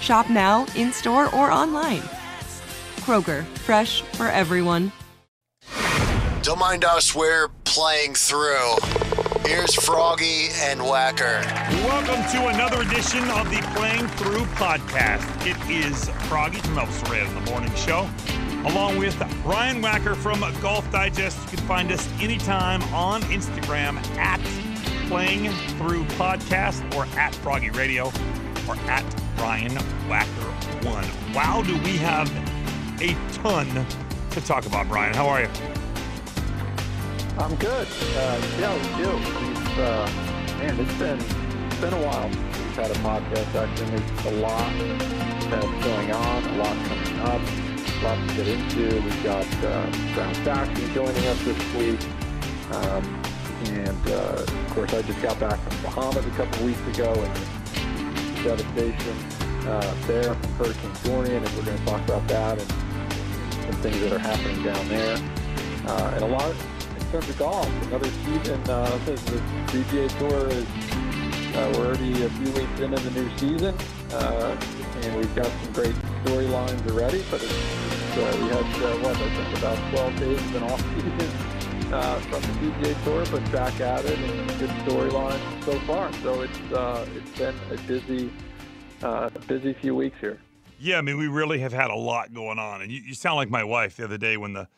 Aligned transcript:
Shop 0.00 0.30
now, 0.30 0.66
in 0.74 0.92
store, 0.92 1.26
or 1.34 1.50
online. 1.50 2.02
Kroger, 3.00 3.44
fresh 3.58 4.02
for 4.02 4.28
everyone. 4.28 4.92
Don't 6.42 6.58
mind 6.58 6.84
us, 6.84 7.14
we're 7.14 7.48
playing 7.64 8.14
through. 8.14 8.76
Here's 9.44 9.74
Froggy 9.74 10.48
and 10.54 10.80
Wacker. 10.80 11.44
Welcome 11.84 12.22
to 12.32 12.46
another 12.48 12.80
edition 12.80 13.28
of 13.30 13.50
the 13.50 13.60
Playing 13.76 14.06
Through 14.08 14.44
podcast. 14.54 15.24
It 15.46 15.56
is 15.70 16.08
Froggy 16.28 16.58
from 16.60 16.76
Elvis 16.76 17.04
Duran 17.04 17.44
the 17.44 17.50
morning 17.50 17.74
show, 17.74 18.08
along 18.66 18.96
with 18.96 19.16
Brian 19.42 19.82
Wacker 19.82 20.16
from 20.16 20.40
Golf 20.62 20.90
Digest. 20.90 21.38
You 21.50 21.58
can 21.58 21.66
find 21.66 21.92
us 21.92 22.08
anytime 22.20 22.82
on 22.94 23.22
Instagram 23.24 23.96
at 24.16 24.40
Playing 25.08 25.50
Through 25.76 26.04
Podcast 26.16 26.94
or 26.94 27.04
at 27.18 27.34
Froggy 27.34 27.70
Radio 27.70 28.10
or 28.68 28.76
at 28.90 29.04
Brian 29.36 29.72
Wacker 30.08 30.84
One. 30.84 31.06
Wow, 31.34 31.62
do 31.62 31.74
we 31.82 31.96
have 31.98 32.28
a 33.00 33.16
ton 33.34 33.86
to 34.30 34.40
talk 34.40 34.66
about, 34.66 34.88
Brian? 34.88 35.14
How 35.14 35.28
are 35.28 35.42
you? 35.42 35.48
I'm 37.38 37.54
good. 37.56 37.88
Uh, 38.16 38.40
yeah, 38.58 38.74
we 38.74 39.02
do. 39.02 39.10
Uh, 39.80 40.10
man, 40.58 40.78
it's 40.78 40.98
been 40.98 41.18
it's 41.18 41.80
been 41.80 41.94
a 41.94 42.06
while. 42.06 42.28
We've 42.28 42.76
had 42.76 42.90
a 42.90 42.94
podcast 42.94 43.52
session. 43.52 43.96
There's 43.96 44.26
a 44.26 44.40
lot 44.40 44.72
that's 45.50 45.84
going 45.84 46.12
on, 46.12 46.44
a 46.44 46.56
lot 46.58 46.76
coming 46.86 47.20
up, 47.20 47.40
a 47.40 48.04
lot 48.04 48.28
to 48.28 48.34
get 48.36 48.48
into. 48.48 49.02
We've 49.02 49.24
got 49.24 49.46
uh, 49.64 49.90
Brad 50.14 50.36
Faxon 50.38 50.94
joining 50.94 51.26
us 51.26 51.42
this 51.44 51.74
week. 51.74 52.00
Um, 52.72 53.22
and, 53.66 54.08
uh, 54.08 54.44
of 54.46 54.70
course, 54.70 54.94
I 54.94 55.02
just 55.02 55.20
got 55.20 55.38
back 55.40 55.58
from 55.60 55.82
Bahamas 55.82 56.24
a 56.24 56.30
couple 56.30 56.64
weeks 56.64 56.80
ago 56.88 57.12
and 57.12 57.59
devastation 58.42 59.16
uh, 59.68 59.94
there 60.06 60.34
from 60.34 60.52
Hurricane 60.54 60.92
Dorian, 61.04 61.44
and 61.44 61.56
we're 61.56 61.64
going 61.64 61.78
to 61.78 61.84
talk 61.84 62.02
about 62.04 62.26
that 62.28 62.58
and 62.58 62.70
some 63.62 63.82
things 63.82 64.00
that 64.00 64.12
are 64.12 64.18
happening 64.18 64.62
down 64.62 64.88
there. 64.88 65.16
Uh, 65.86 66.12
and 66.14 66.24
a 66.24 66.26
lot 66.26 66.54
in 66.98 67.06
terms 67.10 67.28
of 67.28 67.38
golf. 67.38 67.66
Another 67.86 68.08
season, 68.24 68.60
uh, 68.68 68.98
the, 69.04 69.12
PGA 69.68 70.08
Tour 70.18 70.48
is, 70.48 70.66
uh, 71.56 71.72
we're 71.76 71.86
already 71.86 72.24
a 72.24 72.30
few 72.30 72.52
weeks 72.52 72.80
into 72.80 72.98
the 72.98 73.10
new 73.20 73.38
season, 73.38 73.74
uh, 74.12 74.56
and 75.02 75.16
we've 75.16 75.34
got 75.34 75.46
some 75.46 75.72
great 75.72 75.94
storylines 76.24 76.90
already, 76.90 77.22
but 77.30 77.42
it's, 77.42 77.52
uh, 77.52 78.38
we 78.40 78.48
had, 78.48 78.64
uh, 78.82 78.96
what, 78.98 79.16
I 79.16 79.44
think 79.44 79.58
about 79.58 79.90
12 79.92 80.16
days 80.18 80.38
of 80.38 80.54
an 80.56 80.62
off 80.64 80.80
season 80.94 81.49
uh, 81.92 82.18
from 82.20 82.40
the 82.42 82.70
PGA 82.70 83.04
Tour, 83.04 83.26
but 83.30 83.52
back 83.52 83.80
at 83.80 84.04
it 84.04 84.18
and 84.18 84.58
good 84.58 84.70
storyline 84.86 85.64
so 85.64 85.78
far. 85.80 86.12
So 86.14 86.42
it's, 86.42 86.58
uh, 86.72 87.06
it's 87.14 87.38
been 87.38 87.54
a 87.70 87.76
busy, 87.86 88.32
uh, 89.02 89.30
busy 89.46 89.72
few 89.74 89.94
weeks 89.94 90.18
here. 90.20 90.38
Yeah, 90.78 90.98
I 90.98 91.02
mean, 91.02 91.18
we 91.18 91.28
really 91.28 91.58
have 91.58 91.72
had 91.72 91.90
a 91.90 91.96
lot 91.96 92.32
going 92.32 92.58
on. 92.58 92.82
And 92.82 92.90
you, 92.90 93.00
you 93.00 93.14
sound 93.14 93.36
like 93.36 93.50
my 93.50 93.64
wife 93.64 93.96
the 93.96 94.04
other 94.04 94.18
day 94.18 94.36
when 94.36 94.54
the 94.54 94.68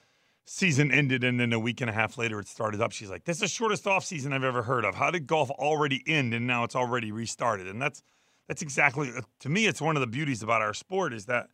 season 0.45 0.91
ended 0.91 1.23
and 1.25 1.39
then 1.39 1.53
a 1.53 1.59
week 1.59 1.81
and 1.81 1.89
a 1.89 1.93
half 1.93 2.19
later 2.19 2.41
it 2.41 2.49
started 2.49 2.81
up. 2.81 2.93
She's 2.93 3.11
like, 3.11 3.25
This 3.25 3.37
is 3.37 3.43
the 3.43 3.49
shortest 3.49 3.87
off 3.87 4.05
season 4.05 4.33
I've 4.33 4.45
ever 4.45 4.63
heard 4.63 4.85
of. 4.85 4.95
How 4.95 5.11
did 5.11 5.27
golf 5.27 5.51
already 5.51 6.03
end 6.07 6.35
and 6.35 6.47
now 6.47 6.65
it's 6.65 6.77
already 6.77 7.13
restarted? 7.13 7.69
And 7.69 7.81
that's 7.81 8.03
that's 8.49 8.63
exactly 8.63 9.11
to 9.41 9.49
me, 9.49 9.67
it's 9.67 9.81
one 9.81 9.97
of 9.97 10.01
the 10.01 10.07
beauties 10.07 10.43
about 10.43 10.63
our 10.63 10.75
sport 10.75 11.13
is 11.13 11.27
that 11.27 11.49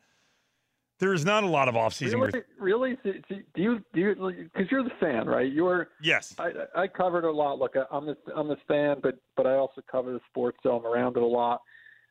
there 0.99 1.13
is 1.13 1.25
not 1.25 1.45
a 1.45 1.47
lot 1.47 1.69
of 1.69 1.75
offseason. 1.75 2.21
Really, 2.21 2.43
really? 2.59 2.99
Do 3.05 3.15
do 3.55 3.63
you 3.63 3.81
do 3.95 4.01
you 4.01 4.15
because 4.53 4.71
you're 4.71 4.83
the 4.83 4.91
fan, 5.01 5.27
right? 5.27 5.51
You're 5.51 5.89
yes. 6.03 6.35
I, 6.39 6.51
I 6.75 6.87
covered 6.89 7.25
a 7.25 7.31
lot. 7.31 7.59
Look, 7.59 7.75
I'm 7.91 8.07
the 8.07 8.17
I'm 8.35 8.49
the 8.49 8.57
fan, 8.67 8.97
but 9.03 9.17
but 9.37 9.47
I 9.47 9.55
also 9.55 9.83
cover 9.91 10.13
the 10.13 10.21
sports, 10.31 10.59
so 10.63 10.77
I'm 10.77 10.87
around 10.87 11.17
it 11.17 11.23
a 11.23 11.27
lot. 11.27 11.61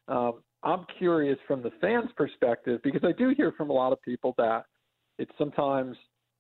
Um, 0.08 0.42
I'm 0.64 0.86
curious 0.98 1.38
from 1.48 1.62
the 1.62 1.72
fans' 1.82 2.10
perspective 2.16 2.82
because 2.84 3.04
I 3.04 3.12
do 3.12 3.34
hear 3.36 3.52
from 3.58 3.70
a 3.70 3.74
lot 3.74 3.92
of 3.92 4.02
people 4.02 4.34
that 4.38 4.66
it's 5.18 5.32
sometimes, 5.38 5.98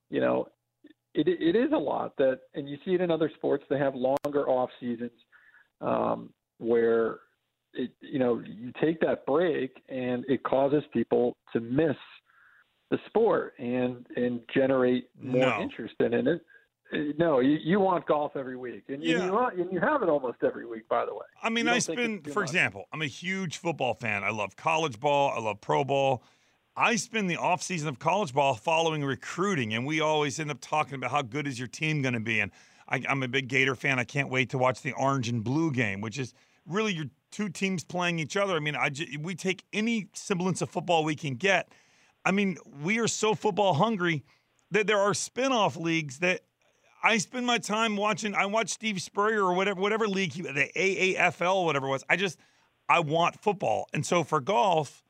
you 0.09 0.21
know, 0.21 0.47
it 1.13 1.27
it 1.27 1.55
is 1.55 1.71
a 1.73 1.77
lot 1.77 2.13
that, 2.17 2.39
and 2.55 2.69
you 2.69 2.77
see 2.85 2.93
it 2.93 3.01
in 3.01 3.11
other 3.11 3.31
sports. 3.35 3.65
They 3.69 3.77
have 3.77 3.95
longer 3.95 4.47
off 4.47 4.69
seasons 4.79 5.11
um, 5.81 6.31
where 6.59 7.19
it, 7.73 7.91
you 8.01 8.19
know, 8.19 8.41
you 8.45 8.71
take 8.81 8.99
that 9.01 9.25
break 9.25 9.81
and 9.89 10.25
it 10.27 10.43
causes 10.43 10.83
people 10.93 11.37
to 11.53 11.59
miss 11.59 11.95
the 12.89 12.99
sport 13.07 13.53
and 13.59 14.05
and 14.15 14.41
generate 14.53 15.09
more 15.21 15.49
No. 15.49 15.61
interest 15.61 15.95
in 15.99 16.13
it. 16.13 16.27
Uh, 16.93 16.97
No, 17.17 17.39
you, 17.41 17.57
you 17.61 17.79
want 17.81 18.05
golf 18.05 18.37
every 18.37 18.55
week, 18.55 18.85
and 18.87 19.03
you, 19.03 19.17
Yeah. 19.17 19.25
you 19.25 19.31
want, 19.33 19.55
and 19.59 19.71
you 19.71 19.79
have 19.81 20.01
it 20.03 20.09
almost 20.09 20.37
every 20.43 20.65
week. 20.65 20.87
By 20.87 21.05
the 21.05 21.13
way, 21.13 21.25
I 21.43 21.49
mean, 21.49 21.67
I 21.67 21.79
spend, 21.79 22.23
for 22.31 22.39
much? 22.41 22.49
example, 22.49 22.85
I'm 22.93 23.01
a 23.01 23.07
huge 23.07 23.57
football 23.57 23.93
fan. 23.93 24.23
I 24.23 24.29
love 24.29 24.55
college 24.55 24.99
ball. 24.99 25.31
I 25.35 25.39
love 25.39 25.59
pro 25.59 25.83
ball. 25.83 26.23
I 26.77 26.95
spend 26.95 27.29
the 27.29 27.37
off 27.37 27.61
season 27.63 27.89
of 27.89 27.97
college 27.99 28.33
ball 28.33 28.53
following 28.53 29.03
recruiting, 29.03 29.73
and 29.73 29.85
we 29.85 29.99
always 29.99 30.39
end 30.39 30.51
up 30.51 30.59
talking 30.61 30.93
about 30.95 31.11
how 31.11 31.23
good 31.23 31.47
is 31.47 31.57
your 31.57 31.67
team 31.67 32.01
going 32.03 32.13
to 32.13 32.19
be. 32.19 32.39
And 32.39 32.51
I, 32.87 33.01
I'm 33.09 33.21
a 33.23 33.27
big 33.27 33.47
Gator 33.49 33.75
fan. 33.75 33.99
I 33.99 34.03
can't 34.05 34.29
wait 34.29 34.51
to 34.51 34.57
watch 34.57 34.81
the 34.81 34.93
orange 34.93 35.27
and 35.27 35.43
blue 35.43 35.71
game, 35.71 35.99
which 36.01 36.17
is 36.19 36.33
really 36.67 36.93
your 36.93 37.07
two 37.31 37.49
teams 37.49 37.83
playing 37.83 38.19
each 38.19 38.37
other. 38.37 38.55
I 38.55 38.59
mean, 38.59 38.75
I 38.75 38.91
we 39.19 39.35
take 39.35 39.63
any 39.73 40.07
semblance 40.13 40.61
of 40.61 40.69
football 40.69 41.03
we 41.03 41.15
can 41.15 41.33
get. 41.33 41.69
I 42.27 42.31
mean, 42.31 42.57
we 42.83 42.99
are 42.99 43.07
so 43.07 43.33
football 43.33 43.73
hungry 43.73 44.25
that 44.71 44.85
there 44.85 44.99
are 44.99 45.13
spin-off 45.13 45.77
leagues 45.77 46.19
that 46.19 46.41
I 47.01 47.19
spend 47.19 47.45
my 47.45 47.57
time 47.57 47.95
watching. 47.95 48.35
I 48.35 48.47
watch 48.47 48.67
Steve 48.67 49.01
Spurrier 49.01 49.45
or 49.45 49.53
whatever, 49.53 49.79
whatever 49.79 50.09
league 50.09 50.33
he, 50.33 50.41
the 50.41 50.69
AAFL, 50.75 51.63
whatever 51.63 51.87
it 51.87 51.91
was. 51.91 52.03
I 52.09 52.17
just, 52.17 52.37
I 52.89 52.99
want 52.99 53.39
football, 53.39 53.87
and 53.93 54.05
so 54.05 54.25
for 54.25 54.41
golf, 54.41 55.05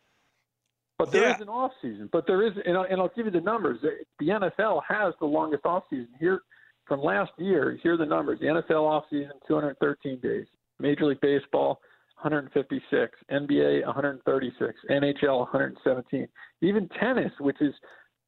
But 1.00 1.12
there 1.12 1.24
is 1.30 1.36
Yeah. 1.38 1.42
an 1.44 1.50
off 1.50 1.72
season. 1.82 2.08
But 2.12 2.28
there 2.28 2.46
is, 2.46 2.54
and 2.66 2.78
I'll, 2.78 2.84
and 2.84 3.02
I'll 3.02 3.12
give 3.16 3.26
you 3.26 3.32
the 3.32 3.42
numbers. 3.42 3.80
The 3.82 3.98
the 4.20 4.30
NFL 4.30 4.82
has 4.88 5.14
the 5.20 5.26
longest 5.28 5.66
off 5.66 5.84
season 5.90 6.10
here 6.20 6.42
from 6.86 7.02
last 7.02 7.32
year. 7.38 7.80
Here 7.82 7.94
are 7.94 7.98
the 7.98 8.06
numbers: 8.06 8.40
the 8.40 8.46
NFL 8.48 8.84
off 8.84 9.06
season 9.10 9.34
213 9.48 10.20
days, 10.20 10.46
Major 10.80 11.06
League 11.06 11.22
Baseball 11.22 11.80
156, 12.22 13.18
NBA 13.32 13.86
136, 13.86 14.80
NHL 14.90 15.40
117, 15.40 16.28
even 16.62 16.90
tennis, 17.00 17.32
which 17.40 17.62
is 17.62 17.74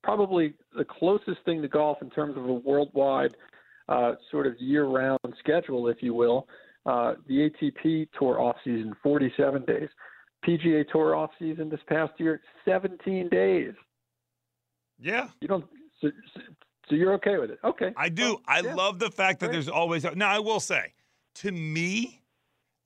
probably 0.03 0.53
the 0.77 0.85
closest 0.85 1.39
thing 1.45 1.61
to 1.61 1.67
golf 1.67 1.97
in 2.01 2.09
terms 2.09 2.37
of 2.37 2.45
a 2.45 2.53
worldwide 2.53 3.35
uh, 3.89 4.13
sort 4.31 4.47
of 4.47 4.53
year-round 4.59 5.19
schedule, 5.39 5.87
if 5.87 5.97
you 6.01 6.13
will. 6.13 6.47
Uh, 6.85 7.15
the 7.27 7.49
ATP 7.49 8.07
Tour 8.17 8.39
off 8.39 8.55
season 8.63 8.95
47 9.03 9.65
days. 9.65 9.89
PGA 10.47 10.87
Tour 10.89 11.15
off 11.15 11.31
season 11.37 11.69
this 11.69 11.81
past 11.87 12.13
year, 12.17 12.41
17 12.65 13.27
days. 13.29 13.73
yeah, 14.99 15.27
You 15.41 15.47
don't. 15.47 15.65
So, 15.99 16.09
so 16.87 16.95
you're 16.95 17.13
okay 17.15 17.37
with 17.37 17.51
it? 17.51 17.59
Okay. 17.63 17.91
I 17.97 18.09
do. 18.09 18.23
Well, 18.23 18.41
I 18.47 18.61
yeah. 18.61 18.73
love 18.73 18.99
the 18.99 19.11
fact 19.11 19.41
that 19.41 19.47
Great. 19.47 19.53
there's 19.53 19.69
always. 19.69 20.05
Now, 20.15 20.29
I 20.29 20.39
will 20.39 20.61
say, 20.61 20.93
to 21.35 21.51
me, 21.51 22.21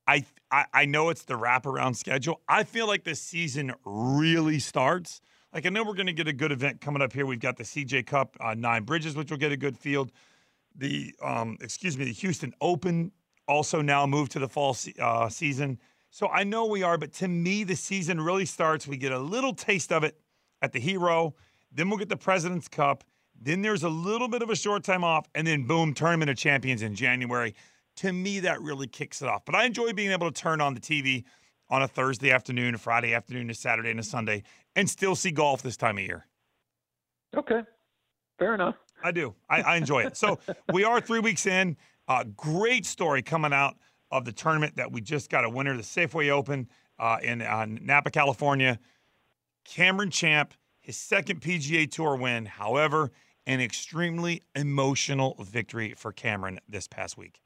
I 0.07 0.25
I, 0.53 0.65
I 0.71 0.85
know 0.85 1.09
it's 1.09 1.23
the 1.23 1.33
wraparound 1.33 1.95
schedule. 1.95 2.39
I 2.47 2.63
feel 2.63 2.85
like 2.85 3.03
the 3.03 3.15
season 3.15 3.73
really 3.85 4.59
starts. 4.59 5.19
Like 5.51 5.65
I 5.65 5.69
know 5.69 5.83
we're 5.83 5.95
going 5.95 6.05
to 6.05 6.13
get 6.13 6.27
a 6.27 6.33
good 6.33 6.51
event 6.51 6.79
coming 6.79 7.01
up 7.01 7.11
here. 7.11 7.25
We've 7.25 7.39
got 7.39 7.57
the 7.57 7.63
CJ 7.63 8.05
Cup, 8.05 8.38
uh, 8.39 8.53
Nine 8.53 8.83
Bridges, 8.83 9.15
which 9.15 9.31
will 9.31 9.39
get 9.39 9.51
a 9.51 9.57
good 9.57 9.75
field. 9.75 10.11
The 10.75 11.15
um, 11.23 11.57
excuse 11.59 11.97
me, 11.97 12.05
the 12.05 12.13
Houston 12.13 12.53
Open 12.61 13.11
also 13.47 13.81
now 13.81 14.05
moved 14.05 14.31
to 14.33 14.39
the 14.39 14.47
fall 14.47 14.75
se- 14.75 14.94
uh, 15.00 15.27
season. 15.27 15.79
So 16.11 16.27
I 16.27 16.44
know 16.44 16.65
we 16.65 16.83
are, 16.83 16.99
but 16.99 17.13
to 17.13 17.27
me, 17.27 17.63
the 17.63 17.75
season 17.75 18.21
really 18.21 18.45
starts. 18.45 18.88
We 18.88 18.97
get 18.97 19.11
a 19.11 19.19
little 19.19 19.56
taste 19.56 19.91
of 19.91 20.03
it 20.03 20.19
at 20.61 20.71
the 20.71 20.79
Hero. 20.79 21.33
Then 21.71 21.89
we'll 21.89 21.97
get 21.97 22.09
the 22.09 22.17
President's 22.17 22.67
Cup. 22.67 23.03
Then 23.41 23.63
there's 23.63 23.81
a 23.81 23.89
little 23.89 24.27
bit 24.27 24.44
of 24.44 24.51
a 24.51 24.56
short 24.56 24.83
time 24.83 25.03
off, 25.03 25.27
and 25.33 25.47
then 25.47 25.65
boom, 25.65 25.95
Tournament 25.95 26.29
of 26.29 26.38
Champions 26.38 26.83
in 26.83 26.94
January. 26.94 27.56
To 27.98 28.12
me, 28.12 28.40
that 28.42 28.62
really 28.62 28.88
kicks 28.88 29.22
it 29.22 29.28
off. 29.28 29.45
But 29.45 29.56
I 29.56 29.66
enjoy 29.66 29.94
being 29.94 30.12
able 30.12 30.31
to 30.31 30.42
turn 30.42 30.62
on 30.62 30.74
the 30.74 30.80
TV 30.80 31.24
on 31.69 31.81
a 31.81 31.88
Thursday 31.88 32.31
afternoon, 32.31 32.75
a 32.75 32.78
Friday 32.78 33.13
afternoon, 33.13 33.50
a 33.50 33.54
Saturday, 33.54 33.92
and 33.92 34.00
a 34.00 34.04
Sunday, 34.04 34.44
and 34.75 34.90
still 34.90 35.16
see 35.16 35.31
golf 35.31 35.62
this 35.62 35.78
time 35.78 35.98
of 35.98 36.04
year. 36.04 36.25
Okay, 37.36 37.62
fair 38.38 38.54
enough. 38.54 38.75
I 39.04 39.12
do. 39.12 39.36
I, 39.50 39.62
I 39.62 39.75
enjoy 39.78 40.04
it. 40.04 40.18
So 40.18 40.40
we 40.72 40.84
are 40.84 41.01
three 41.01 41.19
weeks 41.19 41.45
in. 41.45 41.78
Uh, 42.07 42.24
great 42.36 42.86
story 42.86 43.22
coming 43.22 43.54
out 43.54 43.75
of 44.12 44.25
the 44.25 44.31
tournament 44.31 44.75
that 44.75 44.92
we 44.92 45.01
just 45.01 45.30
got 45.30 45.45
a 45.45 45.50
winner, 45.50 45.75
the 45.75 45.84
Safeway 45.84 46.30
Open 46.30 46.69
uh, 47.00 47.18
in 47.22 47.42
uh, 47.42 47.66
Napa, 47.68 48.12
California. 48.12 48.80
Cameron 49.66 50.12
Champ, 50.12 50.54
his 50.80 50.98
second 50.98 51.42
PGA 51.42 51.90
Tour 51.90 52.16
win. 52.16 52.45
However, 52.45 53.12
an 53.45 53.60
extremely 53.60 54.44
emotional 54.56 55.36
victory 55.40 55.94
for 55.98 56.12
Cameron 56.12 56.60
this 56.68 56.88
past 56.88 57.18
week. 57.18 57.42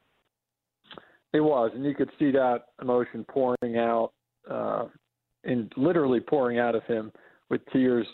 It 1.34 1.42
was, 1.42 1.72
and 1.74 1.84
you 1.84 1.94
could 1.94 2.10
see 2.18 2.32
that 2.32 2.66
emotion 2.82 3.26
pouring 3.30 3.78
out, 3.78 4.12
uh, 4.50 4.86
and 5.44 5.72
literally 5.76 6.20
pouring 6.20 6.60
out 6.60 6.76
of 6.76 6.84
him 6.86 7.12
with 7.50 7.62
tears 7.72 8.08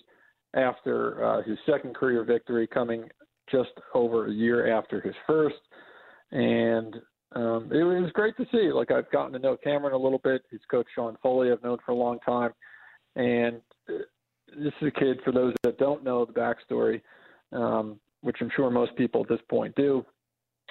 after 0.55 1.23
uh, 1.23 1.43
his 1.43 1.57
second 1.65 1.95
career 1.95 2.23
victory, 2.23 2.67
coming 2.67 3.09
just 3.51 3.71
over 3.93 4.27
a 4.27 4.31
year 4.31 4.75
after 4.75 5.01
his 5.01 5.15
first. 5.27 5.55
And 6.31 6.95
um, 7.35 7.69
it 7.71 7.83
was 7.83 8.11
great 8.13 8.35
to 8.37 8.45
see. 8.51 8.71
Like 8.71 8.91
I've 8.91 9.09
gotten 9.11 9.33
to 9.33 9.39
know 9.39 9.57
Cameron 9.57 9.93
a 9.93 9.97
little 9.97 10.21
bit. 10.23 10.43
His 10.51 10.61
coach 10.69 10.87
Sean 10.93 11.17
Foley, 11.21 11.51
I've 11.51 11.63
known 11.63 11.77
for 11.85 11.91
a 11.91 11.95
long 11.95 12.19
time, 12.19 12.51
and 13.15 13.61
uh, 13.89 14.03
this 14.57 14.73
is 14.81 14.87
a 14.87 14.99
kid. 14.99 15.19
For 15.23 15.31
those 15.31 15.53
that 15.63 15.77
don't 15.77 16.03
know 16.03 16.25
the 16.25 16.33
backstory, 16.33 17.01
um, 17.51 17.99
which 18.21 18.37
I'm 18.41 18.51
sure 18.55 18.69
most 18.69 18.95
people 18.95 19.21
at 19.21 19.29
this 19.29 19.41
point 19.49 19.75
do, 19.75 20.05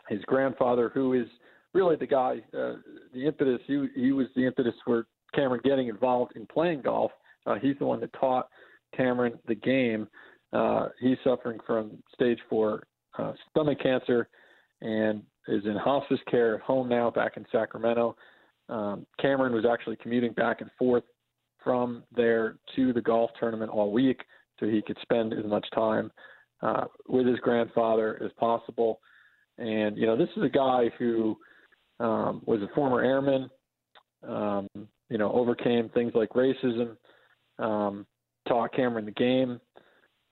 his 0.08 0.22
grandfather, 0.22 0.90
who 0.92 1.14
is 1.14 1.26
really 1.74 1.96
the 1.96 2.06
guy, 2.06 2.40
uh, 2.56 2.74
the 3.14 3.26
impetus. 3.26 3.60
He 3.66 3.86
he 3.94 4.12
was 4.12 4.26
the 4.36 4.46
impetus 4.46 4.74
for 4.84 5.06
Cameron 5.34 5.60
getting 5.64 5.88
involved 5.88 6.32
in 6.36 6.46
playing 6.46 6.82
golf. 6.82 7.12
Uh, 7.46 7.56
he's 7.60 7.76
the 7.78 7.86
one 7.86 8.00
that 8.00 8.12
taught 8.18 8.48
Cameron 8.96 9.38
the 9.46 9.54
game. 9.54 10.08
Uh, 10.52 10.88
he's 11.00 11.16
suffering 11.24 11.58
from 11.66 12.02
stage 12.14 12.38
four 12.48 12.82
uh, 13.18 13.32
stomach 13.50 13.78
cancer 13.82 14.28
and 14.80 15.22
is 15.48 15.64
in 15.64 15.76
hospice 15.76 16.20
care 16.30 16.56
at 16.56 16.60
home 16.60 16.88
now 16.88 17.10
back 17.10 17.36
in 17.36 17.44
Sacramento. 17.50 18.16
Um, 18.68 19.06
Cameron 19.20 19.52
was 19.52 19.64
actually 19.64 19.96
commuting 19.96 20.32
back 20.32 20.60
and 20.60 20.70
forth 20.78 21.04
from 21.64 22.04
there 22.14 22.56
to 22.76 22.92
the 22.92 23.00
golf 23.00 23.30
tournament 23.38 23.70
all 23.70 23.92
week 23.92 24.22
so 24.58 24.66
he 24.66 24.82
could 24.82 24.98
spend 25.02 25.32
as 25.32 25.44
much 25.44 25.66
time 25.74 26.10
uh, 26.62 26.84
with 27.08 27.26
his 27.26 27.38
grandfather 27.40 28.20
as 28.24 28.30
possible. 28.38 29.00
And, 29.58 29.96
you 29.96 30.06
know, 30.06 30.16
this 30.16 30.28
is 30.36 30.42
a 30.42 30.48
guy 30.48 30.90
who 30.98 31.36
um, 32.02 32.42
was 32.46 32.60
a 32.62 32.74
former 32.74 33.02
airman, 33.02 33.48
um, 34.26 34.68
you 35.08 35.18
know, 35.18 35.32
overcame 35.32 35.88
things 35.90 36.12
like 36.14 36.30
racism, 36.30 36.96
um, 37.58 38.06
taught 38.48 38.74
Cameron 38.74 39.04
the 39.04 39.12
game. 39.12 39.60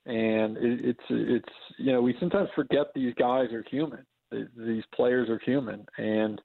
And 0.05 0.57
it, 0.57 0.79
it's, 0.83 1.03
it's, 1.09 1.53
you 1.77 1.91
know, 1.91 2.01
we 2.01 2.15
sometimes 2.19 2.49
forget 2.55 2.87
these 2.95 3.13
guys 3.15 3.51
are 3.51 3.63
human 3.69 4.05
these 4.31 4.83
players 4.93 5.29
are 5.29 5.39
human, 5.45 5.85
and 5.97 6.41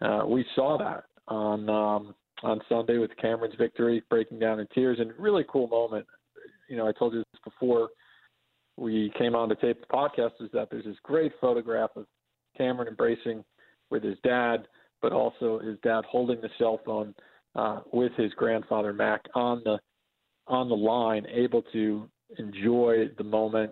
uh, 0.00 0.22
we 0.26 0.44
saw 0.54 0.76
that 0.78 1.04
on 1.28 1.68
um, 1.68 2.14
on 2.42 2.60
Sunday 2.68 2.98
with 2.98 3.16
Cameron's 3.16 3.54
victory, 3.56 4.02
breaking 4.10 4.38
down 4.38 4.60
in 4.60 4.66
tears, 4.74 4.98
and 5.00 5.12
really 5.18 5.44
cool 5.48 5.68
moment. 5.68 6.06
You 6.68 6.76
know, 6.76 6.86
I 6.86 6.92
told 6.92 7.14
you 7.14 7.20
this 7.20 7.40
before 7.44 7.88
we 8.76 9.12
came 9.18 9.34
on 9.34 9.48
to 9.48 9.56
tape 9.56 9.80
the 9.80 9.94
podcast. 9.94 10.32
Is 10.40 10.50
that 10.52 10.68
there's 10.70 10.84
this 10.84 10.96
great 11.02 11.32
photograph 11.40 11.90
of 11.96 12.06
Cameron 12.56 12.88
embracing 12.88 13.44
with 13.90 14.02
his 14.02 14.18
dad, 14.22 14.68
but 15.00 15.12
also 15.12 15.58
his 15.58 15.78
dad 15.82 16.04
holding 16.08 16.40
the 16.40 16.50
cell 16.58 16.80
phone 16.84 17.14
uh, 17.54 17.80
with 17.92 18.12
his 18.16 18.32
grandfather 18.34 18.92
Mac 18.92 19.22
on 19.34 19.62
the 19.64 19.78
on 20.46 20.68
the 20.68 20.76
line, 20.76 21.26
able 21.30 21.62
to 21.72 22.08
enjoy 22.38 23.04
the 23.18 23.24
moment 23.24 23.70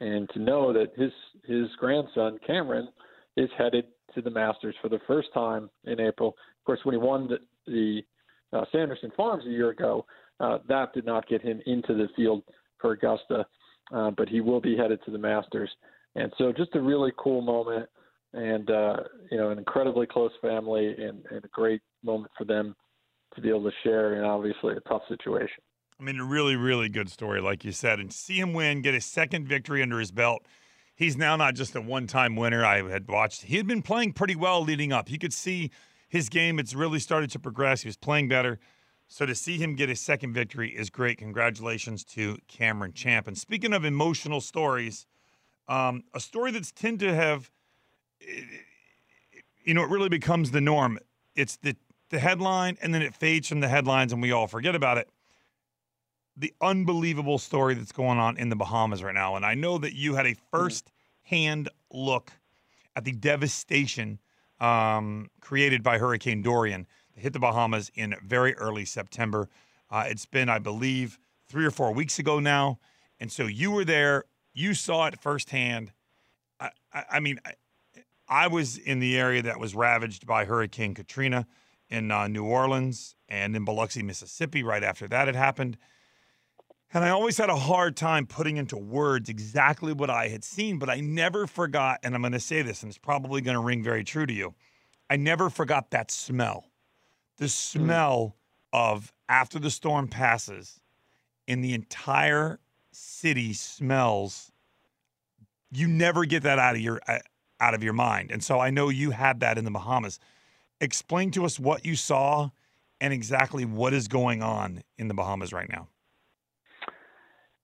and 0.00 0.28
to 0.30 0.38
know 0.38 0.72
that 0.72 0.92
his 0.96 1.12
his 1.44 1.68
grandson 1.78 2.38
Cameron 2.46 2.88
is 3.36 3.48
headed 3.56 3.86
to 4.14 4.22
the 4.22 4.30
Masters 4.30 4.74
for 4.80 4.88
the 4.88 5.00
first 5.06 5.28
time 5.34 5.70
in 5.84 6.00
April. 6.00 6.30
Of 6.30 6.64
course, 6.64 6.80
when 6.84 6.94
he 6.94 6.98
won 6.98 7.28
the, 7.28 7.38
the 7.66 8.02
uh, 8.56 8.64
Sanderson 8.72 9.12
Farms 9.16 9.44
a 9.46 9.50
year 9.50 9.70
ago, 9.70 10.06
uh, 10.40 10.58
that 10.68 10.92
did 10.94 11.04
not 11.04 11.28
get 11.28 11.42
him 11.42 11.60
into 11.66 11.94
the 11.94 12.08
field 12.16 12.42
for 12.80 12.92
Augusta, 12.92 13.46
uh, 13.92 14.10
but 14.10 14.28
he 14.28 14.40
will 14.40 14.60
be 14.60 14.76
headed 14.76 15.00
to 15.04 15.10
the 15.10 15.18
Masters. 15.18 15.70
And 16.14 16.32
so, 16.38 16.52
just 16.52 16.74
a 16.74 16.80
really 16.80 17.12
cool 17.18 17.42
moment, 17.42 17.88
and 18.36 18.70
uh, 18.70 18.96
you 19.30 19.38
know, 19.38 19.50
an 19.50 19.58
incredibly 19.58 20.06
close 20.06 20.32
family, 20.40 20.94
and, 20.98 21.24
and 21.30 21.44
a 21.44 21.48
great 21.48 21.80
moment 22.04 22.30
for 22.38 22.44
them 22.44 22.74
to 23.34 23.40
be 23.40 23.48
able 23.48 23.64
to 23.64 23.72
share 23.82 24.14
in 24.16 24.24
obviously 24.24 24.74
a 24.76 24.88
tough 24.88 25.02
situation. 25.08 25.62
I 25.98 26.02
mean, 26.02 26.20
a 26.20 26.24
really, 26.24 26.56
really 26.56 26.88
good 26.88 27.10
story, 27.10 27.40
like 27.40 27.64
you 27.64 27.72
said, 27.72 27.98
and 27.98 28.12
see 28.12 28.38
him 28.38 28.52
win, 28.52 28.82
get 28.82 28.94
his 28.94 29.06
second 29.06 29.48
victory 29.48 29.82
under 29.82 29.98
his 29.98 30.10
belt 30.12 30.46
he's 30.96 31.16
now 31.16 31.36
not 31.36 31.54
just 31.54 31.76
a 31.76 31.80
one-time 31.80 32.34
winner. 32.34 32.64
I 32.64 32.88
had 32.88 33.06
watched; 33.06 33.42
he 33.42 33.56
had 33.56 33.66
been 33.66 33.82
playing 33.82 34.14
pretty 34.14 34.34
well 34.34 34.62
leading 34.62 34.92
up. 34.92 35.10
You 35.10 35.18
could 35.18 35.32
see 35.32 35.70
his 36.08 36.28
game; 36.28 36.58
it's 36.58 36.74
really 36.74 36.98
started 36.98 37.30
to 37.30 37.38
progress. 37.38 37.82
He 37.82 37.88
was 37.88 37.96
playing 37.96 38.28
better. 38.28 38.58
So 39.08 39.24
to 39.24 39.36
see 39.36 39.56
him 39.58 39.76
get 39.76 39.88
his 39.88 40.00
second 40.00 40.32
victory 40.32 40.70
is 40.70 40.90
great. 40.90 41.18
Congratulations 41.18 42.02
to 42.06 42.38
Cameron 42.48 42.92
Champ. 42.92 43.28
And 43.28 43.38
speaking 43.38 43.72
of 43.72 43.84
emotional 43.84 44.40
stories, 44.40 45.06
um, 45.68 46.02
a 46.12 46.18
story 46.18 46.50
that's 46.50 46.72
tend 46.72 46.98
to 47.00 47.14
have, 47.14 47.52
you 48.20 49.74
know, 49.74 49.82
it 49.82 49.90
really 49.90 50.08
becomes 50.08 50.50
the 50.50 50.60
norm. 50.60 50.98
It's 51.34 51.56
the 51.56 51.76
the 52.10 52.18
headline, 52.20 52.78
and 52.80 52.94
then 52.94 53.02
it 53.02 53.14
fades 53.14 53.48
from 53.48 53.60
the 53.60 53.68
headlines, 53.68 54.12
and 54.12 54.22
we 54.22 54.30
all 54.30 54.46
forget 54.46 54.76
about 54.76 54.96
it 54.98 55.08
the 56.36 56.52
unbelievable 56.60 57.38
story 57.38 57.74
that's 57.74 57.92
going 57.92 58.18
on 58.18 58.36
in 58.36 58.50
the 58.50 58.56
Bahamas 58.56 59.02
right 59.02 59.14
now. 59.14 59.36
And 59.36 59.46
I 59.46 59.54
know 59.54 59.78
that 59.78 59.94
you 59.94 60.14
had 60.14 60.26
a 60.26 60.36
first 60.50 60.92
hand 61.22 61.68
look 61.90 62.30
at 62.94 63.04
the 63.04 63.12
devastation 63.12 64.20
um, 64.60 65.30
created 65.40 65.82
by 65.82 65.98
Hurricane 65.98 66.42
Dorian 66.42 66.86
that 67.14 67.20
hit 67.22 67.32
the 67.32 67.38
Bahamas 67.38 67.90
in 67.94 68.14
very 68.22 68.54
early 68.56 68.84
September. 68.84 69.48
Uh, 69.90 70.04
it's 70.08 70.26
been, 70.26 70.48
I 70.48 70.58
believe, 70.58 71.18
three 71.48 71.64
or 71.64 71.70
four 71.70 71.92
weeks 71.92 72.18
ago 72.18 72.38
now. 72.38 72.78
And 73.18 73.32
so 73.32 73.46
you 73.46 73.70
were 73.70 73.84
there, 73.84 74.24
you 74.52 74.74
saw 74.74 75.06
it 75.06 75.18
firsthand. 75.20 75.92
I, 76.60 76.70
I, 76.92 77.04
I 77.12 77.20
mean, 77.20 77.40
I, 77.46 77.52
I, 78.28 78.48
was 78.48 78.76
in 78.76 78.98
the 78.98 79.18
area 79.18 79.42
that 79.42 79.60
was 79.60 79.74
ravaged 79.74 80.26
by 80.26 80.44
Hurricane 80.44 80.94
Katrina 80.94 81.46
in 81.88 82.10
uh, 82.10 82.28
New 82.28 82.44
Orleans 82.44 83.16
and 83.28 83.54
in 83.54 83.64
Biloxi, 83.64 84.02
Mississippi, 84.02 84.62
right 84.62 84.82
after 84.82 85.06
that 85.08 85.26
had 85.26 85.36
happened. 85.36 85.76
And 86.92 87.04
I 87.04 87.10
always 87.10 87.36
had 87.36 87.50
a 87.50 87.56
hard 87.56 87.96
time 87.96 88.26
putting 88.26 88.56
into 88.56 88.76
words 88.76 89.28
exactly 89.28 89.92
what 89.92 90.08
I 90.08 90.28
had 90.28 90.44
seen, 90.44 90.78
but 90.78 90.88
I 90.88 91.00
never 91.00 91.46
forgot, 91.46 92.00
and 92.02 92.14
I'm 92.14 92.22
going 92.22 92.32
to 92.32 92.40
say 92.40 92.62
this, 92.62 92.82
and 92.82 92.90
it's 92.90 92.98
probably 92.98 93.40
going 93.40 93.56
to 93.56 93.60
ring 93.60 93.82
very 93.82 94.04
true 94.04 94.26
to 94.26 94.32
you. 94.32 94.54
I 95.10 95.16
never 95.16 95.50
forgot 95.50 95.90
that 95.90 96.10
smell. 96.10 96.70
The 97.38 97.48
smell 97.48 98.36
mm. 98.74 98.78
of 98.78 99.12
after 99.28 99.58
the 99.58 99.70
storm 99.70 100.08
passes 100.08 100.80
and 101.46 101.62
the 101.62 101.74
entire 101.74 102.60
city 102.92 103.52
smells. 103.52 104.50
You 105.70 105.88
never 105.88 106.24
get 106.24 106.44
that 106.44 106.58
out 106.58 106.76
of 106.76 106.80
your 106.80 107.00
uh, 107.06 107.18
out 107.60 107.74
of 107.74 107.82
your 107.82 107.92
mind. 107.92 108.30
And 108.30 108.42
so 108.42 108.60
I 108.60 108.70
know 108.70 108.88
you 108.88 109.10
had 109.10 109.40
that 109.40 109.58
in 109.58 109.64
the 109.64 109.70
Bahamas. 109.70 110.18
Explain 110.80 111.30
to 111.32 111.44
us 111.44 111.58
what 111.58 111.84
you 111.84 111.96
saw 111.96 112.50
and 113.00 113.12
exactly 113.12 113.64
what 113.64 113.92
is 113.92 114.08
going 114.08 114.42
on 114.42 114.82
in 114.98 115.08
the 115.08 115.14
Bahamas 115.14 115.52
right 115.52 115.68
now. 115.68 115.88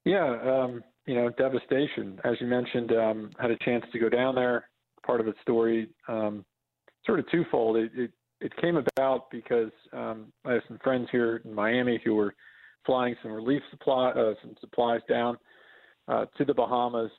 Yeah, 0.05 0.37
um, 0.43 0.83
you 1.07 1.15
know, 1.15 1.31
devastation. 1.31 2.21
As 2.25 2.35
you 2.41 2.47
mentioned, 2.47 2.93
um, 2.93 3.31
had 3.39 3.51
a 3.51 3.59
chance 3.59 3.85
to 3.93 3.99
go 3.99 4.09
down 4.09 4.35
there. 4.35 4.69
Part 5.07 5.21
of 5.21 5.27
the 5.27 5.35
story, 5.43 5.89
um, 6.09 6.45
sort 7.05 7.19
of 7.19 7.31
twofold. 7.31 7.77
It, 7.77 7.91
it, 7.95 8.11
it 8.41 8.57
came 8.57 8.77
about 8.97 9.31
because 9.31 9.71
um, 9.93 10.33
I 10.45 10.53
have 10.55 10.63
some 10.69 10.79
friends 10.83 11.09
here 11.11 11.43
in 11.45 11.55
Miami 11.55 12.01
who 12.05 12.15
were 12.15 12.35
flying 12.85 13.15
some 13.23 13.33
relief 13.33 13.63
supply, 13.71 14.11
uh, 14.11 14.35
some 14.43 14.55
supplies 14.61 15.01
down 15.09 15.39
uh, 16.09 16.27
to 16.37 16.45
the 16.45 16.55
Bahamas, 16.55 17.11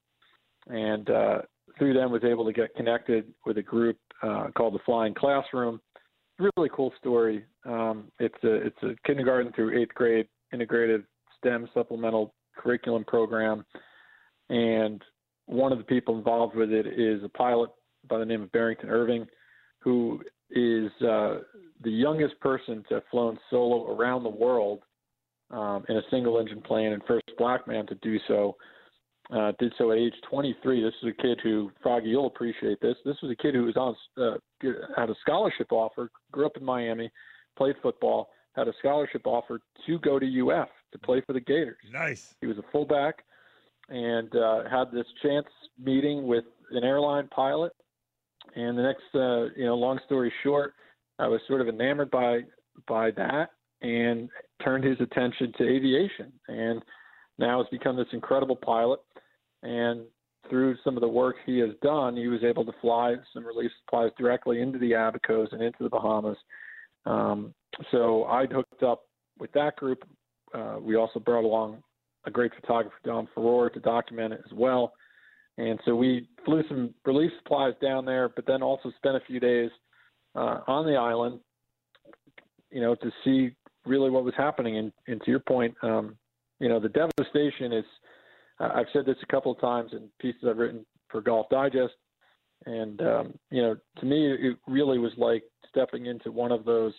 and 0.68 1.10
uh, 1.10 1.42
through 1.78 1.94
them 1.94 2.12
was 2.12 2.24
able 2.24 2.46
to 2.46 2.54
get 2.54 2.76
connected 2.76 3.26
with 3.46 3.58
a 3.58 3.62
group 3.62 3.98
uh, 4.22 4.48
called 4.56 4.74
the 4.74 4.80
Flying 4.86 5.14
Classroom, 5.14 5.80
really 6.56 6.70
cool 6.74 6.94
story. 7.00 7.46
Um, 7.66 8.12
it's 8.20 8.44
a 8.44 8.54
it's 8.54 8.84
a 8.84 8.96
kindergarten 9.06 9.52
through 9.54 9.80
eighth 9.80 9.94
grade 9.94 10.28
integrated 10.52 11.04
STEM 11.38 11.70
supplemental 11.74 12.34
curriculum 12.56 13.04
program, 13.06 13.66
and 14.50 15.02
one 15.46 15.72
of 15.72 15.78
the 15.78 15.84
people 15.84 16.18
involved 16.18 16.56
with 16.56 16.72
it 16.72 16.88
is 16.88 17.24
a 17.24 17.30
pilot 17.30 17.70
by 18.10 18.18
the 18.18 18.26
name 18.26 18.42
of 18.42 18.52
Barrington 18.52 18.90
Irving, 18.90 19.26
who 19.80 20.22
is 20.52 20.92
uh, 21.02 21.40
the 21.84 21.92
youngest 21.92 22.40
person 22.40 22.84
to 22.90 22.96
have 22.96 23.04
flown 23.10 23.38
solo 23.50 23.96
around 23.96 24.24
the 24.24 24.30
world 24.30 24.82
um, 25.52 25.84
in 25.90 25.98
a 25.98 26.02
single 26.10 26.40
engine 26.40 26.62
plane 26.62 26.94
and 26.94 27.02
first 27.08 27.26
black 27.38 27.68
man 27.68 27.86
to 27.88 27.96
do 27.96 28.18
so. 28.28 28.56
Uh, 29.32 29.54
did 29.58 29.74
so 29.78 29.92
at 29.92 29.98
age 29.98 30.14
23. 30.30 30.84
This 30.84 30.94
is 31.02 31.10
a 31.10 31.22
kid 31.22 31.40
who, 31.42 31.72
Froggy, 31.82 32.10
you'll 32.10 32.28
appreciate 32.28 32.80
this. 32.82 32.96
This 33.06 33.16
was 33.24 33.32
a 33.32 33.42
kid 33.42 33.56
who 33.56 33.64
was 33.64 33.78
on 33.78 33.96
uh, 34.22 34.38
had 34.98 35.10
a 35.10 35.16
scholarship 35.22 35.72
offer, 35.72 36.12
grew 36.32 36.46
up 36.46 36.58
in 36.58 36.64
Miami, 36.64 37.10
played 37.58 37.76
football, 37.82 38.30
had 38.56 38.68
a 38.68 38.74
scholarship 38.80 39.22
offer 39.26 39.60
to 39.86 40.00
go 40.00 40.20
to 40.20 40.50
UF 40.50 40.68
to 40.92 41.00
play 41.00 41.22
for 41.26 41.34
the 41.34 41.40
Gators. 41.40 41.78
Nice. 41.92 42.36
He 42.42 42.48
was 42.48 42.58
a 42.58 42.64
fullback 42.72 43.24
and 43.90 44.34
uh, 44.36 44.64
had 44.70 44.92
this 44.92 45.06
chance 45.22 45.48
meeting 45.82 46.28
with 46.28 46.46
an 46.72 46.84
airline 46.84 47.28
pilot. 47.30 47.74
And 48.56 48.78
the 48.78 48.84
next, 48.84 49.04
uh, 49.16 49.58
you 49.58 49.66
know, 49.66 49.76
long 49.76 50.00
story 50.06 50.32
short, 50.44 50.74
I 51.20 51.28
was 51.28 51.40
sort 51.48 51.62
of 51.62 51.68
enamored 51.68 52.12
by 52.12 52.42
by 52.88 53.12
that 53.12 53.50
and 53.82 54.30
turned 54.64 54.84
his 54.84 55.00
attention 55.00 55.54
to 55.58 55.64
aviation. 55.68 56.32
And 56.48 56.82
now 57.38 57.60
has 57.60 57.68
become 57.72 57.96
this 57.96 58.08
incredible 58.12 58.56
pilot. 58.56 59.00
And 59.64 60.06
through 60.50 60.76
some 60.84 60.98
of 60.98 61.02
the 61.02 61.08
work 61.08 61.38
he 61.46 61.60
has 61.60 61.72
done, 61.82 62.18
he 62.18 62.28
was 62.28 62.44
able 62.44 62.66
to 62.66 62.74
fly 62.82 63.16
some 63.34 63.46
relief 63.46 63.72
supplies 63.82 64.12
directly 64.18 64.62
into 64.62 64.78
the 64.78 64.92
Abacos 64.92 65.52
and 65.52 65.62
into 65.62 65.84
the 65.84 65.90
Bahamas. 65.90 66.38
Um, 67.06 67.54
so 67.92 68.26
I'd 68.26 68.52
hooked 68.52 68.84
up 68.84 69.04
with 69.40 69.52
that 69.54 69.76
group. 69.78 70.04
Uh, 70.54 70.78
we 70.82 70.96
also 70.96 71.20
brought 71.20 71.44
along 71.44 71.82
a 72.26 72.32
great 72.32 72.52
photographer, 72.60 72.96
Dom 73.04 73.28
Furore, 73.34 73.70
to 73.70 73.80
document 73.80 74.34
it 74.34 74.42
as 74.46 74.54
well. 74.54 74.94
And 75.58 75.80
so 75.86 75.96
we 75.96 76.28
flew 76.46 76.64
some 76.68 76.94
relief 77.06 77.32
supplies 77.38 77.74
down 77.82 78.06
there, 78.06 78.30
but 78.30 78.46
then 78.46 78.64
also 78.64 78.92
spent 78.98 79.16
a 79.16 79.22
few 79.28 79.40
days 79.40 79.70
uh, 80.36 80.60
on 80.68 80.86
the 80.86 80.96
island, 80.96 81.40
you 82.72 82.82
know, 82.82 82.96
to 82.96 83.12
see 83.24 83.56
really 83.86 84.10
what 84.10 84.24
was 84.24 84.34
happening. 84.36 84.78
And, 84.78 84.92
and 85.08 85.22
to 85.24 85.32
your 85.32 85.42
point, 85.42 85.76
um, 85.84 86.18
you 86.64 86.70
know, 86.70 86.80
the 86.80 86.88
devastation 86.88 87.74
is, 87.74 87.84
I've 88.58 88.86
said 88.94 89.06
this 89.06 89.18
a 89.22 89.26
couple 89.26 89.52
of 89.52 89.60
times 89.60 89.92
in 89.92 90.08
pieces 90.22 90.44
I've 90.48 90.58
written 90.58 90.86
for 91.10 91.20
Golf 91.20 91.48
Digest. 91.50 91.94
And, 92.66 93.02
um, 93.02 93.34
you 93.52 93.62
know, 93.62 93.76
to 94.00 94.06
me, 94.06 94.32
it 94.32 94.58
really 94.66 94.98
was 94.98 95.12
like 95.18 95.44
stepping 95.68 96.06
into 96.06 96.32
one 96.32 96.54
of 96.54 96.64
those 96.64 96.94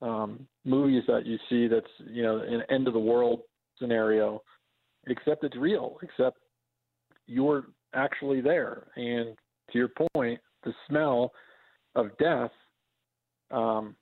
um, 0.00 0.46
movies 0.64 1.02
that 1.08 1.26
you 1.26 1.36
see 1.50 1.68
that's, 1.68 1.86
you 2.10 2.22
know, 2.22 2.38
an 2.38 2.62
end 2.70 2.88
of 2.88 2.94
the 2.94 2.98
world 2.98 3.40
scenario, 3.78 4.40
except 5.08 5.44
it's 5.44 5.56
real, 5.56 5.98
except 6.00 6.38
you're 7.26 7.66
actually 7.94 8.40
there. 8.40 8.86
And 8.96 9.36
to 9.72 9.78
your 9.78 9.90
point, 10.14 10.40
the 10.64 10.72
smell 10.88 11.32
of 11.96 12.16
death, 12.16 12.50
um, 13.50 13.94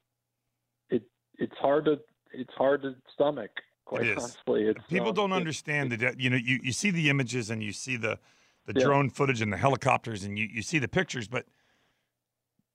it 0.88 1.02
it's 1.38 1.56
hard 1.58 1.84
to 1.86 1.98
it's 2.32 2.54
hard 2.56 2.82
to 2.82 2.94
stomach. 3.12 3.50
Quite 3.84 4.02
It 4.02 4.08
is. 4.18 4.22
honestly, 4.24 4.62
it's, 4.68 4.80
People 4.88 5.08
um, 5.10 5.14
don't 5.14 5.32
understand 5.32 5.92
the 5.92 5.96
de- 5.96 6.14
you 6.18 6.30
know 6.30 6.36
you, 6.36 6.58
you 6.62 6.72
see 6.72 6.90
the 6.90 7.10
images 7.10 7.50
and 7.50 7.62
you 7.62 7.72
see 7.72 7.96
the 7.96 8.18
the 8.66 8.72
Yeah. 8.78 8.86
drone 8.86 9.10
footage 9.10 9.42
and 9.42 9.52
the 9.52 9.58
helicopters 9.58 10.24
and 10.24 10.38
you, 10.38 10.46
you 10.50 10.62
see 10.62 10.78
the 10.78 10.88
pictures, 10.88 11.28
but 11.28 11.44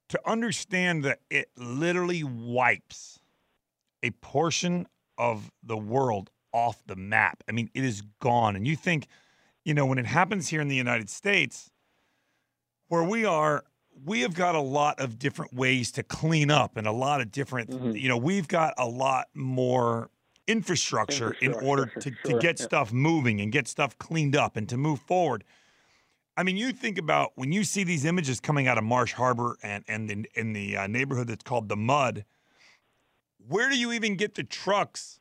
to 0.10 0.20
understand 0.30 1.04
that 1.04 1.20
it 1.32 1.50
literally 1.58 2.24
wipes 2.24 3.20
a 4.04 4.12
portion 4.12 4.88
of 5.18 5.52
the 5.64 5.78
world 5.78 6.30
off 6.54 6.84
the 6.86 6.96
map. 6.96 7.44
I 7.50 7.54
mean, 7.54 7.70
it 7.74 7.84
is 7.84 8.02
gone. 8.22 8.56
And 8.56 8.68
you 8.68 8.76
think, 8.76 9.08
you 9.66 9.74
know, 9.74 9.86
when 9.86 9.98
it 9.98 10.06
happens 10.06 10.50
here 10.50 10.62
in 10.62 10.68
the 10.68 10.76
United 10.76 11.10
States, 11.10 11.72
where 12.88 13.04
we 13.04 13.26
are, 13.26 13.64
we 14.06 14.22
have 14.22 14.34
got 14.36 14.54
a 14.56 14.62
lot 14.62 15.00
of 15.00 15.18
different 15.20 15.54
ways 15.54 15.92
to 15.94 16.04
clean 16.04 16.50
up 16.52 16.78
and 16.78 16.86
a 16.88 16.92
lot 16.92 17.20
of 17.20 17.32
different, 17.32 17.70
Mhm. 17.72 18.00
you 18.00 18.08
know, 18.08 18.18
we've 18.18 18.48
got 18.48 18.74
a 18.78 18.88
lot 18.88 19.28
more 19.34 20.10
infrastructure, 20.50 21.32
in 21.42 21.54
order 21.54 21.86
to, 21.86 21.92
Infrastructure, 22.10 22.32
to 22.34 22.40
get 22.40 22.60
yeah. 22.60 22.66
stuff 22.66 22.92
moving 22.92 23.40
and 23.42 23.52
get 23.52 23.68
stuff 23.68 23.98
cleaned 23.98 24.36
up 24.36 24.58
and 24.58 24.68
to 24.70 24.78
move 24.78 25.00
forward. 25.00 25.44
I 26.36 26.44
mean, 26.44 26.58
you 26.58 26.72
think 26.72 26.98
about 26.98 27.32
when 27.36 27.52
you 27.52 27.64
see 27.64 27.84
these 27.84 28.06
images 28.06 28.40
coming 28.40 28.68
out 28.68 28.78
of 28.78 28.84
Marsh 28.84 29.14
Harbor 29.14 29.58
and 29.62 29.84
and 29.88 30.10
in, 30.10 30.26
in 30.36 30.54
the 30.54 30.78
uh, 30.78 30.88
neighborhood 30.88 31.28
that's 31.28 31.44
called 31.44 31.70
the 31.70 31.76
Mud. 31.76 32.26
Where 33.48 33.70
do 33.70 33.78
you 33.78 33.92
even 33.94 34.16
get 34.16 34.36
the 34.36 34.44
trucks 34.44 35.20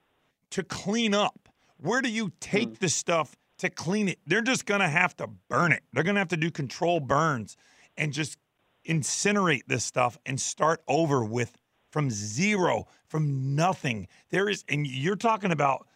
to 0.51 0.63
clean 0.63 1.15
up? 1.15 1.49
Where 1.77 2.03
do 2.03 2.09
you 2.11 2.33
take 2.41 2.71
Mm. 2.71 2.79
the 2.79 2.89
stuff 2.89 3.37
to 3.59 3.71
clean 3.71 4.09
it? 4.09 4.19
They're 4.27 4.43
just 4.43 4.67
going 4.67 4.81
to 4.81 4.89
have 4.89 5.17
to 5.19 5.29
burn 5.49 5.73
it. 5.73 5.83
They're 5.93 6.03
going 6.03 6.17
to 6.17 6.21
have 6.21 6.29
to 6.29 6.37
do 6.37 6.51
control 6.51 7.01
burns 7.01 7.57
and 7.97 8.13
just 8.13 8.39
incinerate 8.87 9.63
this 9.67 9.85
stuff 9.85 10.19
and 10.27 10.41
start 10.41 10.83
over 10.89 11.25
with 11.25 11.57
from 11.99 12.11
zero, 12.11 12.87
from 13.09 13.57
nothing. 13.57 14.07
There 14.31 14.49
is, 14.49 14.65
and 14.69 14.87
you're 14.87 15.17
talking 15.17 15.51
about, 15.51 15.89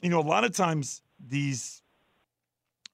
you 0.00 0.08
know, 0.08 0.20
a 0.20 0.22
lot 0.22 0.42
of 0.42 0.56
times 0.56 1.02
these 1.20 1.82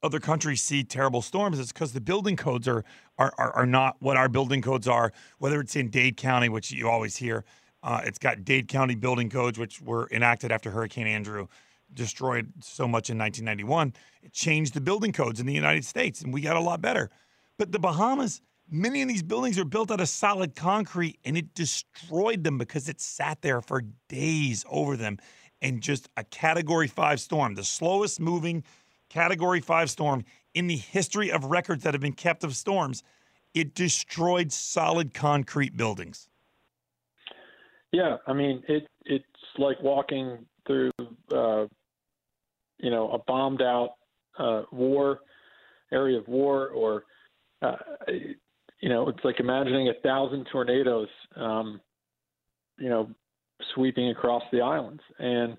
other 0.02 0.18
countries 0.18 0.60
see 0.60 0.82
terrible 0.82 1.22
storms, 1.22 1.60
it's 1.60 1.70
because 1.70 1.92
the 1.92 2.00
building 2.00 2.34
codes 2.34 2.66
are, 2.66 2.84
are 3.18 3.32
are 3.38 3.52
are 3.52 3.66
not 3.66 3.94
what 4.00 4.16
our 4.16 4.28
building 4.28 4.62
codes 4.62 4.88
are. 4.88 5.12
Whether 5.38 5.60
it's 5.60 5.76
in 5.76 5.90
Dade 5.90 6.16
County, 6.16 6.48
which 6.48 6.72
you 6.72 6.88
always 6.88 7.16
hear, 7.16 7.44
uh, 7.84 8.00
it's 8.02 8.18
got 8.18 8.44
Dade 8.44 8.66
County 8.66 8.96
building 8.96 9.30
codes, 9.30 9.56
which 9.56 9.80
were 9.80 10.08
enacted 10.10 10.50
after 10.50 10.72
Hurricane 10.72 11.06
Andrew 11.06 11.46
destroyed 11.94 12.52
so 12.58 12.88
much 12.88 13.10
in 13.10 13.16
1991. 13.16 13.92
It 14.24 14.32
changed 14.32 14.74
the 14.74 14.80
building 14.80 15.12
codes 15.12 15.38
in 15.38 15.46
the 15.46 15.54
United 15.54 15.84
States, 15.84 16.20
and 16.22 16.34
we 16.34 16.40
got 16.40 16.56
a 16.56 16.60
lot 16.60 16.80
better. 16.80 17.12
But 17.58 17.70
the 17.70 17.78
Bahamas, 17.78 18.40
many 18.74 19.02
of 19.02 19.08
these 19.08 19.22
buildings 19.22 19.58
are 19.58 19.64
built 19.64 19.90
out 19.90 20.00
of 20.00 20.08
solid 20.08 20.56
concrete, 20.56 21.18
and 21.24 21.36
it 21.36 21.54
destroyed 21.54 22.42
them 22.42 22.58
because 22.58 22.88
it 22.88 23.00
sat 23.00 23.40
there 23.40 23.60
for 23.60 23.82
days 24.08 24.64
over 24.68 24.96
them. 24.96 25.18
And 25.62 25.80
just 25.80 26.08
a 26.16 26.24
Category 26.24 26.88
Five 26.88 27.20
storm, 27.20 27.54
the 27.54 27.64
slowest 27.64 28.20
moving 28.20 28.64
Category 29.08 29.60
5 29.60 29.90
storm 29.90 30.24
in 30.54 30.66
the 30.66 30.76
history 30.76 31.30
of 31.30 31.44
records 31.44 31.84
that 31.84 31.94
have 31.94 32.00
been 32.00 32.12
kept 32.12 32.42
of 32.42 32.56
storms. 32.56 33.02
It 33.54 33.74
destroyed 33.74 34.52
solid 34.52 35.14
concrete 35.14 35.76
buildings. 35.76 36.28
Yeah, 37.92 38.16
I 38.26 38.32
mean 38.32 38.64
it. 38.66 38.88
It's 39.04 39.24
like 39.56 39.80
walking 39.80 40.44
through, 40.66 40.90
uh, 41.32 41.66
you 42.78 42.90
know, 42.90 43.12
a 43.12 43.18
bombed 43.18 43.62
out 43.62 43.90
uh, 44.36 44.62
war 44.72 45.20
area 45.92 46.18
of 46.18 46.26
war, 46.26 46.70
or 46.70 47.04
uh, 47.62 47.76
you 48.84 48.90
know, 48.90 49.08
it's 49.08 49.24
like 49.24 49.40
imagining 49.40 49.88
a 49.88 49.94
thousand 50.02 50.46
tornadoes, 50.52 51.08
um, 51.36 51.80
you 52.78 52.90
know, 52.90 53.08
sweeping 53.74 54.10
across 54.10 54.42
the 54.52 54.60
islands. 54.60 55.02
And 55.18 55.56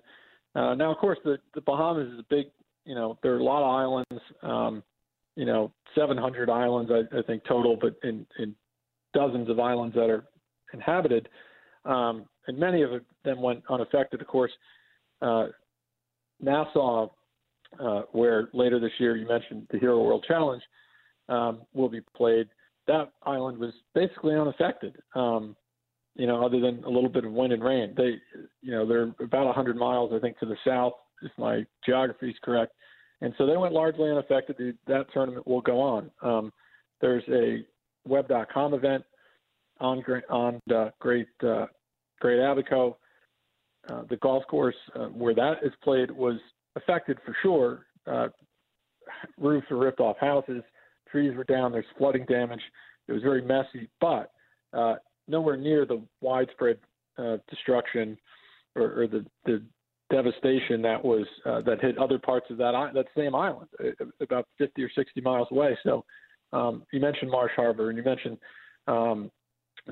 uh, 0.54 0.74
now, 0.74 0.92
of 0.92 0.98
course, 0.98 1.18
the 1.24 1.38
the 1.54 1.60
Bahamas 1.60 2.12
is 2.12 2.20
a 2.20 2.26
big. 2.30 2.46
You 2.84 2.94
know, 2.94 3.18
there 3.22 3.34
are 3.34 3.38
a 3.38 3.44
lot 3.44 3.64
of 3.64 3.74
islands. 3.74 4.24
Um, 4.42 4.82
you 5.34 5.44
know, 5.44 5.72
700 5.94 6.48
islands, 6.48 6.90
I, 6.90 7.18
I 7.18 7.22
think 7.22 7.42
total, 7.44 7.76
but 7.78 7.96
in, 8.02 8.24
in 8.38 8.54
dozens 9.12 9.50
of 9.50 9.58
islands 9.58 9.94
that 9.94 10.08
are 10.08 10.24
inhabited 10.72 11.28
um, 11.86 12.26
and 12.46 12.58
many 12.58 12.82
of 12.82 12.90
them 13.24 13.40
went 13.40 13.62
unaffected. 13.70 14.20
Of 14.20 14.26
course, 14.26 14.52
uh, 15.22 15.46
Nassau, 16.40 17.10
uh, 17.80 18.02
where 18.12 18.48
later 18.52 18.78
this 18.78 18.92
year 18.98 19.16
you 19.16 19.26
mentioned 19.26 19.66
the 19.70 19.78
Hero 19.78 20.02
World 20.02 20.24
Challenge 20.26 20.62
um, 21.28 21.62
will 21.74 21.88
be 21.88 22.00
played. 22.16 22.48
That 22.86 23.12
island 23.24 23.58
was 23.58 23.72
basically 23.94 24.34
unaffected. 24.34 24.96
Um, 25.14 25.56
you 26.16 26.26
know, 26.26 26.44
other 26.44 26.60
than 26.60 26.82
a 26.84 26.88
little 26.88 27.10
bit 27.10 27.24
of 27.24 27.32
wind 27.32 27.52
and 27.52 27.62
rain. 27.62 27.92
They, 27.96 28.16
you 28.62 28.72
know, 28.72 28.86
they're 28.86 29.14
about 29.20 29.44
100 29.46 29.76
miles, 29.76 30.12
I 30.14 30.18
think, 30.18 30.38
to 30.38 30.46
the 30.46 30.56
south, 30.66 30.94
if 31.22 31.30
my 31.36 31.64
geography 31.84 32.30
is 32.30 32.36
correct. 32.42 32.72
And 33.20 33.34
so 33.38 33.46
they 33.46 33.56
went 33.56 33.74
largely 33.74 34.10
unaffected. 34.10 34.78
That 34.86 35.06
tournament 35.12 35.46
will 35.46 35.60
go 35.60 35.80
on. 35.80 36.10
Um, 36.22 36.52
there's 37.00 37.24
a 37.28 37.64
web.com 38.08 38.74
event 38.74 39.04
on 39.80 40.02
on 40.30 40.60
uh, 40.74 40.90
Great 40.98 41.28
uh, 41.46 41.66
Great 42.20 42.38
Abaco. 42.38 42.96
Uh, 43.88 44.02
the 44.08 44.16
golf 44.16 44.42
course 44.48 44.74
uh, 44.94 45.06
where 45.06 45.34
that 45.34 45.58
is 45.62 45.72
played 45.82 46.10
was 46.10 46.38
affected 46.76 47.18
for 47.24 47.36
sure. 47.42 47.86
Uh, 48.06 48.28
roofs 49.38 49.66
were 49.70 49.78
ripped 49.78 50.00
off 50.00 50.16
houses, 50.18 50.62
trees 51.16 51.34
were 51.34 51.44
down. 51.44 51.72
There's 51.72 51.86
flooding 51.96 52.26
damage. 52.26 52.60
It 53.08 53.12
was 53.12 53.22
very 53.22 53.40
messy, 53.40 53.88
but 54.02 54.32
uh, 54.74 54.96
nowhere 55.26 55.56
near 55.56 55.86
the 55.86 56.02
widespread 56.20 56.76
uh, 57.16 57.38
destruction 57.48 58.18
or, 58.74 59.02
or 59.02 59.06
the, 59.06 59.24
the 59.46 59.62
devastation 60.10 60.82
that 60.82 61.02
was 61.02 61.26
uh, 61.46 61.62
that 61.62 61.80
hit 61.80 61.96
other 61.96 62.18
parts 62.18 62.46
of 62.50 62.58
that 62.58 62.72
that 62.92 63.06
same 63.16 63.34
island, 63.34 63.68
uh, 63.82 64.04
about 64.20 64.46
50 64.58 64.82
or 64.82 64.90
60 64.94 65.22
miles 65.22 65.48
away. 65.50 65.78
So 65.84 66.04
um, 66.52 66.82
you 66.92 67.00
mentioned 67.00 67.30
Marsh 67.30 67.52
Harbor, 67.56 67.88
and 67.88 67.96
you 67.96 68.04
mentioned 68.04 68.36
um, 68.86 69.30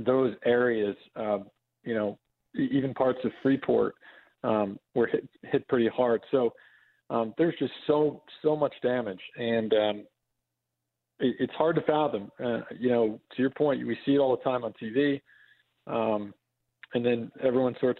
those 0.04 0.34
areas, 0.44 0.94
uh, 1.16 1.38
you 1.84 1.94
know, 1.94 2.18
even 2.54 2.92
parts 2.92 3.18
of 3.24 3.30
Freeport 3.42 3.94
um, 4.42 4.78
were 4.94 5.06
hit, 5.06 5.26
hit 5.44 5.66
pretty 5.68 5.88
hard. 5.88 6.20
So 6.30 6.52
um, 7.08 7.32
there's 7.38 7.54
just 7.58 7.72
so 7.86 8.22
so 8.42 8.54
much 8.54 8.74
damage, 8.82 9.20
and 9.38 9.72
um, 9.72 10.04
it, 11.20 11.36
it's 11.38 11.52
hard 11.54 11.76
to 11.76 11.82
fathom. 11.82 12.30
Uh, 12.42 12.60
you 12.78 12.90
know, 12.90 13.20
to 13.34 13.42
your 13.42 13.50
point, 13.50 13.86
we 13.86 13.98
see 14.04 14.14
it 14.14 14.18
all 14.18 14.36
the 14.36 14.42
time 14.42 14.64
on 14.64 14.72
TV, 14.82 15.20
um, 15.86 16.34
and 16.94 17.04
then 17.04 17.30
everyone 17.42 17.76
sort 17.80 17.98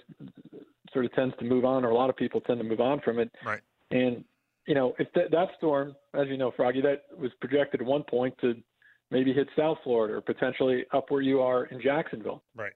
sort 0.92 1.04
of 1.04 1.12
tends 1.14 1.34
to 1.38 1.44
move 1.44 1.64
on, 1.64 1.84
or 1.84 1.90
a 1.90 1.94
lot 1.94 2.10
of 2.10 2.16
people 2.16 2.40
tend 2.40 2.58
to 2.58 2.64
move 2.64 2.80
on 2.80 3.00
from 3.00 3.18
it. 3.18 3.30
Right. 3.44 3.60
And 3.90 4.24
you 4.66 4.74
know, 4.74 4.94
if 4.98 5.12
that, 5.14 5.30
that 5.30 5.48
storm, 5.58 5.94
as 6.14 6.28
you 6.28 6.36
know, 6.36 6.52
Froggy, 6.56 6.80
that 6.80 7.04
was 7.18 7.30
projected 7.40 7.82
at 7.82 7.86
one 7.86 8.02
point 8.02 8.34
to 8.40 8.54
maybe 9.10 9.32
hit 9.32 9.48
South 9.56 9.78
Florida 9.84 10.14
or 10.14 10.20
potentially 10.20 10.84
up 10.92 11.10
where 11.10 11.20
you 11.20 11.40
are 11.40 11.66
in 11.66 11.80
Jacksonville. 11.80 12.42
Right. 12.56 12.72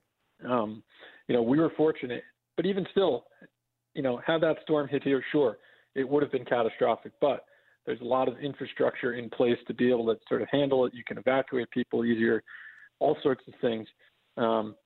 Um, 0.48 0.82
you 1.28 1.34
know, 1.34 1.42
we 1.42 1.58
were 1.58 1.72
fortunate, 1.76 2.22
but 2.56 2.66
even 2.66 2.86
still, 2.90 3.24
you 3.94 4.02
know, 4.02 4.20
had 4.24 4.40
that 4.42 4.56
storm 4.62 4.86
hit 4.88 5.02
here, 5.02 5.24
sure, 5.32 5.58
it 5.94 6.08
would 6.08 6.22
have 6.22 6.30
been 6.30 6.44
catastrophic. 6.44 7.12
But 7.20 7.44
there's 7.88 8.02
a 8.02 8.04
lot 8.04 8.28
of 8.28 8.38
infrastructure 8.38 9.14
in 9.14 9.30
place 9.30 9.56
to 9.66 9.72
be 9.72 9.88
able 9.88 10.04
to 10.14 10.20
sort 10.28 10.42
of 10.42 10.48
handle 10.52 10.84
it. 10.84 10.92
You 10.92 11.02
can 11.06 11.16
evacuate 11.16 11.70
people 11.70 12.04
easier, 12.04 12.42
all 12.98 13.16
sorts 13.22 13.42
of 13.48 13.54
things. 13.62 13.88
Um, 14.36 14.76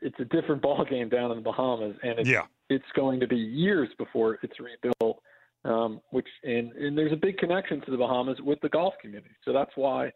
it's 0.00 0.18
a 0.18 0.24
different 0.24 0.62
ball 0.66 0.82
game 0.88 1.10
down 1.10 1.30
in 1.30 1.36
the 1.36 1.42
Bahamas, 1.42 1.94
and 2.02 2.18
it's, 2.18 2.28
Yeah. 2.28 2.46
it's 2.70 2.90
going 2.96 3.20
to 3.20 3.28
be 3.28 3.36
years 3.36 3.90
before 3.98 4.38
it's 4.42 4.54
rebuilt. 4.58 5.22
Um, 5.62 6.00
which 6.08 6.26
and, 6.42 6.72
and 6.72 6.96
there's 6.96 7.12
a 7.12 7.16
big 7.16 7.36
connection 7.36 7.82
to 7.82 7.90
the 7.90 7.98
Bahamas 7.98 8.38
with 8.40 8.58
the 8.62 8.70
golf 8.70 8.94
community. 8.98 9.34
So 9.44 9.52
that's 9.52 9.72
why 9.74 10.10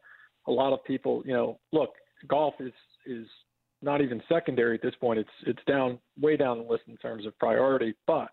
a 0.46 0.50
lot 0.50 0.72
of 0.72 0.82
people, 0.84 1.22
you 1.26 1.34
know, 1.34 1.60
look, 1.70 1.90
golf 2.26 2.54
is 2.60 2.72
is 3.04 3.26
not 3.82 4.00
even 4.00 4.22
secondary 4.26 4.74
at 4.76 4.80
this 4.80 4.94
point. 4.98 5.18
It's 5.18 5.28
it's 5.46 5.60
down 5.66 5.98
way 6.18 6.38
down 6.38 6.56
the 6.56 6.64
list 6.64 6.84
in 6.88 6.96
terms 6.96 7.26
of 7.26 7.38
priority. 7.38 7.92
But 8.06 8.28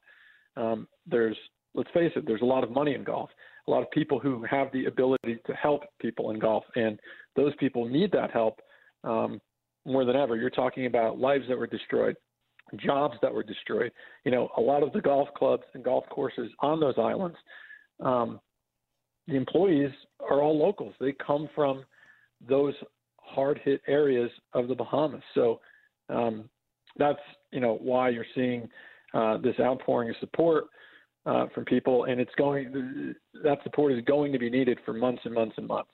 um, 0.55 0.87
there's 1.05 1.35
let's 1.73 1.89
face 1.93 2.11
it, 2.15 2.25
there's 2.25 2.41
a 2.41 2.45
lot 2.45 2.63
of 2.63 2.71
money 2.71 2.93
in 2.93 3.03
golf. 3.03 3.29
A 3.67 3.71
lot 3.71 3.83
of 3.83 3.91
people 3.91 4.19
who 4.19 4.43
have 4.49 4.71
the 4.73 4.85
ability 4.85 5.37
to 5.45 5.53
help 5.53 5.83
people 5.99 6.31
in 6.31 6.39
golf, 6.39 6.63
and 6.75 6.99
those 7.35 7.53
people 7.59 7.87
need 7.87 8.11
that 8.11 8.31
help 8.31 8.59
um, 9.03 9.39
more 9.85 10.05
than 10.05 10.15
ever. 10.15 10.35
You're 10.35 10.49
talking 10.49 10.85
about 10.85 11.19
lives 11.19 11.45
that 11.47 11.57
were 11.57 11.67
destroyed, 11.67 12.15
jobs 12.77 13.15
that 13.21 13.33
were 13.33 13.43
destroyed. 13.43 13.91
You 14.25 14.31
know, 14.31 14.49
a 14.57 14.61
lot 14.61 14.83
of 14.83 14.91
the 14.93 15.01
golf 15.01 15.29
clubs 15.35 15.63
and 15.73 15.83
golf 15.83 16.05
courses 16.09 16.51
on 16.59 16.79
those 16.79 16.95
islands, 16.97 17.37
um, 17.99 18.39
the 19.27 19.35
employees 19.35 19.91
are 20.19 20.41
all 20.41 20.57
locals. 20.57 20.93
They 20.99 21.13
come 21.13 21.47
from 21.53 21.83
those 22.47 22.73
hard 23.17 23.59
hit 23.63 23.81
areas 23.87 24.31
of 24.53 24.67
the 24.67 24.75
Bahamas. 24.75 25.21
So 25.35 25.61
um, 26.09 26.49
that's 26.97 27.19
you 27.51 27.59
know 27.59 27.77
why 27.81 28.09
you're 28.09 28.25
seeing 28.35 28.67
uh, 29.13 29.37
this 29.37 29.55
outpouring 29.59 30.09
of 30.09 30.15
support 30.19 30.65
uh, 31.25 31.47
from 31.53 31.65
people, 31.65 32.05
and 32.05 32.19
it's 32.19 32.33
going 32.37 33.15
that 33.43 33.57
support 33.63 33.93
is 33.93 34.01
going 34.05 34.31
to 34.31 34.39
be 34.39 34.49
needed 34.49 34.79
for 34.85 34.93
months 34.93 35.21
and 35.25 35.33
months 35.33 35.55
and 35.57 35.67
months. 35.67 35.91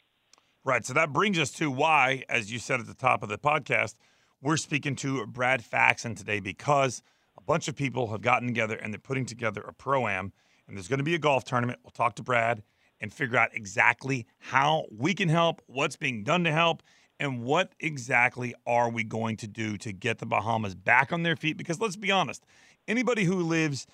Right. 0.63 0.86
So 0.86 0.93
that 0.93 1.13
brings 1.13 1.39
us 1.39 1.51
to 1.53 1.72
why, 1.72 2.24
as 2.27 2.51
you 2.51 2.60
said 2.60 2.79
at 2.79 2.88
the 2.88 2.93
top 2.93 3.24
of 3.24 3.29
the 3.29 3.38
podcast, 3.38 3.96
we're 4.41 4.57
speaking 4.57 4.96
to 4.98 5.25
Brad 5.25 5.63
Faxon 5.63 6.15
today 6.15 6.39
because 6.39 7.01
a 7.38 7.41
bunch 7.41 7.67
of 7.67 7.75
people 7.75 8.07
have 8.07 8.22
gotten 8.22 8.48
together 8.48 8.75
and 8.75 8.93
they're 8.93 9.00
putting 9.00 9.25
together 9.25 9.62
a 9.62 9.74
pro 9.74 10.07
am, 10.07 10.34
and 10.67 10.75
there's 10.75 10.88
going 10.88 11.00
to 11.00 11.03
be 11.03 11.15
a 11.15 11.19
golf 11.19 11.43
tournament. 11.43 11.79
We'll 11.84 11.91
talk 11.91 12.15
to 12.15 12.24
Brad 12.24 12.63
and 13.00 13.13
figure 13.13 13.38
out 13.38 13.50
exactly 13.53 14.25
how 14.39 14.86
we 14.91 15.13
can 15.13 15.29
help, 15.29 15.62
what's 15.67 15.96
being 15.96 16.24
done 16.24 16.43
to 16.43 16.51
help, 16.51 16.84
and 17.19 17.43
what 17.43 17.74
exactly 17.79 18.53
are 18.65 18.89
we 18.89 19.03
going 19.03 19.38
to 19.38 19.48
do 19.48 19.77
to 19.77 19.91
get 19.91 20.19
the 20.19 20.25
Bahamas 20.25 20.75
back 20.75 21.12
on 21.12 21.24
their 21.24 21.36
feet? 21.36 21.57
Because 21.57 21.79
let's 21.79 21.96
be 21.96 22.12
honest, 22.12 22.43
anybody 22.88 23.24
who 23.24 23.41
lives, 23.41 23.88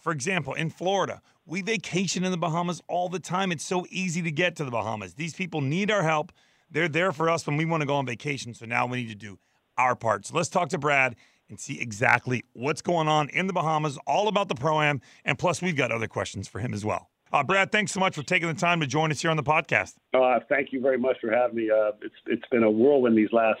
for 0.00 0.12
example, 0.12 0.54
in 0.54 0.70
Florida, 0.70 1.20
we 1.46 1.62
vacation 1.62 2.24
in 2.24 2.30
the 2.30 2.38
Bahamas 2.38 2.80
all 2.88 3.08
the 3.08 3.18
time. 3.18 3.52
It's 3.52 3.64
so 3.64 3.86
easy 3.90 4.22
to 4.22 4.30
get 4.30 4.56
to 4.56 4.64
the 4.64 4.70
Bahamas. 4.70 5.14
These 5.14 5.34
people 5.34 5.60
need 5.60 5.90
our 5.90 6.02
help. 6.02 6.32
They're 6.70 6.88
there 6.88 7.12
for 7.12 7.28
us 7.28 7.46
when 7.46 7.56
we 7.56 7.64
want 7.64 7.82
to 7.82 7.86
go 7.86 7.94
on 7.94 8.06
vacation. 8.06 8.54
So 8.54 8.66
now 8.66 8.86
we 8.86 9.02
need 9.02 9.10
to 9.10 9.14
do 9.14 9.38
our 9.76 9.94
part. 9.94 10.26
So 10.26 10.36
let's 10.36 10.48
talk 10.48 10.68
to 10.70 10.78
Brad 10.78 11.16
and 11.48 11.60
see 11.60 11.80
exactly 11.80 12.44
what's 12.54 12.82
going 12.82 13.08
on 13.08 13.28
in 13.28 13.46
the 13.46 13.52
Bahamas, 13.52 13.98
all 14.06 14.28
about 14.28 14.48
the 14.48 14.54
Pro 14.54 14.80
Am. 14.80 15.00
And 15.24 15.38
plus, 15.38 15.60
we've 15.60 15.76
got 15.76 15.92
other 15.92 16.08
questions 16.08 16.48
for 16.48 16.58
him 16.58 16.72
as 16.72 16.84
well. 16.84 17.10
Uh, 17.32 17.42
Brad, 17.42 17.72
thanks 17.72 17.90
so 17.90 17.98
much 17.98 18.14
for 18.14 18.22
taking 18.22 18.48
the 18.48 18.54
time 18.54 18.80
to 18.80 18.86
join 18.86 19.10
us 19.10 19.20
here 19.20 19.30
on 19.30 19.36
the 19.36 19.42
podcast. 19.42 19.94
Uh, 20.14 20.38
thank 20.48 20.72
you 20.72 20.80
very 20.80 20.98
much 20.98 21.16
for 21.20 21.32
having 21.32 21.56
me. 21.56 21.68
Uh, 21.68 21.90
it's 22.00 22.14
it's 22.26 22.48
been 22.50 22.62
a 22.62 22.70
whirlwind 22.70 23.18
these 23.18 23.32
last 23.32 23.58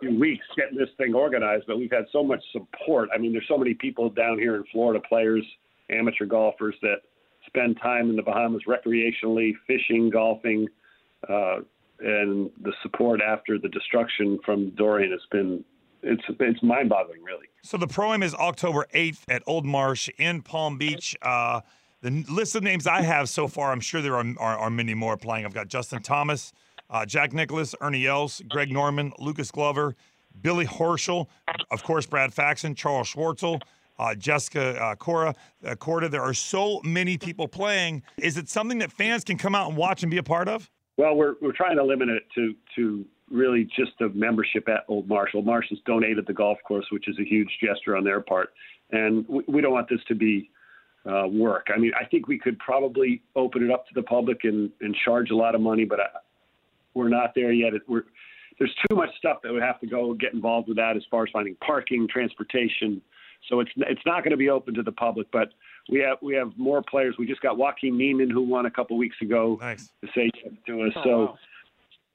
few 0.00 0.18
weeks 0.18 0.44
getting 0.56 0.78
this 0.78 0.88
thing 0.96 1.14
organized, 1.14 1.64
but 1.66 1.78
we've 1.78 1.90
had 1.90 2.06
so 2.12 2.22
much 2.22 2.42
support. 2.52 3.08
I 3.14 3.18
mean, 3.18 3.32
there's 3.32 3.48
so 3.48 3.58
many 3.58 3.74
people 3.74 4.10
down 4.10 4.38
here 4.38 4.56
in 4.56 4.64
Florida, 4.72 5.02
players, 5.08 5.44
amateur 5.90 6.26
golfers 6.26 6.74
that 6.82 6.96
spend 7.46 7.78
time 7.82 8.10
in 8.10 8.16
the 8.16 8.22
Bahamas 8.22 8.62
recreationally, 8.68 9.52
fishing, 9.66 10.10
golfing, 10.10 10.68
uh, 11.28 11.58
and 12.00 12.50
the 12.62 12.72
support 12.82 13.20
after 13.20 13.58
the 13.58 13.68
destruction 13.68 14.38
from 14.44 14.70
Dorian 14.70 15.10
has 15.10 15.20
been 15.32 15.64
it's 16.02 16.22
it's 16.28 16.62
mind-boggling, 16.62 17.22
really. 17.24 17.46
So 17.62 17.76
the 17.76 17.88
Pro 17.88 18.12
Am 18.12 18.22
is 18.22 18.34
October 18.34 18.86
8th 18.94 19.22
at 19.28 19.42
Old 19.46 19.66
Marsh 19.66 20.08
in 20.16 20.42
Palm 20.42 20.78
Beach. 20.78 21.16
Uh, 21.20 21.60
the 22.02 22.24
list 22.28 22.54
of 22.54 22.62
names 22.62 22.86
I 22.86 23.02
have 23.02 23.28
so 23.28 23.48
far, 23.48 23.72
I'm 23.72 23.80
sure 23.80 24.00
there 24.00 24.14
are, 24.14 24.24
are, 24.38 24.58
are 24.58 24.70
many 24.70 24.94
more 24.94 25.16
playing. 25.16 25.44
I've 25.44 25.54
got 25.54 25.66
Justin 25.66 26.00
Thomas, 26.00 26.52
uh, 26.90 27.06
Jack 27.06 27.32
Nicklaus, 27.32 27.74
Ernie 27.80 28.06
Els, 28.06 28.42
Greg 28.48 28.70
Norman, 28.70 29.12
Lucas 29.18 29.50
Glover, 29.50 29.94
Billy 30.40 30.66
Horschel, 30.66 31.26
of 31.70 31.82
course, 31.82 32.06
Brad 32.06 32.32
Faxon, 32.32 32.74
Charl 32.74 33.04
Schwartzel, 33.04 33.60
uh, 33.98 34.14
Jessica 34.14 34.80
uh, 34.80 34.94
Cora, 34.94 35.34
uh, 35.64 35.74
Korda. 35.74 36.10
There 36.10 36.22
are 36.22 36.34
so 36.34 36.80
many 36.84 37.18
people 37.18 37.48
playing. 37.48 38.02
Is 38.16 38.36
it 38.36 38.48
something 38.48 38.78
that 38.78 38.92
fans 38.92 39.24
can 39.24 39.36
come 39.36 39.54
out 39.54 39.68
and 39.68 39.76
watch 39.76 40.02
and 40.02 40.10
be 40.10 40.18
a 40.18 40.22
part 40.22 40.48
of? 40.48 40.70
Well, 40.96 41.14
we're 41.14 41.34
we're 41.40 41.52
trying 41.52 41.76
to 41.76 41.84
limit 41.84 42.08
it 42.08 42.24
to 42.34 42.54
to 42.76 43.04
really 43.30 43.64
just 43.76 43.92
the 43.98 44.08
membership 44.10 44.68
at 44.68 44.84
Old 44.88 45.08
Marshall. 45.08 45.42
Marshall's 45.42 45.80
donated 45.84 46.26
the 46.26 46.32
golf 46.32 46.58
course, 46.66 46.86
which 46.90 47.08
is 47.08 47.16
a 47.20 47.24
huge 47.24 47.50
gesture 47.62 47.96
on 47.96 48.04
their 48.04 48.20
part, 48.20 48.52
and 48.90 49.26
we, 49.28 49.42
we 49.48 49.60
don't 49.60 49.72
want 49.72 49.88
this 49.88 50.00
to 50.08 50.14
be 50.14 50.50
uh, 51.06 51.26
work. 51.28 51.68
I 51.74 51.78
mean, 51.78 51.92
I 52.00 52.04
think 52.04 52.26
we 52.26 52.38
could 52.38 52.58
probably 52.58 53.22
open 53.36 53.62
it 53.64 53.70
up 53.70 53.86
to 53.88 53.94
the 53.94 54.02
public 54.02 54.40
and, 54.44 54.70
and 54.80 54.96
charge 55.04 55.30
a 55.30 55.36
lot 55.36 55.54
of 55.54 55.60
money, 55.60 55.84
but 55.84 56.00
I, 56.00 56.06
we're 56.98 57.08
not 57.08 57.32
there 57.34 57.52
yet. 57.52 57.74
It, 57.74 57.82
we're, 57.88 58.02
there's 58.58 58.74
too 58.88 58.96
much 58.96 59.10
stuff 59.16 59.38
that 59.42 59.52
would 59.52 59.62
have 59.62 59.80
to 59.80 59.86
go 59.86 60.12
get 60.14 60.34
involved 60.34 60.68
with 60.68 60.76
that 60.76 60.96
as 60.96 61.02
far 61.10 61.22
as 61.22 61.30
finding 61.32 61.56
parking, 61.64 62.08
transportation. 62.08 63.00
So 63.48 63.60
it's 63.60 63.70
it's 63.76 64.00
not 64.04 64.24
going 64.24 64.32
to 64.32 64.36
be 64.36 64.50
open 64.50 64.74
to 64.74 64.82
the 64.82 64.92
public, 64.92 65.28
but 65.32 65.50
we 65.88 66.00
have 66.00 66.18
we 66.20 66.34
have 66.34 66.52
more 66.56 66.82
players. 66.82 67.14
We 67.18 67.26
just 67.26 67.40
got 67.40 67.56
Joaquin 67.56 67.96
Niemann 67.96 68.30
who 68.30 68.42
won 68.42 68.66
a 68.66 68.70
couple 68.70 68.98
weeks 68.98 69.16
ago 69.22 69.58
nice. 69.60 69.90
to 70.02 70.08
say 70.14 70.30
to 70.66 70.82
us. 70.82 70.92
Oh, 70.96 71.02
so 71.04 71.18
wow. 71.18 71.38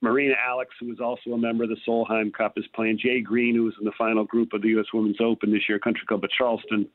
Marina 0.02 0.36
Alex, 0.46 0.72
who 0.82 0.92
is 0.92 1.00
also 1.00 1.32
a 1.32 1.38
member 1.38 1.64
of 1.64 1.70
the 1.70 1.78
Solheim 1.88 2.34
Cup, 2.34 2.58
is 2.58 2.66
playing. 2.76 3.00
Jay 3.02 3.22
Green, 3.22 3.56
who 3.56 3.64
was 3.64 3.74
in 3.80 3.86
the 3.86 3.94
final 3.98 4.26
group 4.26 4.52
of 4.52 4.62
the 4.62 4.68
U.S. 4.70 4.88
Women's 4.94 5.22
Open 5.22 5.50
this 5.52 5.62
year, 5.70 5.80
Country 5.80 6.04
Club 6.06 6.26
at 6.26 6.30
Charleston, 6.38 6.88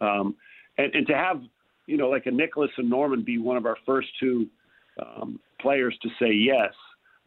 um, 0.00 0.34
and, 0.78 0.94
and 0.94 1.06
to 1.06 1.14
have 1.14 1.42
you 1.86 1.98
know 1.98 2.08
like 2.08 2.24
a 2.24 2.30
Nicklaus 2.30 2.70
and 2.78 2.88
Norman 2.88 3.22
be 3.22 3.36
one 3.36 3.58
of 3.58 3.66
our 3.66 3.76
first 3.84 4.08
two 4.18 4.46
um, 5.04 5.38
players 5.60 5.96
to 6.02 6.08
say 6.18 6.32
yes, 6.32 6.72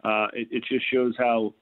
uh, 0.04 0.28
it, 0.34 0.48
it 0.52 0.64
just 0.70 0.86
shows 0.92 1.14
how 1.18 1.54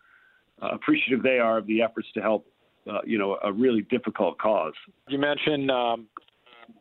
uh, 0.61 0.69
appreciative 0.73 1.23
they 1.23 1.39
are 1.39 1.57
of 1.57 1.67
the 1.67 1.81
efforts 1.81 2.07
to 2.13 2.21
help 2.21 2.45
uh, 2.89 2.99
you 3.05 3.17
know 3.17 3.37
a 3.43 3.51
really 3.51 3.81
difficult 3.89 4.37
cause. 4.37 4.73
You 5.07 5.17
mentioned, 5.17 5.71
um, 5.71 6.07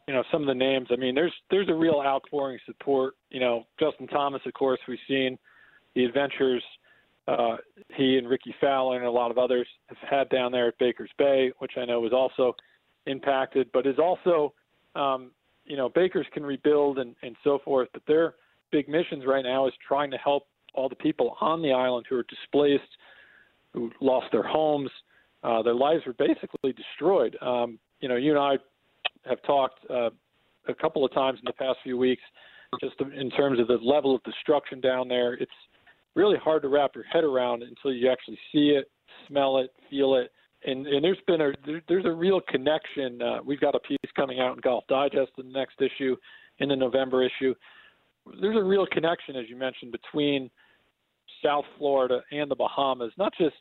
you 0.07 0.15
know, 0.15 0.23
some 0.31 0.43
of 0.43 0.49
the 0.49 0.55
names. 0.55 0.89
I 0.91 0.97
mean, 0.97 1.15
there's 1.15 1.33
there's 1.51 1.69
a 1.69 1.75
real 1.75 2.03
outpouring 2.05 2.59
support. 2.67 3.15
You 3.31 3.41
know, 3.41 3.67
Justin 3.81 4.07
Thomas, 4.07 4.43
of 4.47 4.53
course, 4.55 4.81
we've 4.87 4.99
seen 5.09 5.39
the 5.95 6.05
adventures 6.05 6.63
uh, 7.27 7.57
he 7.97 8.19
and 8.19 8.29
Rickie 8.29 8.55
Fowler 8.61 8.99
and 8.99 9.07
a 9.07 9.11
lot 9.11 9.31
of 9.31 9.39
others 9.39 9.67
have 9.87 9.99
had 10.09 10.29
down 10.29 10.53
there 10.53 10.69
at 10.69 10.79
Baker's 10.79 11.11
Bay, 11.19 11.53
which 11.59 11.73
I 11.77 11.85
know 11.85 12.01
was 12.01 12.13
also 12.13 12.55
impacted, 13.07 13.71
but 13.73 13.87
is 13.87 13.99
also, 13.99 14.53
um, 14.95 15.31
you 15.65 15.77
know, 15.77 15.89
Baker's 15.89 16.27
can 16.35 16.45
rebuild 16.45 16.99
and, 16.99 17.15
and 17.23 17.35
so 17.43 17.59
forth. 17.65 17.89
But 17.93 18.03
their 18.07 18.35
big 18.71 18.89
missions 18.89 19.25
right 19.27 19.45
now 19.45 19.67
is 19.67 19.73
trying 19.87 20.11
to 20.11 20.19
help 20.19 20.47
all 20.75 20.89
the 20.89 20.97
people 20.97 21.37
on 21.41 21.63
the 21.63 21.73
island 21.73 22.07
who 22.09 22.17
are 22.17 22.25
displaced, 22.25 22.83
who 23.73 23.91
lost 24.01 24.27
their 24.33 24.43
homes. 24.43 24.91
Uh, 25.43 25.63
their 25.63 25.75
lives 25.75 26.03
were 26.07 26.15
basically 26.15 26.73
destroyed. 26.73 27.37
Um, 27.41 27.79
you 28.01 28.09
know, 28.09 28.17
you 28.17 28.31
and 28.31 28.39
I 28.39 28.57
have 29.29 29.43
talked 29.43 29.79
uh, 29.91 30.11
a 30.69 30.75
couple 30.75 31.05
of 31.05 31.13
times 31.13 31.39
in 31.39 31.45
the 31.47 31.53
past 31.53 31.79
few 31.83 31.99
weeks, 31.99 32.23
just 32.81 32.95
in 33.01 33.31
terms 33.31 33.61
of 33.61 33.69
the 33.69 33.75
level 33.75 34.15
of 34.15 34.23
destruction 34.23 34.81
down 34.81 35.09
there. 35.09 35.35
It's 35.35 35.53
really 36.15 36.37
hard 36.37 36.63
to 36.63 36.69
wrap 36.69 36.93
your 36.95 37.05
head 37.05 37.25
around 37.25 37.63
until 37.63 37.93
you 37.93 38.11
actually 38.11 38.39
see 38.53 38.71
it, 38.71 38.91
smell 39.29 39.59
it, 39.59 39.71
feel 39.91 40.15
it. 40.15 40.33
And, 40.67 40.87
and 40.87 41.05
there's 41.05 41.19
been 41.27 41.41
a 41.43 41.53
there, 41.67 41.83
there's 41.89 42.07
a 42.07 42.13
real 42.13 42.41
connection. 42.49 43.21
Uh, 43.21 43.39
we've 43.45 43.61
got 43.61 43.75
a 43.75 43.81
piece 43.81 43.99
coming 44.17 44.41
out 44.41 44.55
in 44.55 44.61
Golf 44.61 44.85
Digest, 44.89 45.33
in 45.39 45.53
the 45.53 45.59
next 45.59 45.81
issue, 45.81 46.17
in 46.59 46.69
the 46.71 46.77
November 46.77 47.23
issue. 47.23 47.55
There's 48.41 48.57
a 48.57 48.63
real 48.63 48.87
connection, 48.87 49.37
as 49.37 49.45
you 49.49 49.57
mentioned, 49.57 49.93
between 49.93 50.51
South 51.43 51.65
Florida 51.79 52.21
and 52.31 52.51
the 52.51 52.55
Bahamas. 52.55 53.13
Not 53.17 53.33
just 53.39 53.57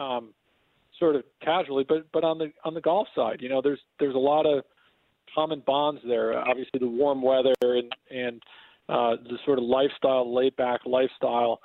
um, 0.00 0.32
sort 0.98 1.16
of 1.16 1.22
casually, 1.42 1.84
but 1.88 2.10
but 2.12 2.24
on 2.24 2.38
the 2.38 2.52
on 2.64 2.74
the 2.74 2.80
golf 2.80 3.08
side, 3.14 3.38
you 3.40 3.48
know, 3.48 3.60
there's 3.62 3.80
there's 3.98 4.14
a 4.14 4.18
lot 4.18 4.46
of 4.46 4.64
common 5.34 5.62
bonds 5.66 6.00
there. 6.06 6.38
Obviously, 6.38 6.78
the 6.78 6.88
warm 6.88 7.22
weather 7.22 7.54
and 7.62 7.92
and 8.10 8.42
uh, 8.88 9.16
the 9.22 9.38
sort 9.44 9.58
of 9.58 9.64
lifestyle, 9.64 10.34
laid 10.34 10.56
back 10.56 10.80
lifestyle, 10.84 11.60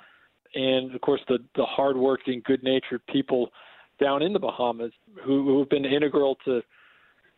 and 0.54 0.94
of 0.94 1.00
course 1.00 1.20
the 1.28 1.38
the 1.56 1.64
hardworking, 1.64 2.42
good 2.44 2.62
natured 2.62 3.02
people 3.08 3.50
down 4.00 4.22
in 4.22 4.32
the 4.32 4.38
Bahamas 4.38 4.92
who, 5.24 5.44
who 5.44 5.58
have 5.58 5.70
been 5.70 5.84
integral 5.84 6.36
to 6.44 6.62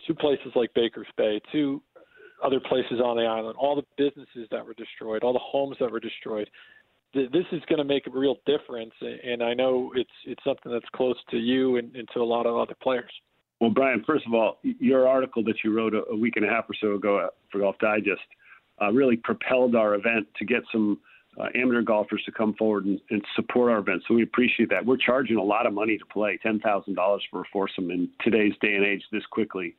to 0.06 0.14
places 0.14 0.52
like 0.54 0.72
Baker's 0.74 1.06
Bay, 1.16 1.40
to 1.52 1.82
other 2.42 2.60
places 2.60 3.00
on 3.04 3.16
the 3.16 3.24
island, 3.24 3.56
all 3.58 3.74
the 3.74 3.84
businesses 3.96 4.48
that 4.50 4.64
were 4.64 4.74
destroyed, 4.74 5.24
all 5.24 5.32
the 5.32 5.40
homes 5.40 5.76
that 5.80 5.90
were 5.90 6.00
destroyed. 6.00 6.48
This 7.14 7.46
is 7.52 7.62
going 7.68 7.78
to 7.78 7.84
make 7.84 8.06
a 8.06 8.10
real 8.10 8.36
difference, 8.44 8.92
and 9.00 9.42
I 9.42 9.54
know 9.54 9.92
it's 9.94 10.10
it's 10.26 10.42
something 10.44 10.70
that's 10.70 10.88
close 10.94 11.16
to 11.30 11.38
you 11.38 11.76
and, 11.76 11.94
and 11.96 12.06
to 12.12 12.20
a 12.20 12.24
lot 12.24 12.46
of 12.46 12.56
other 12.56 12.74
players. 12.82 13.10
Well, 13.60 13.70
Brian, 13.70 14.04
first 14.06 14.26
of 14.26 14.34
all, 14.34 14.58
your 14.62 15.08
article 15.08 15.42
that 15.44 15.56
you 15.64 15.74
wrote 15.74 15.94
a, 15.94 16.04
a 16.10 16.16
week 16.16 16.34
and 16.36 16.44
a 16.44 16.48
half 16.48 16.66
or 16.68 16.74
so 16.80 16.94
ago 16.94 17.28
for 17.50 17.60
Golf 17.60 17.76
Digest 17.80 18.20
uh, 18.80 18.92
really 18.92 19.16
propelled 19.16 19.74
our 19.74 19.94
event 19.94 20.28
to 20.36 20.44
get 20.44 20.62
some 20.70 20.98
uh, 21.40 21.46
amateur 21.54 21.82
golfers 21.82 22.22
to 22.26 22.32
come 22.32 22.54
forward 22.54 22.84
and, 22.84 23.00
and, 23.10 23.22
support 23.36 23.70
our 23.70 23.78
event. 23.78 24.02
So 24.08 24.14
we 24.14 24.22
appreciate 24.22 24.70
that. 24.70 24.84
We're 24.84 24.96
charging 24.96 25.36
a 25.36 25.42
lot 25.42 25.66
of 25.66 25.72
money 25.72 25.96
to 25.96 26.04
play, 26.06 26.38
ten 26.42 26.58
thousand 26.60 26.94
dollars 26.94 27.22
for 27.30 27.40
a 27.40 27.44
foursome 27.52 27.90
in 27.90 28.08
today's 28.22 28.54
day 28.60 28.74
and 28.74 28.84
age. 28.84 29.02
This 29.12 29.24
quickly 29.30 29.74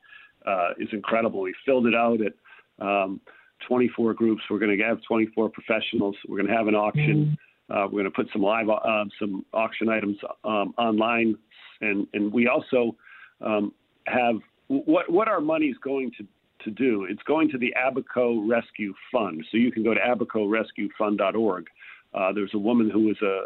uh, 0.46 0.70
is 0.78 0.88
incredible. 0.92 1.40
We 1.40 1.54
filled 1.64 1.86
it 1.86 1.94
out 1.94 2.18
at 2.20 2.84
um, 2.84 3.20
24 3.66 4.14
groups. 4.14 4.42
We're 4.50 4.58
going 4.58 4.76
to 4.76 4.84
have 4.84 4.98
24 5.06 5.50
professionals. 5.50 6.16
We're 6.28 6.38
going 6.38 6.48
to 6.48 6.56
have 6.56 6.66
an 6.68 6.74
auction. 6.74 7.38
Uh, 7.70 7.84
we're 7.84 8.02
going 8.02 8.04
to 8.04 8.10
put 8.10 8.28
some 8.32 8.42
live 8.42 8.68
uh, 8.68 9.04
some 9.18 9.44
auction 9.52 9.88
items 9.88 10.16
um, 10.44 10.74
online, 10.76 11.36
and 11.80 12.06
and 12.14 12.32
we 12.32 12.48
also 12.48 12.96
um, 13.40 13.72
have 14.06 14.36
what 14.66 15.10
what 15.10 15.28
our 15.28 15.40
money 15.40 15.66
is 15.66 15.76
going 15.82 16.10
to 16.18 16.26
to 16.64 16.70
do. 16.70 17.06
It's 17.08 17.22
going 17.22 17.48
to 17.50 17.58
the 17.58 17.72
Abaco 17.86 18.46
Rescue 18.46 18.94
Fund. 19.12 19.44
So 19.50 19.56
you 19.56 19.72
can 19.72 19.82
go 19.82 19.94
to 19.94 20.00
abacorescuefund.org. 20.00 21.66
Uh, 22.12 22.32
there's 22.32 22.54
a 22.54 22.58
woman 22.58 22.90
who 22.90 23.06
was 23.06 23.16
a, 23.22 23.44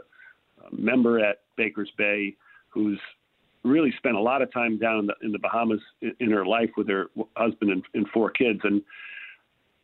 a 0.66 0.76
member 0.76 1.20
at 1.20 1.42
Baker's 1.56 1.92
Bay 1.96 2.34
who's 2.70 2.98
really 3.62 3.92
spent 3.96 4.16
a 4.16 4.20
lot 4.20 4.42
of 4.42 4.52
time 4.52 4.78
down 4.78 5.00
in 5.00 5.06
the, 5.06 5.14
in 5.22 5.32
the 5.32 5.38
Bahamas 5.38 5.80
in, 6.02 6.12
in, 6.20 6.30
her 6.30 6.44
life 6.44 6.70
with 6.76 6.88
her 6.88 7.06
husband 7.36 7.70
and, 7.70 7.82
and, 7.94 8.06
four 8.08 8.30
kids. 8.30 8.60
And 8.64 8.82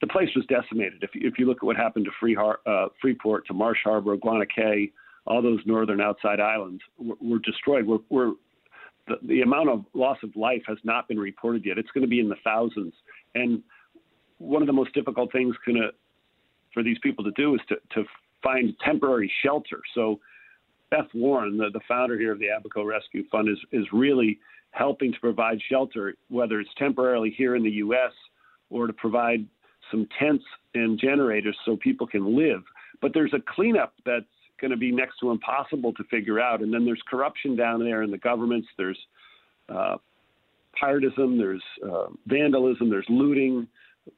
the 0.00 0.06
place 0.06 0.28
was 0.34 0.46
decimated. 0.46 1.02
If, 1.02 1.10
if 1.14 1.38
you 1.38 1.46
look 1.46 1.58
at 1.58 1.64
what 1.64 1.76
happened 1.76 2.06
to 2.06 2.10
Free 2.18 2.34
Har- 2.34 2.60
uh, 2.66 2.88
Freeport, 3.00 3.46
to 3.46 3.54
Marsh 3.54 3.80
Harbor, 3.84 4.16
Guana 4.16 4.46
Cay, 4.46 4.92
all 5.26 5.42
those 5.42 5.60
northern 5.66 6.00
outside 6.00 6.40
islands 6.40 6.82
were, 6.98 7.16
were 7.20 7.38
destroyed. 7.40 7.86
We're, 7.86 7.98
we're 8.08 8.32
the, 9.06 9.16
the 9.26 9.40
amount 9.42 9.68
of 9.68 9.84
loss 9.94 10.18
of 10.22 10.34
life 10.36 10.62
has 10.66 10.78
not 10.84 11.08
been 11.08 11.18
reported 11.18 11.64
yet. 11.66 11.78
It's 11.78 11.90
going 11.90 12.02
to 12.02 12.08
be 12.08 12.20
in 12.20 12.28
the 12.28 12.36
thousands. 12.42 12.94
And 13.34 13.62
one 14.38 14.62
of 14.62 14.66
the 14.66 14.72
most 14.72 14.94
difficult 14.94 15.30
things 15.32 15.54
gonna, 15.66 15.88
for 16.72 16.82
these 16.82 16.98
people 17.02 17.24
to 17.24 17.32
do 17.32 17.54
is 17.54 17.60
to, 17.68 17.76
to 17.94 18.04
find 18.42 18.74
temporary 18.84 19.30
shelter. 19.44 19.80
So 19.94 20.20
Beth 20.90 21.08
Warren, 21.14 21.58
the, 21.58 21.68
the 21.72 21.80
founder 21.86 22.18
here 22.18 22.32
of 22.32 22.38
the 22.38 22.48
Abaco 22.56 22.84
Rescue 22.84 23.24
Fund, 23.30 23.48
is, 23.48 23.58
is 23.70 23.86
really 23.92 24.38
helping 24.70 25.12
to 25.12 25.20
provide 25.20 25.58
shelter, 25.68 26.14
whether 26.28 26.60
it's 26.60 26.70
temporarily 26.78 27.34
here 27.36 27.56
in 27.56 27.62
the 27.62 27.70
U.S. 27.70 28.12
or 28.70 28.86
to 28.86 28.92
provide 28.92 29.46
some 29.90 30.08
tents 30.18 30.44
and 30.74 30.98
generators 30.98 31.56
so 31.64 31.76
people 31.76 32.06
can 32.06 32.36
live. 32.36 32.62
But 33.00 33.12
there's 33.14 33.32
a 33.34 33.40
cleanup 33.54 33.94
that's 34.04 34.24
going 34.60 34.70
to 34.70 34.76
be 34.76 34.92
next 34.92 35.18
to 35.20 35.30
impossible 35.30 35.92
to 35.94 36.04
figure 36.04 36.38
out. 36.38 36.60
And 36.60 36.72
then 36.72 36.84
there's 36.84 37.02
corruption 37.08 37.56
down 37.56 37.80
there 37.80 38.02
in 38.02 38.10
the 38.10 38.18
governments. 38.18 38.68
There's 38.76 38.98
uh, 39.68 39.96
piratism. 40.80 41.38
There's 41.38 41.62
uh, 41.84 42.06
vandalism. 42.26 42.90
There's 42.90 43.06
looting 43.08 43.66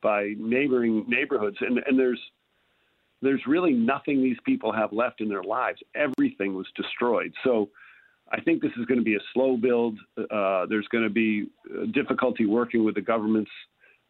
by 0.02 0.34
neighboring 0.38 1.04
neighborhoods, 1.08 1.56
and 1.60 1.78
and 1.86 1.98
there's 1.98 2.20
there's 3.20 3.42
really 3.46 3.72
nothing 3.72 4.22
these 4.22 4.38
people 4.44 4.72
have 4.72 4.92
left 4.92 5.20
in 5.20 5.28
their 5.28 5.44
lives. 5.44 5.80
Everything 5.94 6.54
was 6.54 6.66
destroyed. 6.76 7.32
So. 7.44 7.70
I 8.34 8.40
think 8.40 8.62
this 8.62 8.72
is 8.78 8.86
going 8.86 8.96
to 8.96 9.04
be 9.04 9.16
a 9.16 9.20
slow 9.34 9.58
build. 9.58 9.98
Uh, 10.16 10.64
there's 10.64 10.88
going 10.88 11.04
to 11.04 11.10
be 11.10 11.50
difficulty 11.92 12.46
working 12.46 12.82
with 12.82 12.94
the 12.94 13.02
governments 13.02 13.50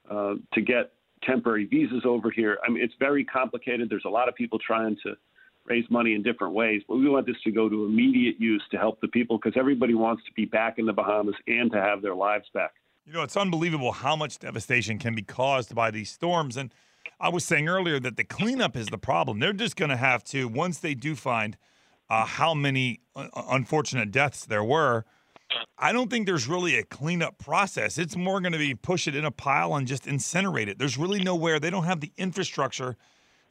uh, 0.08 0.34
to 0.52 0.60
get 0.60 0.92
temporary 1.22 1.64
visas 1.66 2.02
over 2.04 2.30
here. 2.30 2.58
I 2.64 2.70
mean, 2.70 2.82
it's 2.82 2.94
very 2.98 3.24
complicated. 3.24 3.88
There's 3.88 4.04
a 4.06 4.10
lot 4.10 4.28
of 4.28 4.34
people 4.34 4.58
trying 4.58 4.96
to 5.04 5.14
raise 5.64 5.84
money 5.90 6.14
in 6.14 6.22
different 6.22 6.54
ways. 6.54 6.82
But 6.88 6.96
we 6.96 7.08
want 7.08 7.26
this 7.26 7.36
to 7.44 7.50
go 7.50 7.68
to 7.68 7.84
immediate 7.84 8.40
use 8.40 8.62
to 8.72 8.78
help 8.78 9.00
the 9.00 9.08
people 9.08 9.38
because 9.38 9.58
everybody 9.58 9.94
wants 9.94 10.24
to 10.24 10.32
be 10.32 10.44
back 10.44 10.78
in 10.78 10.86
the 10.86 10.92
Bahamas 10.92 11.36
and 11.46 11.70
to 11.72 11.80
have 11.80 12.02
their 12.02 12.14
lives 12.14 12.46
back. 12.52 12.72
You 13.04 13.12
know, 13.12 13.22
it's 13.22 13.36
unbelievable 13.36 13.92
how 13.92 14.14
much 14.14 14.38
devastation 14.38 14.98
can 14.98 15.14
be 15.14 15.22
caused 15.22 15.74
by 15.74 15.90
these 15.90 16.10
storms. 16.10 16.56
And 16.56 16.72
I 17.18 17.28
was 17.30 17.44
saying 17.44 17.68
earlier 17.68 17.98
that 18.00 18.16
the 18.16 18.24
cleanup 18.24 18.76
is 18.76 18.86
the 18.86 18.98
problem. 18.98 19.40
They're 19.40 19.52
just 19.52 19.76
going 19.76 19.90
to 19.90 19.96
have 19.96 20.22
to, 20.24 20.46
once 20.48 20.78
they 20.78 20.94
do 20.94 21.16
find 21.16 21.56
uh, 22.08 22.26
how 22.26 22.54
many 22.54 23.00
uh, 23.16 23.28
unfortunate 23.50 24.10
deaths 24.10 24.44
there 24.44 24.62
were, 24.62 25.04
I 25.78 25.92
don't 25.92 26.10
think 26.10 26.26
there's 26.26 26.46
really 26.46 26.76
a 26.76 26.84
cleanup 26.84 27.38
process. 27.38 27.98
It's 27.98 28.16
more 28.16 28.40
going 28.40 28.52
to 28.52 28.58
be 28.58 28.74
push 28.74 29.08
it 29.08 29.16
in 29.16 29.24
a 29.24 29.30
pile 29.30 29.74
and 29.74 29.86
just 29.86 30.04
incinerate 30.04 30.68
it. 30.68 30.78
There's 30.78 30.96
really 30.96 31.22
nowhere, 31.22 31.58
they 31.58 31.70
don't 31.70 31.84
have 31.84 32.00
the 32.00 32.12
infrastructure 32.16 32.96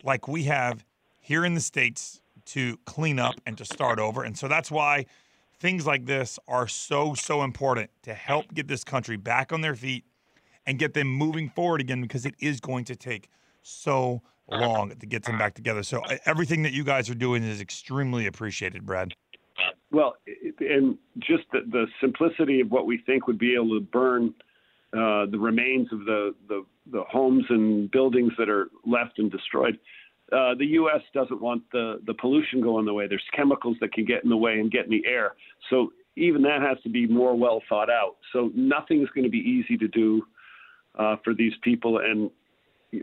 like 0.04 0.28
we 0.28 0.44
have 0.44 0.86
here 1.20 1.46
in 1.46 1.54
the 1.54 1.62
States 1.62 2.22
to 2.46 2.78
clean 2.86 3.20
up 3.20 3.36
and 3.46 3.58
to 3.58 3.66
start 3.66 4.00
over. 4.00 4.24
And 4.24 4.38
so 4.38 4.48
that's 4.48 4.72
why 4.72 5.06
things 5.60 5.86
like 5.86 6.06
this 6.06 6.40
are 6.48 6.68
so, 6.68 7.14
so 7.14 7.44
important 7.44 7.92
to 8.04 8.14
help 8.14 8.54
get 8.54 8.68
this 8.68 8.84
country 8.84 9.18
back 9.18 9.54
on 9.54 9.62
their 9.62 9.76
feet 9.76 10.06
and 10.66 10.80
get 10.80 10.94
them 10.94 11.08
moving 11.08 11.50
forward 11.50 11.82
again 11.82 12.02
because 12.02 12.26
it 12.26 12.36
is 12.40 12.60
going 12.60 12.86
to 12.86 12.96
take 12.96 13.30
so 13.62 14.22
long 14.50 14.90
to 14.90 15.06
get 15.06 15.24
them 15.24 15.38
back 15.38 15.54
together. 15.54 15.84
So 15.84 16.02
everything 16.26 16.64
that 16.64 16.74
you 16.74 16.84
guys 16.84 17.10
are 17.10 17.16
doing 17.16 17.44
is 17.44 17.62
extremely 17.62 18.26
appreciated, 18.26 18.86
Brad. 18.86 19.14
Well, 19.92 20.16
and 20.60 20.98
just 21.20 21.44
the, 21.52 21.60
the 21.70 21.86
simplicity 22.00 22.62
of 22.62 22.72
what 22.72 22.86
we 22.86 22.98
think 23.06 23.28
would 23.28 23.40
be 23.40 23.54
able 23.56 23.78
to 23.78 23.82
burn 23.82 24.34
uh, 24.94 25.26
the 25.30 25.38
remains 25.40 25.92
of 25.92 26.00
the, 26.00 26.34
the, 26.48 26.66
the 26.92 27.04
homes 27.10 27.46
and 27.50 27.92
buildings 27.92 28.32
that 28.38 28.50
are 28.50 28.70
left 28.86 29.20
and 29.20 29.32
destroyed 29.32 29.78
uh, 30.32 30.56
the 30.58 30.66
U.S. 30.66 31.02
doesn't 31.14 31.42
want 31.42 31.64
the, 31.72 32.00
the 32.06 32.14
pollution 32.14 32.62
going 32.62 32.86
the 32.86 32.94
way. 32.94 33.08
There's 33.08 33.24
chemicals 33.36 33.76
that 33.82 33.92
can 33.94 34.06
get 34.06 34.24
in 34.24 34.30
the 34.30 34.38
way 34.38 34.54
and 34.54 34.72
get 34.72 34.86
in 34.86 34.92
the 34.92 35.04
air. 35.06 35.36
So 35.70 35.92
even 36.16 36.42
that 36.44 36.62
has 36.62 36.82
to 36.84 36.90
be 36.90 37.06
more 37.06 37.36
well 37.36 37.62
thought 37.68 37.90
out. 37.90 38.16
So 38.32 38.50
nothing's 38.56 39.10
going 39.10 39.26
to 39.26 39.30
be 39.30 39.40
easy 39.40 39.78
to 39.78 39.88
do 39.90 40.24
uh, 40.98 41.18
for 41.24 41.34
these 41.34 41.54
people. 41.64 42.00
And 42.00 42.32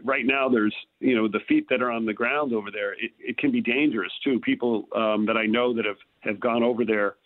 right 0.04 0.26
now, 0.26 0.48
there's 0.48 0.74
you 1.00 1.16
know 1.16 1.28
the 1.28 1.40
feet 1.48 1.66
that 1.70 1.82
are 1.82 1.90
on 1.90 2.06
the 2.06 2.12
ground 2.12 2.52
over 2.52 2.70
there. 2.70 2.92
It, 2.92 3.12
it 3.18 3.38
can 3.38 3.50
be 3.50 3.60
dangerous 3.60 4.12
too. 4.22 4.40
People 4.40 4.86
um, 4.94 5.26
that 5.26 5.36
I 5.36 5.46
know 5.46 5.74
that 5.74 5.84
have 5.84 5.96
have 6.20 6.40
gone 6.40 6.62
over 6.62 6.84
there 6.84 7.16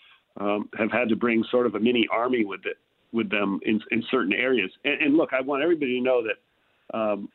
um, 0.40 0.68
have 0.78 0.90
had 0.90 1.08
to 1.08 1.16
bring 1.16 1.44
sort 1.50 1.66
of 1.66 1.74
a 1.74 1.80
mini 1.80 2.06
army 2.10 2.44
with 2.44 2.64
it 2.64 2.78
with 3.12 3.30
them 3.30 3.60
in 3.64 3.80
in 3.90 4.02
certain 4.10 4.32
areas. 4.32 4.70
And, 4.84 5.00
and 5.02 5.16
look, 5.16 5.30
I 5.32 5.40
want 5.40 5.62
everybody 5.62 5.98
to 5.98 6.04
know 6.04 6.22
that. 6.22 6.98
Um, 6.98 7.28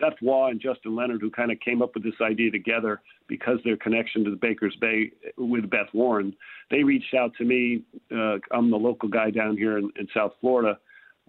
Seth 0.00 0.14
Waugh 0.22 0.46
and 0.46 0.60
Justin 0.60 0.94
Leonard, 0.94 1.20
who 1.20 1.30
kind 1.30 1.50
of 1.50 1.58
came 1.58 1.82
up 1.82 1.90
with 1.94 2.04
this 2.04 2.14
idea 2.22 2.52
together 2.52 3.02
because 3.26 3.58
their 3.64 3.76
connection 3.76 4.22
to 4.24 4.30
the 4.30 4.36
Baker's 4.36 4.76
Bay 4.80 5.10
with 5.36 5.68
Beth 5.68 5.88
Warren, 5.92 6.34
they 6.70 6.84
reached 6.84 7.14
out 7.14 7.32
to 7.38 7.44
me. 7.44 7.82
Uh, 8.10 8.36
I'm 8.52 8.70
the 8.70 8.76
local 8.76 9.08
guy 9.08 9.30
down 9.30 9.56
here 9.56 9.78
in, 9.78 9.90
in 9.98 10.06
South 10.14 10.34
Florida 10.40 10.78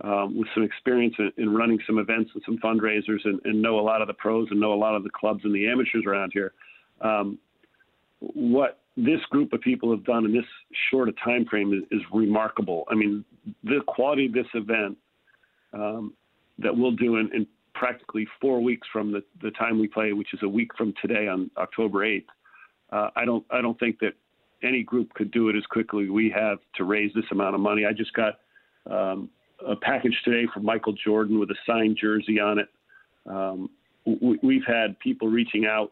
um, 0.01 0.37
with 0.37 0.47
some 0.53 0.63
experience 0.63 1.15
in, 1.19 1.31
in, 1.37 1.53
running 1.53 1.79
some 1.85 1.99
events 1.99 2.31
and 2.33 2.41
some 2.45 2.57
fundraisers 2.57 3.19
and, 3.25 3.39
and, 3.43 3.61
know 3.61 3.79
a 3.79 3.81
lot 3.81 4.01
of 4.01 4.07
the 4.07 4.13
pros 4.13 4.47
and 4.49 4.59
know 4.59 4.73
a 4.73 4.75
lot 4.75 4.95
of 4.95 5.03
the 5.03 5.09
clubs 5.11 5.41
and 5.43 5.53
the 5.53 5.67
amateurs 5.67 6.03
around 6.07 6.31
here. 6.33 6.53
Um, 7.01 7.37
what 8.19 8.79
this 8.97 9.19
group 9.29 9.53
of 9.53 9.61
people 9.61 9.91
have 9.91 10.03
done 10.03 10.25
in 10.25 10.33
this 10.33 10.45
short 10.89 11.09
a 11.09 11.11
time 11.23 11.45
frame 11.45 11.73
is, 11.73 11.99
is 11.99 12.03
remarkable. 12.11 12.85
I 12.89 12.95
mean, 12.95 13.23
the 13.63 13.81
quality 13.87 14.25
of 14.25 14.33
this 14.33 14.47
event 14.55 14.97
um, 15.73 16.13
that 16.59 16.75
we'll 16.75 16.91
do 16.91 17.17
in, 17.17 17.29
in 17.33 17.47
practically 17.73 18.27
four 18.39 18.61
weeks 18.61 18.87
from 18.91 19.11
the, 19.11 19.23
the 19.41 19.51
time 19.51 19.79
we 19.79 19.87
play, 19.87 20.13
which 20.13 20.33
is 20.33 20.39
a 20.43 20.49
week 20.49 20.71
from 20.77 20.93
today 21.01 21.27
on 21.27 21.51
October 21.57 21.99
8th. 21.99 22.25
Uh, 22.91 23.09
I 23.15 23.25
don't 23.25 23.43
I 23.49 23.61
don't 23.61 23.79
think 23.79 23.99
that 23.99 24.13
any 24.61 24.83
group 24.83 25.13
could 25.13 25.31
do 25.31 25.49
it 25.49 25.55
as 25.55 25.65
quickly 25.65 26.09
we 26.09 26.29
have 26.29 26.59
to 26.75 26.83
raise 26.83 27.11
this 27.13 27.25
amount 27.31 27.55
of 27.55 27.61
money. 27.61 27.85
I 27.85 27.93
just 27.93 28.13
got 28.13 28.35
um, 28.89 29.29
a 29.65 29.75
package 29.75 30.19
today 30.23 30.47
from 30.53 30.65
Michael 30.65 30.93
Jordan 30.93 31.39
with 31.39 31.49
a 31.51 31.55
signed 31.65 31.97
jersey 31.99 32.39
on 32.39 32.59
it. 32.59 32.69
Um, 33.25 33.69
we, 34.05 34.61
have 34.65 34.75
had 34.75 34.99
people 34.99 35.29
reaching 35.29 35.65
out 35.65 35.91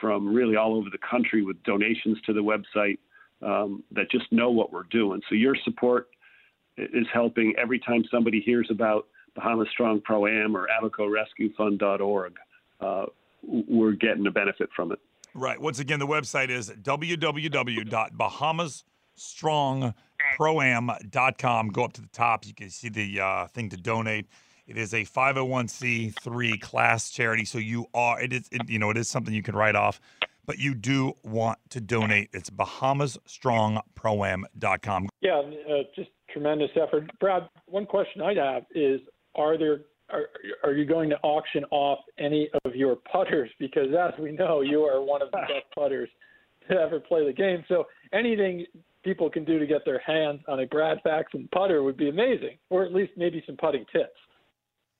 from 0.00 0.34
really 0.34 0.56
all 0.56 0.74
over 0.74 0.90
the 0.90 0.98
country 0.98 1.42
with 1.42 1.62
donations 1.62 2.18
to 2.26 2.32
the 2.32 2.40
website 2.40 2.98
um, 3.42 3.82
that 3.92 4.10
just 4.10 4.30
know 4.30 4.50
what 4.50 4.72
we're 4.72 4.82
doing. 4.84 5.20
So 5.28 5.34
your 5.34 5.56
support 5.64 6.08
is 6.76 7.06
helping 7.12 7.54
every 7.58 7.78
time 7.78 8.04
somebody 8.10 8.40
hears 8.40 8.68
about 8.70 9.06
Bahamas 9.34 9.68
Strong 9.70 10.02
Pro 10.02 10.26
Am 10.26 10.56
or 10.56 10.68
AbacoRescueFund.org, 10.82 12.36
uh, 12.80 13.06
we're 13.42 13.92
getting 13.92 14.26
a 14.26 14.30
benefit 14.30 14.68
from 14.76 14.92
it. 14.92 14.98
Right. 15.32 15.60
Once 15.60 15.78
again, 15.78 15.98
the 15.98 16.06
website 16.06 16.50
is 16.50 16.70
www.bahamasstrong 16.70 18.82
proam.com. 20.36 21.68
Go 21.68 21.84
up 21.84 21.92
to 21.94 22.00
the 22.00 22.08
top. 22.08 22.46
You 22.46 22.54
can 22.54 22.70
see 22.70 22.88
the 22.88 23.20
uh, 23.20 23.46
thing 23.48 23.68
to 23.70 23.76
donate. 23.76 24.26
It 24.66 24.78
is 24.78 24.94
a 24.94 25.04
501c3 25.04 26.60
class 26.60 27.10
charity, 27.10 27.44
so 27.44 27.58
you 27.58 27.86
are 27.92 28.20
it 28.20 28.32
is 28.32 28.48
it, 28.52 28.68
you 28.68 28.78
know 28.78 28.90
it 28.90 28.96
is 28.96 29.08
something 29.08 29.34
you 29.34 29.42
can 29.42 29.56
write 29.56 29.74
off, 29.74 30.00
but 30.46 30.60
you 30.60 30.76
do 30.76 31.14
want 31.24 31.58
to 31.70 31.80
donate. 31.80 32.30
It's 32.32 32.50
BahamasStrongProam.com. 32.50 35.08
Yeah, 35.20 35.38
uh, 35.38 35.42
just 35.96 36.10
tremendous 36.32 36.70
effort. 36.80 37.10
Brad, 37.18 37.48
one 37.66 37.84
question 37.84 38.22
I 38.22 38.34
have 38.34 38.62
is: 38.72 39.00
Are 39.34 39.58
there 39.58 39.80
are, 40.12 40.28
are 40.62 40.72
you 40.72 40.84
going 40.84 41.10
to 41.10 41.18
auction 41.22 41.64
off 41.72 41.98
any 42.18 42.48
of 42.64 42.76
your 42.76 42.94
putters? 42.96 43.50
Because 43.58 43.92
as 43.92 44.12
we 44.20 44.30
know, 44.32 44.60
you 44.60 44.82
are 44.82 45.02
one 45.02 45.20
of 45.20 45.32
the 45.32 45.38
best 45.38 45.66
putters 45.74 46.08
to 46.68 46.76
ever 46.76 47.00
play 47.00 47.26
the 47.26 47.32
game. 47.32 47.64
So 47.68 47.88
anything 48.12 48.66
people 49.02 49.30
can 49.30 49.44
do 49.44 49.58
to 49.58 49.66
get 49.66 49.84
their 49.84 50.00
hands 50.00 50.40
on 50.48 50.60
a 50.60 50.66
Brad 50.66 50.98
Faxon 51.02 51.48
putter 51.52 51.82
would 51.82 51.96
be 51.96 52.08
amazing, 52.08 52.58
or 52.68 52.84
at 52.84 52.92
least 52.92 53.12
maybe 53.16 53.42
some 53.46 53.56
putting 53.56 53.84
tips. 53.92 54.18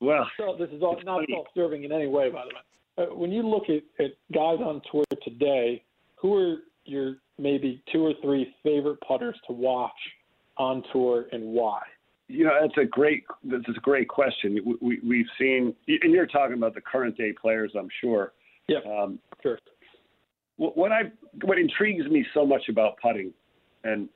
Well, 0.01 0.27
so 0.39 0.57
this 0.59 0.71
is 0.71 0.83
all, 0.83 0.99
not 1.05 1.23
self-serving 1.31 1.85
in 1.85 1.93
any 1.93 2.07
way, 2.07 2.31
by 2.31 2.45
the 2.45 2.55
way. 2.55 3.07
Uh, 3.09 3.15
when 3.15 3.31
you 3.31 3.43
look 3.43 3.65
at, 3.69 3.83
at 4.05 4.13
guys 4.33 4.59
on 4.65 4.81
tour 4.91 5.05
today, 5.23 5.83
who 6.17 6.35
are 6.35 6.57
your 6.85 7.17
maybe 7.39 7.83
two 7.93 8.05
or 8.05 8.13
three 8.23 8.55
favorite 8.63 8.99
putters 9.07 9.37
to 9.47 9.53
watch 9.53 9.93
on 10.57 10.83
tour 10.93 11.27
and 11.33 11.45
why? 11.45 11.81
You 12.29 12.45
know, 12.45 12.53
that's 12.61 12.79
a 12.79 12.85
great 12.85 13.25
that's 13.45 13.69
a 13.69 13.81
great 13.81 14.09
question. 14.09 14.59
We, 14.81 15.01
we 15.07 15.19
have 15.19 15.27
seen, 15.39 15.75
and 15.89 16.13
you're 16.13 16.27
talking 16.27 16.57
about 16.57 16.75
the 16.75 16.81
current 16.81 17.17
day 17.17 17.33
players, 17.33 17.73
I'm 17.79 17.89
sure. 18.01 18.33
Yeah, 18.69 18.79
um, 18.89 19.19
sure. 19.43 19.59
What 20.57 20.93
I 20.93 21.11
what 21.43 21.59
intrigues 21.59 22.07
me 22.07 22.25
so 22.33 22.47
much 22.47 22.69
about 22.69 22.95
putting, 23.03 23.33
and 23.85 24.09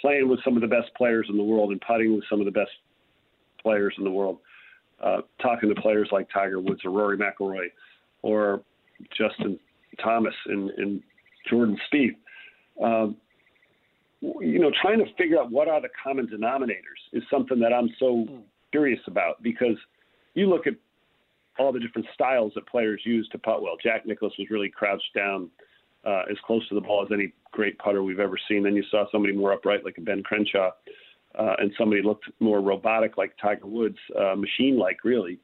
playing 0.00 0.28
with 0.28 0.40
some 0.44 0.56
of 0.56 0.62
the 0.62 0.68
best 0.68 0.94
players 0.96 1.26
in 1.28 1.36
the 1.36 1.42
world, 1.42 1.70
and 1.70 1.80
putting 1.80 2.14
with 2.14 2.24
some 2.30 2.40
of 2.40 2.46
the 2.46 2.52
best 2.52 2.70
players 3.62 3.94
in 3.98 4.04
the 4.04 4.10
world, 4.10 4.38
uh, 5.02 5.18
talking 5.40 5.72
to 5.72 5.80
players 5.80 6.08
like 6.12 6.28
Tiger 6.32 6.60
Woods 6.60 6.80
or 6.84 6.90
Rory 6.90 7.18
McIlroy, 7.18 7.66
or 8.22 8.62
Justin 9.16 9.58
Thomas 10.02 10.34
and, 10.46 10.70
and 10.70 11.02
Jordan 11.48 11.78
Spieth. 11.92 12.16
Um, 12.82 13.16
you 14.20 14.58
know, 14.58 14.70
trying 14.82 14.98
to 14.98 15.06
figure 15.16 15.38
out 15.38 15.50
what 15.50 15.68
are 15.68 15.80
the 15.80 15.88
common 16.02 16.26
denominators 16.26 17.00
is 17.12 17.22
something 17.30 17.60
that 17.60 17.72
I'm 17.72 17.88
so 17.98 18.26
mm. 18.28 18.40
curious 18.72 19.00
about 19.06 19.42
because 19.42 19.76
you 20.34 20.48
look 20.48 20.66
at 20.66 20.74
all 21.58 21.72
the 21.72 21.80
different 21.80 22.06
styles 22.14 22.52
that 22.54 22.66
players 22.66 23.00
use 23.04 23.28
to 23.32 23.38
putt 23.38 23.62
well. 23.62 23.76
Jack 23.82 24.06
Nicklaus 24.06 24.32
was 24.38 24.48
really 24.50 24.70
crouched 24.70 25.12
down 25.14 25.50
uh, 26.08 26.22
as 26.30 26.38
close 26.46 26.66
to 26.68 26.74
the 26.74 26.80
ball 26.80 27.04
as 27.04 27.12
any 27.12 27.32
great 27.52 27.78
putter 27.78 28.02
we've 28.02 28.20
ever 28.20 28.38
seen. 28.48 28.62
Then 28.62 28.76
you 28.76 28.84
saw 28.90 29.04
somebody 29.12 29.34
more 29.34 29.52
upright 29.52 29.84
like 29.84 29.98
a 29.98 30.00
Ben 30.00 30.22
Crenshaw, 30.22 30.70
uh, 31.38 31.54
and 31.58 31.70
somebody 31.76 32.02
looked 32.02 32.24
more 32.40 32.60
robotic 32.60 33.18
like 33.18 33.32
Tiger 33.40 33.66
Woods, 33.66 33.98
uh, 34.18 34.34
machine-like 34.34 35.04
really. 35.04 35.38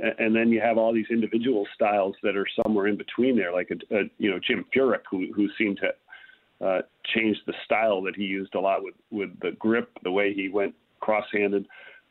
And, 0.00 0.14
and 0.18 0.36
then 0.36 0.48
you 0.50 0.60
have 0.60 0.78
all 0.78 0.92
these 0.92 1.06
individual 1.10 1.66
styles 1.74 2.16
that 2.22 2.36
are 2.36 2.46
somewhere 2.62 2.88
in 2.88 2.96
between 2.96 3.36
there, 3.36 3.52
like 3.52 3.70
a, 3.70 3.96
a 3.96 4.02
you 4.18 4.30
know 4.30 4.40
Jim 4.44 4.64
Furyk, 4.74 5.02
who 5.10 5.26
who 5.34 5.48
seemed 5.56 5.78
to 5.78 6.66
uh, 6.66 6.80
changed 7.14 7.40
the 7.46 7.54
style 7.64 8.02
that 8.02 8.16
he 8.16 8.24
used 8.24 8.54
a 8.54 8.60
lot 8.60 8.82
with 8.82 8.94
with 9.10 9.30
the 9.40 9.52
grip, 9.58 9.90
the 10.02 10.10
way 10.10 10.34
he 10.34 10.48
went 10.48 10.74
cross-handed 11.00 11.64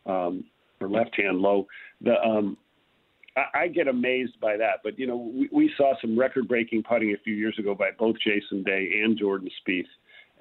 um, 0.05 0.45
or 0.79 0.89
left-hand 0.89 1.39
low. 1.39 1.67
The 2.01 2.15
um, 2.21 2.57
I, 3.37 3.61
I 3.61 3.67
get 3.67 3.87
amazed 3.87 4.39
by 4.41 4.57
that, 4.57 4.81
but 4.83 4.97
you 4.99 5.07
know 5.07 5.31
we, 5.33 5.49
we 5.51 5.71
saw 5.77 5.93
some 6.01 6.17
record-breaking 6.17 6.83
putting 6.83 7.13
a 7.13 7.17
few 7.23 7.35
years 7.35 7.55
ago 7.59 7.75
by 7.75 7.91
both 7.97 8.15
Jason 8.19 8.63
Day 8.63 8.89
and 9.03 9.17
Jordan 9.17 9.49
Spieth, 9.61 9.85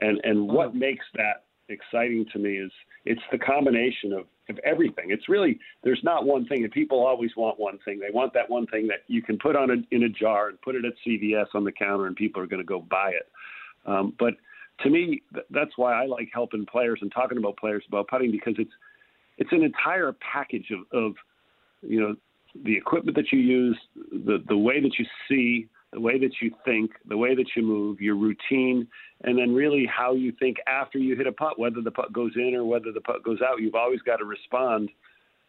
and 0.00 0.20
and 0.24 0.48
what 0.48 0.74
makes 0.74 1.04
that 1.14 1.44
exciting 1.68 2.24
to 2.32 2.38
me 2.38 2.59
is 2.59 2.70
it's 3.04 3.22
the 3.32 3.38
combination 3.38 4.12
of, 4.12 4.26
of 4.48 4.59
everything. 4.64 5.11
It's 5.11 5.28
really 5.28 5.59
there's 5.85 6.00
not 6.02 6.24
one 6.24 6.46
thing, 6.46 6.64
and 6.64 6.72
people 6.72 7.06
always 7.06 7.30
want 7.37 7.61
one 7.61 7.78
thing. 7.85 8.00
They 8.00 8.12
want 8.12 8.32
that 8.35 8.48
one 8.48 8.66
thing 8.66 8.87
that 8.88 9.00
you 9.09 9.22
can 9.22 9.38
put 9.38 9.56
on 9.56 9.70
a, 9.70 9.94
in 9.94 10.04
a 10.04 10.09
jar 10.09 10.48
and 10.48 10.61
put 10.62 10.74
it 10.74 10.85
at 10.85 10.94
CVS 11.06 11.46
on 11.54 11.64
the 11.64 11.72
counter, 11.72 12.06
and 12.06 12.16
people 12.16 12.42
are 12.42 12.46
going 12.46 12.62
to 12.62 12.66
go 12.66 12.80
buy 12.80 13.11
it. 13.11 13.30
Um, 13.87 14.14
but 14.18 14.35
to 14.82 14.90
me, 14.90 15.22
th- 15.32 15.46
that's 15.50 15.76
why 15.76 15.92
I 15.92 16.06
like 16.06 16.28
helping 16.32 16.66
players 16.66 16.98
and 17.02 17.12
talking 17.12 17.38
about 17.38 17.56
players 17.56 17.85
about 17.88 18.09
putting 18.09 18.30
because 18.30 18.54
it's 18.59 18.72
it's 19.38 19.52
an 19.52 19.62
entire 19.62 20.14
package 20.32 20.70
of, 20.70 20.98
of 20.98 21.14
you 21.82 22.00
know 22.00 22.16
the 22.64 22.76
equipment 22.76 23.16
that 23.16 23.32
you 23.32 23.38
use, 23.38 23.78
the 23.94 24.42
the 24.48 24.56
way 24.56 24.80
that 24.80 24.98
you 24.98 25.06
see, 25.28 25.68
the 25.92 26.00
way 26.00 26.18
that 26.18 26.32
you 26.40 26.50
think, 26.64 26.90
the 27.08 27.16
way 27.16 27.34
that 27.34 27.46
you 27.56 27.62
move, 27.62 28.00
your 28.00 28.16
routine, 28.16 28.86
and 29.24 29.38
then 29.38 29.54
really 29.54 29.86
how 29.86 30.14
you 30.14 30.32
think 30.38 30.56
after 30.66 30.98
you 30.98 31.16
hit 31.16 31.26
a 31.26 31.32
putt, 31.32 31.58
whether 31.58 31.80
the 31.80 31.90
putt 31.90 32.12
goes 32.12 32.32
in 32.36 32.54
or 32.54 32.64
whether 32.64 32.92
the 32.92 33.00
putt 33.00 33.22
goes 33.22 33.38
out. 33.40 33.60
You've 33.60 33.74
always 33.74 34.00
got 34.02 34.16
to 34.16 34.24
respond 34.24 34.90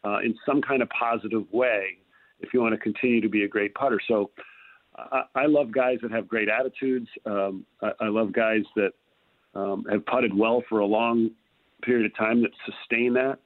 uh, 0.04 0.18
in 0.18 0.34
some 0.46 0.62
kind 0.62 0.82
of 0.82 0.88
positive 0.90 1.44
way 1.52 1.98
if 2.40 2.54
you 2.54 2.60
want 2.60 2.72
to 2.72 2.78
continue 2.78 3.20
to 3.20 3.28
be 3.28 3.44
a 3.44 3.48
great 3.48 3.74
putter. 3.74 4.00
So 4.06 4.30
I, 4.96 5.22
I 5.34 5.46
love 5.46 5.72
guys 5.72 5.98
that 6.02 6.10
have 6.12 6.28
great 6.28 6.48
attitudes. 6.48 7.08
Um, 7.26 7.64
I, 7.82 7.90
I 8.00 8.08
love 8.08 8.32
guys 8.32 8.62
that 8.76 8.92
um, 9.54 9.84
have 9.90 10.04
putted 10.06 10.36
well 10.36 10.62
for 10.68 10.80
a 10.80 10.86
long 10.86 11.30
period 11.82 12.06
of 12.06 12.16
time 12.16 12.42
that 12.42 12.50
sustain 12.64 13.12
that. 13.14 13.38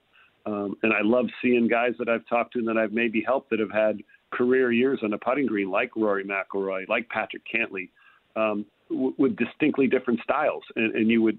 Um, 0.45 0.77
and 0.83 0.93
I 0.93 1.03
love 1.03 1.27
seeing 1.41 1.69
guys 1.69 1.93
that 1.99 2.09
I've 2.09 2.27
talked 2.27 2.55
to 2.55 2.59
and 2.59 2.69
that 2.69 2.77
I've 2.77 2.93
maybe 2.93 3.23
helped 3.25 3.51
that 3.51 3.61
have 3.61 3.71
had 3.71 4.03
career 4.33 4.73
years 4.73 5.01
on 5.03 5.13
a 5.13 5.19
putting 5.19 5.47
green, 5.47 5.71
like 5.71 5.95
Rory 5.95 6.25
McIlroy, 6.25 6.89
like 6.89 7.09
Patrick 7.09 7.43
Cantlay, 7.53 7.89
um, 8.35 8.65
w- 8.89 9.15
with 9.19 9.37
distinctly 9.37 9.87
different 9.87 10.21
styles. 10.25 10.65
And, 10.75 10.95
and 10.95 11.09
you 11.09 11.23
would 11.23 11.39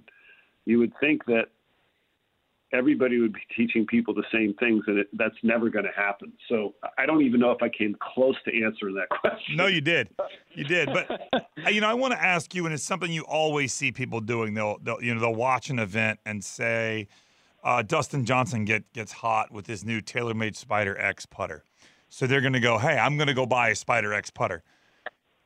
you 0.65 0.79
would 0.79 0.93
think 1.01 1.25
that 1.25 1.47
everybody 2.73 3.19
would 3.19 3.33
be 3.33 3.41
teaching 3.55 3.85
people 3.85 4.13
the 4.13 4.23
same 4.31 4.53
things, 4.55 4.83
and 4.87 4.99
it, 4.99 5.07
that's 5.13 5.35
never 5.43 5.69
going 5.69 5.85
to 5.85 5.91
happen. 5.91 6.33
So 6.49 6.73
I 6.97 7.05
don't 7.05 7.21
even 7.21 7.39
know 7.39 7.51
if 7.51 7.61
I 7.61 7.69
came 7.69 7.95
close 8.01 8.35
to 8.45 8.63
answering 8.63 8.95
that 8.95 9.09
question. 9.21 9.55
No, 9.55 9.67
you 9.67 9.81
did, 9.81 10.09
you 10.53 10.63
did. 10.63 10.89
But 10.91 11.43
you 11.71 11.81
know, 11.81 11.89
I 11.89 11.93
want 11.93 12.13
to 12.13 12.21
ask 12.21 12.53
you, 12.55 12.65
and 12.65 12.73
it's 12.73 12.83
something 12.83 13.11
you 13.11 13.23
always 13.23 13.73
see 13.73 13.91
people 13.91 14.19
doing. 14.19 14.53
They'll, 14.53 14.79
they'll 14.81 15.01
you 15.01 15.13
know, 15.13 15.21
they'll 15.21 15.35
watch 15.35 15.69
an 15.69 15.79
event 15.79 16.19
and 16.25 16.43
say, 16.43 17.07
uh, 17.63 17.81
Dustin 17.81 18.25
Johnson 18.25 18.65
get 18.65 18.91
gets 18.93 19.11
hot 19.11 19.51
with 19.51 19.67
his 19.67 19.83
new 19.85 20.01
TaylorMade 20.01 20.55
Spider 20.55 20.99
X 20.99 21.25
putter. 21.25 21.63
So 22.09 22.27
they're 22.27 22.41
going 22.41 22.53
to 22.53 22.59
go, 22.59 22.77
hey, 22.77 22.97
I'm 22.97 23.17
going 23.17 23.27
to 23.27 23.33
go 23.33 23.45
buy 23.45 23.69
a 23.69 23.75
Spider 23.75 24.13
X 24.13 24.29
putter. 24.29 24.63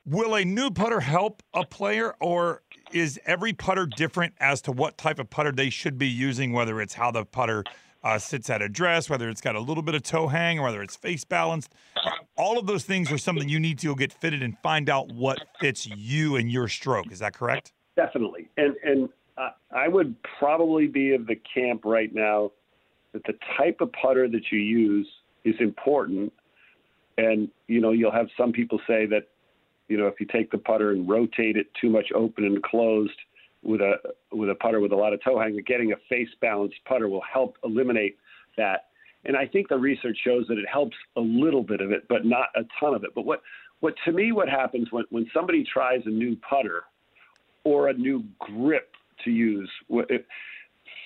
Will 0.06 0.36
a 0.36 0.46
new 0.46 0.72
putter 0.72 1.02
help 1.02 1.44
a 1.54 1.66
player, 1.66 2.16
or 2.20 2.62
is 2.94 3.20
every 3.26 3.54
putter 3.54 3.86
different 3.86 4.34
as 4.40 4.62
to 4.62 4.72
what 4.72 4.98
type 4.98 5.20
of 5.20 5.30
putter 5.30 5.52
they 5.52 5.70
should 5.70 5.98
be 5.98 6.08
using, 6.08 6.54
whether 6.54 6.80
it's 6.82 6.94
how 6.94 7.12
the 7.12 7.26
putter 7.26 7.64
uh, 8.04 8.18
sits 8.18 8.50
at 8.50 8.62
address, 8.62 9.10
whether 9.10 9.28
it's 9.30 9.42
got 9.42 9.56
a 9.56 9.60
little 9.60 9.84
bit 9.84 9.96
of 9.96 10.04
toe 10.04 10.28
hang, 10.28 10.60
or 10.60 10.64
whether 10.64 10.82
it's 10.82 10.96
face 10.96 11.26
balanced? 11.26 11.74
All 12.38 12.58
of 12.58 12.68
those 12.68 12.86
things 12.86 13.12
are 13.12 13.18
something 13.18 13.50
you 13.50 13.60
need 13.60 13.80
to 13.80 13.94
get 13.96 14.14
fitted 14.14 14.42
and 14.42 14.58
find 14.60 14.90
out 14.90 15.12
what 15.12 15.40
fits 15.60 15.86
you 15.86 16.38
and 16.38 16.50
your 16.50 16.70
stroke. 16.70 17.12
Is 17.12 17.20
that 17.20 17.34
correct? 17.34 17.74
Definitely. 17.98 18.48
And, 18.56 18.76
and 18.84 19.10
I 19.72 19.88
would 19.88 20.16
probably 20.40 20.88
be 20.88 21.14
of 21.14 21.28
the 21.28 21.36
camp 21.54 21.82
right 21.86 22.14
now 22.14 22.52
that 23.14 23.24
the 23.26 23.34
type 23.58 23.82
of 23.82 23.92
putter 23.92 24.28
that 24.28 24.52
you 24.52 24.60
use 24.60 25.08
is 25.46 25.56
important. 25.60 26.34
And, 27.18 27.50
you 27.68 27.80
know, 27.82 27.92
you'll 27.92 28.12
have 28.12 28.28
some 28.38 28.52
people 28.52 28.80
say 28.88 29.06
that 29.08 29.28
you 29.88 29.98
know, 29.98 30.08
if 30.08 30.20
you 30.20 30.26
take 30.26 30.52
the 30.52 30.58
putter 30.58 30.92
and 30.92 31.08
rotate 31.08 31.56
it 31.56 31.68
too 31.80 31.90
much 31.90 32.12
open 32.14 32.46
and 32.46 32.62
closed 32.62 33.18
with 33.64 33.82
a 33.82 33.96
with 34.32 34.50
a 34.50 34.56
putter 34.56 34.80
with 34.80 34.92
a 34.92 34.96
lot 34.96 35.14
of 35.14 35.24
toe 35.24 35.40
hang, 35.40 35.60
getting 35.66 35.94
a 35.94 35.96
face 36.10 36.30
balanced 36.42 36.78
putter 36.86 37.08
will 37.08 37.24
help 37.32 37.58
eliminate 37.64 38.18
that. 38.58 38.88
And 39.26 39.36
I 39.36 39.46
think 39.46 39.70
the 39.70 39.78
research 39.78 40.18
shows 40.24 40.46
that 40.48 40.58
it 40.58 40.68
helps 40.72 40.96
a 41.16 41.22
little 41.22 41.64
bit 41.64 41.82
of 41.82 41.92
it, 41.92 42.08
but 42.08 42.26
not 42.26 42.50
a 42.56 42.62
ton 42.80 42.94
of 42.94 43.04
it. 43.04 43.12
But 43.16 43.26
what 43.26 43.42
what 43.80 43.96
to 44.06 44.12
me 44.12 44.32
what 44.32 44.50
happens 44.50 44.88
when 44.92 45.06
when 45.10 45.30
somebody 45.34 45.64
tries 45.64 46.02
a 46.06 46.10
new 46.10 46.36
putter 46.38 46.84
or 47.64 47.90
a 47.90 47.94
new 47.94 48.24
grip 48.40 48.92
to 49.24 49.32
use 49.32 49.70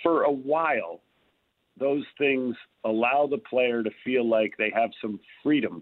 for 0.03 0.23
a 0.23 0.31
while 0.31 1.01
those 1.79 2.03
things 2.17 2.55
allow 2.85 3.27
the 3.29 3.37
player 3.37 3.81
to 3.81 3.89
feel 4.03 4.27
like 4.27 4.53
they 4.57 4.71
have 4.73 4.91
some 5.01 5.19
freedom 5.41 5.81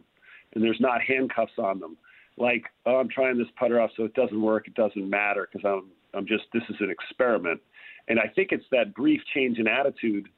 and 0.53 0.63
there's 0.63 0.79
not 0.79 1.01
handcuffs 1.01 1.57
on 1.57 1.79
them 1.79 1.97
like, 2.39 2.63
oh, 2.85 2.95
I'm 2.95 3.09
trying 3.09 3.37
this 3.37 3.47
putter 3.59 3.79
off 3.79 3.91
so 3.97 4.05
it 4.05 4.13
doesn't 4.13 4.41
work. 4.41 4.67
It 4.67 4.73
doesn't 4.73 5.07
matter 5.07 5.47
because 5.51 5.67
I'm 5.67 5.89
I'm 6.17 6.25
just 6.25 6.45
this 6.53 6.63
is 6.69 6.77
an 6.79 6.89
experiment. 6.89 7.61
And 8.07 8.19
I 8.19 8.27
think 8.33 8.51
it's 8.51 8.65
that 8.71 8.95
brief 8.95 9.21
change 9.35 9.59
in 9.59 9.67
attitude 9.67 10.29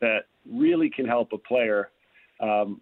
that 0.00 0.20
really 0.50 0.88
can 0.88 1.06
help 1.06 1.32
a 1.32 1.38
player 1.38 1.90
um, 2.40 2.80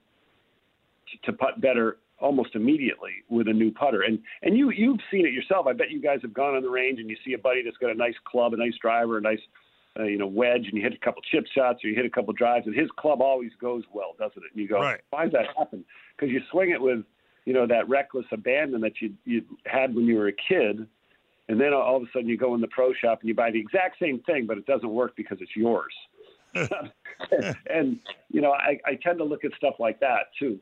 to, 1.24 1.32
putt 1.32 1.60
better 1.60 1.98
almost 2.22 2.54
immediately 2.54 3.12
with 3.28 3.48
a 3.48 3.52
new 3.52 3.70
putter. 3.70 4.02
And 4.02 4.18
and 4.42 4.56
you 4.56 4.70
you've 4.70 5.00
seen 5.10 5.26
it 5.26 5.32
yourself. 5.32 5.66
I 5.66 5.72
bet 5.72 5.90
you 5.90 6.00
guys 6.00 6.20
have 6.22 6.32
gone 6.32 6.54
on 6.54 6.62
the 6.62 6.70
range 6.70 7.00
and 7.00 7.10
you 7.10 7.16
see 7.24 7.34
a 7.34 7.38
buddy 7.38 7.62
that's 7.62 7.76
got 7.76 7.90
a 7.90 7.94
nice 7.94 8.14
club, 8.24 8.54
a 8.54 8.56
nice 8.56 8.74
driver, 8.80 9.18
a 9.18 9.20
nice 9.20 9.40
uh, 9.98 10.04
you 10.04 10.16
know 10.16 10.26
wedge, 10.26 10.66
and 10.66 10.74
you 10.74 10.82
hit 10.82 10.94
a 10.94 11.04
couple 11.04 11.20
chip 11.22 11.44
shots 11.54 11.84
or 11.84 11.88
you 11.88 11.94
hit 11.94 12.06
a 12.06 12.10
couple 12.10 12.32
drives, 12.32 12.66
and 12.66 12.74
his 12.74 12.88
club 12.98 13.20
always 13.20 13.50
goes 13.60 13.82
well, 13.92 14.14
doesn't 14.18 14.42
it? 14.42 14.50
And 14.52 14.62
you 14.62 14.68
go, 14.68 14.80
right. 14.80 15.00
why 15.10 15.24
does 15.24 15.32
that 15.32 15.46
happen? 15.56 15.84
Because 16.16 16.32
you 16.32 16.40
swing 16.50 16.70
it 16.70 16.80
with 16.80 17.04
you 17.44 17.52
know 17.52 17.66
that 17.66 17.88
reckless 17.88 18.26
abandon 18.32 18.80
that 18.82 19.00
you 19.00 19.12
you 19.24 19.42
had 19.66 19.94
when 19.94 20.06
you 20.06 20.16
were 20.16 20.28
a 20.28 20.32
kid, 20.32 20.86
and 21.48 21.60
then 21.60 21.74
all 21.74 21.96
of 21.96 22.02
a 22.02 22.06
sudden 22.12 22.28
you 22.28 22.38
go 22.38 22.54
in 22.54 22.60
the 22.60 22.68
pro 22.68 22.92
shop 22.94 23.20
and 23.20 23.28
you 23.28 23.34
buy 23.34 23.50
the 23.50 23.60
exact 23.60 23.98
same 24.00 24.20
thing, 24.20 24.46
but 24.46 24.56
it 24.56 24.66
doesn't 24.66 24.90
work 24.90 25.14
because 25.16 25.38
it's 25.40 25.56
yours. 25.56 25.92
and 27.66 27.98
you 28.30 28.40
know, 28.40 28.52
I, 28.52 28.78
I 28.86 28.94
tend 29.02 29.18
to 29.18 29.24
look 29.24 29.44
at 29.44 29.52
stuff 29.56 29.74
like 29.78 30.00
that 30.00 30.28
too. 30.38 30.58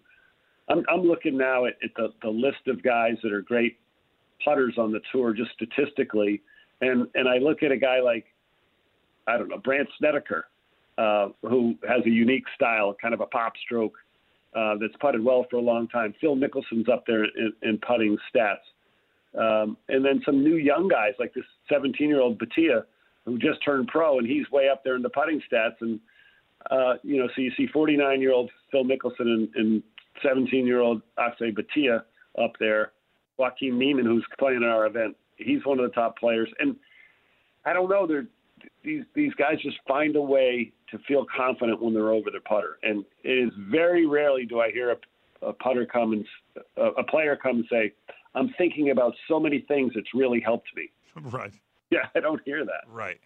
I'm, 0.70 0.84
I'm 0.88 1.02
looking 1.02 1.36
now 1.36 1.66
at, 1.66 1.74
at 1.82 1.90
the, 1.96 2.08
the 2.22 2.30
list 2.30 2.68
of 2.68 2.82
guys 2.82 3.14
that 3.22 3.32
are 3.32 3.42
great 3.42 3.78
putters 4.44 4.74
on 4.78 4.92
the 4.92 5.00
tour, 5.12 5.34
just 5.34 5.50
statistically, 5.52 6.40
and 6.80 7.06
and 7.14 7.28
I 7.28 7.38
look 7.38 7.62
at 7.62 7.72
a 7.72 7.76
guy 7.76 8.00
like 8.00 8.24
I 9.26 9.36
don't 9.36 9.48
know 9.48 9.58
Brandt 9.58 9.88
Snedeker, 9.98 10.46
uh, 10.96 11.28
who 11.42 11.74
has 11.86 12.04
a 12.06 12.10
unique 12.10 12.44
style, 12.54 12.96
kind 13.00 13.12
of 13.12 13.20
a 13.20 13.26
pop 13.26 13.52
stroke 13.64 13.94
uh, 14.54 14.76
that's 14.80 14.94
putted 15.00 15.22
well 15.22 15.46
for 15.50 15.56
a 15.56 15.62
long 15.62 15.88
time. 15.88 16.14
Phil 16.20 16.36
Mickelson's 16.36 16.88
up 16.88 17.04
there 17.06 17.24
in, 17.24 17.52
in 17.62 17.78
putting 17.86 18.16
stats. 18.34 18.56
Um, 19.38 19.76
and 19.88 20.04
then 20.04 20.20
some 20.26 20.42
new 20.42 20.56
young 20.56 20.88
guys 20.88 21.12
like 21.20 21.32
this 21.34 21.44
17 21.68 22.08
year 22.08 22.20
old 22.20 22.38
Bhatia, 22.40 22.82
who 23.24 23.38
just 23.38 23.64
turned 23.64 23.86
pro 23.86 24.18
and 24.18 24.26
he's 24.26 24.50
way 24.50 24.68
up 24.68 24.82
there 24.82 24.96
in 24.96 25.02
the 25.02 25.10
putting 25.10 25.40
stats. 25.50 25.76
And, 25.80 26.00
uh, 26.68 26.94
you 27.04 27.18
know, 27.18 27.28
so 27.36 27.42
you 27.42 27.52
see 27.56 27.68
49 27.72 28.20
year 28.20 28.32
old 28.32 28.50
Phil 28.72 28.82
Mickelson 28.82 29.48
and 29.54 29.82
17 30.22 30.66
year 30.66 30.80
old 30.80 31.02
Akshay 31.18 31.52
Bhatia 31.52 32.02
up 32.42 32.52
there. 32.58 32.92
Joaquin 33.38 33.78
Niemann, 33.78 34.06
who's 34.06 34.24
playing 34.38 34.58
in 34.58 34.64
our 34.64 34.86
event, 34.86 35.16
he's 35.36 35.64
one 35.64 35.80
of 35.80 35.88
the 35.88 35.94
top 35.94 36.18
players. 36.18 36.48
And 36.58 36.76
I 37.64 37.72
don't 37.72 37.88
know, 37.88 38.06
they're, 38.06 38.26
these 38.84 39.04
these 39.14 39.32
guys 39.34 39.56
just 39.62 39.78
find 39.88 40.16
a 40.16 40.20
way 40.20 40.72
to 40.90 40.98
feel 41.08 41.24
confident 41.34 41.82
when 41.82 41.94
they're 41.94 42.12
over 42.12 42.30
their 42.30 42.40
putter. 42.40 42.78
And 42.82 43.04
it 43.24 43.46
is 43.48 43.52
very 43.70 44.06
rarely 44.06 44.44
do 44.44 44.60
I 44.60 44.70
hear 44.70 44.90
a, 44.90 45.46
a 45.46 45.52
putter 45.54 45.86
come 45.86 46.12
and 46.12 46.26
a, 46.76 47.00
a 47.00 47.04
player 47.04 47.36
come 47.36 47.56
and 47.56 47.64
say, 47.70 47.92
"I'm 48.34 48.52
thinking 48.58 48.90
about 48.90 49.14
so 49.28 49.40
many 49.40 49.60
things. 49.60 49.92
It's 49.94 50.14
really 50.14 50.40
helped 50.40 50.68
me." 50.76 50.90
Right. 51.32 51.52
Yeah, 51.90 52.06
I 52.14 52.20
don't 52.20 52.40
hear 52.44 52.64
that. 52.64 52.84
Right. 52.88 53.18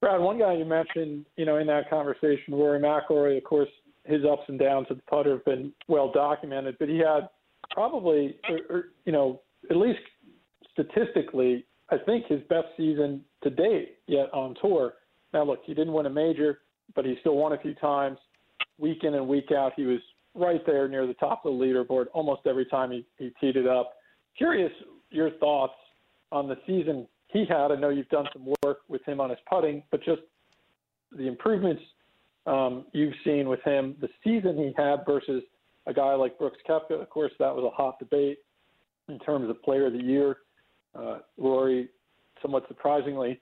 Brad, 0.00 0.20
one 0.20 0.38
guy 0.38 0.54
you 0.54 0.64
mentioned, 0.64 1.26
you 1.36 1.44
know, 1.44 1.58
in 1.58 1.66
that 1.68 1.88
conversation, 1.88 2.54
Rory 2.54 2.80
McIlroy, 2.80 3.36
of 3.38 3.44
course, 3.44 3.68
his 4.10 4.24
ups 4.24 4.42
and 4.48 4.58
downs 4.58 4.86
with 4.88 4.98
the 4.98 5.04
putter 5.04 5.32
have 5.32 5.44
been 5.44 5.72
well 5.88 6.10
documented, 6.12 6.76
but 6.78 6.88
he 6.88 6.98
had 6.98 7.28
probably, 7.70 8.36
or, 8.48 8.58
or, 8.76 8.84
you 9.04 9.12
know, 9.12 9.40
at 9.70 9.76
least 9.76 10.00
statistically, 10.72 11.64
I 11.90 11.96
think 11.98 12.26
his 12.26 12.40
best 12.48 12.68
season 12.76 13.22
to 13.42 13.50
date 13.50 13.98
yet 14.06 14.32
on 14.32 14.54
tour. 14.60 14.94
Now, 15.32 15.44
look, 15.44 15.60
he 15.64 15.74
didn't 15.74 15.92
win 15.92 16.06
a 16.06 16.10
major, 16.10 16.60
but 16.94 17.04
he 17.04 17.16
still 17.20 17.36
won 17.36 17.52
a 17.52 17.58
few 17.58 17.74
times. 17.74 18.18
Week 18.78 19.04
in 19.04 19.14
and 19.14 19.28
week 19.28 19.52
out, 19.52 19.72
he 19.76 19.84
was 19.84 20.00
right 20.34 20.64
there 20.66 20.88
near 20.88 21.06
the 21.06 21.14
top 21.14 21.44
of 21.44 21.52
the 21.52 21.64
leaderboard 21.64 22.06
almost 22.12 22.42
every 22.46 22.64
time 22.66 22.90
he, 22.90 23.06
he 23.18 23.32
teed 23.40 23.56
it 23.56 23.66
up. 23.66 23.94
Curious 24.36 24.72
your 25.10 25.30
thoughts 25.32 25.74
on 26.32 26.48
the 26.48 26.56
season 26.66 27.06
he 27.28 27.44
had. 27.48 27.72
I 27.72 27.76
know 27.76 27.90
you've 27.90 28.08
done 28.08 28.26
some 28.32 28.54
work 28.62 28.78
with 28.88 29.04
him 29.04 29.20
on 29.20 29.30
his 29.30 29.38
putting, 29.48 29.82
but 29.90 30.02
just 30.02 30.22
the 31.12 31.26
improvements 31.26 31.82
um, 32.46 32.86
you've 32.92 33.14
seen 33.24 33.48
with 33.48 33.62
him, 33.62 33.96
the 34.00 34.08
season 34.24 34.56
he 34.56 34.72
had 34.76 35.00
versus 35.06 35.42
a 35.86 35.92
guy 35.92 36.14
like 36.14 36.38
Brooks 36.38 36.58
Koepka. 36.68 37.00
Of 37.00 37.10
course, 37.10 37.32
that 37.38 37.54
was 37.54 37.64
a 37.64 37.74
hot 37.74 37.98
debate 37.98 38.38
in 39.08 39.18
terms 39.18 39.50
of 39.50 39.62
player 39.62 39.86
of 39.86 39.92
the 39.92 40.02
year. 40.02 40.38
Uh, 40.94 41.18
Rory, 41.38 41.88
somewhat 42.42 42.64
surprisingly, 42.68 43.40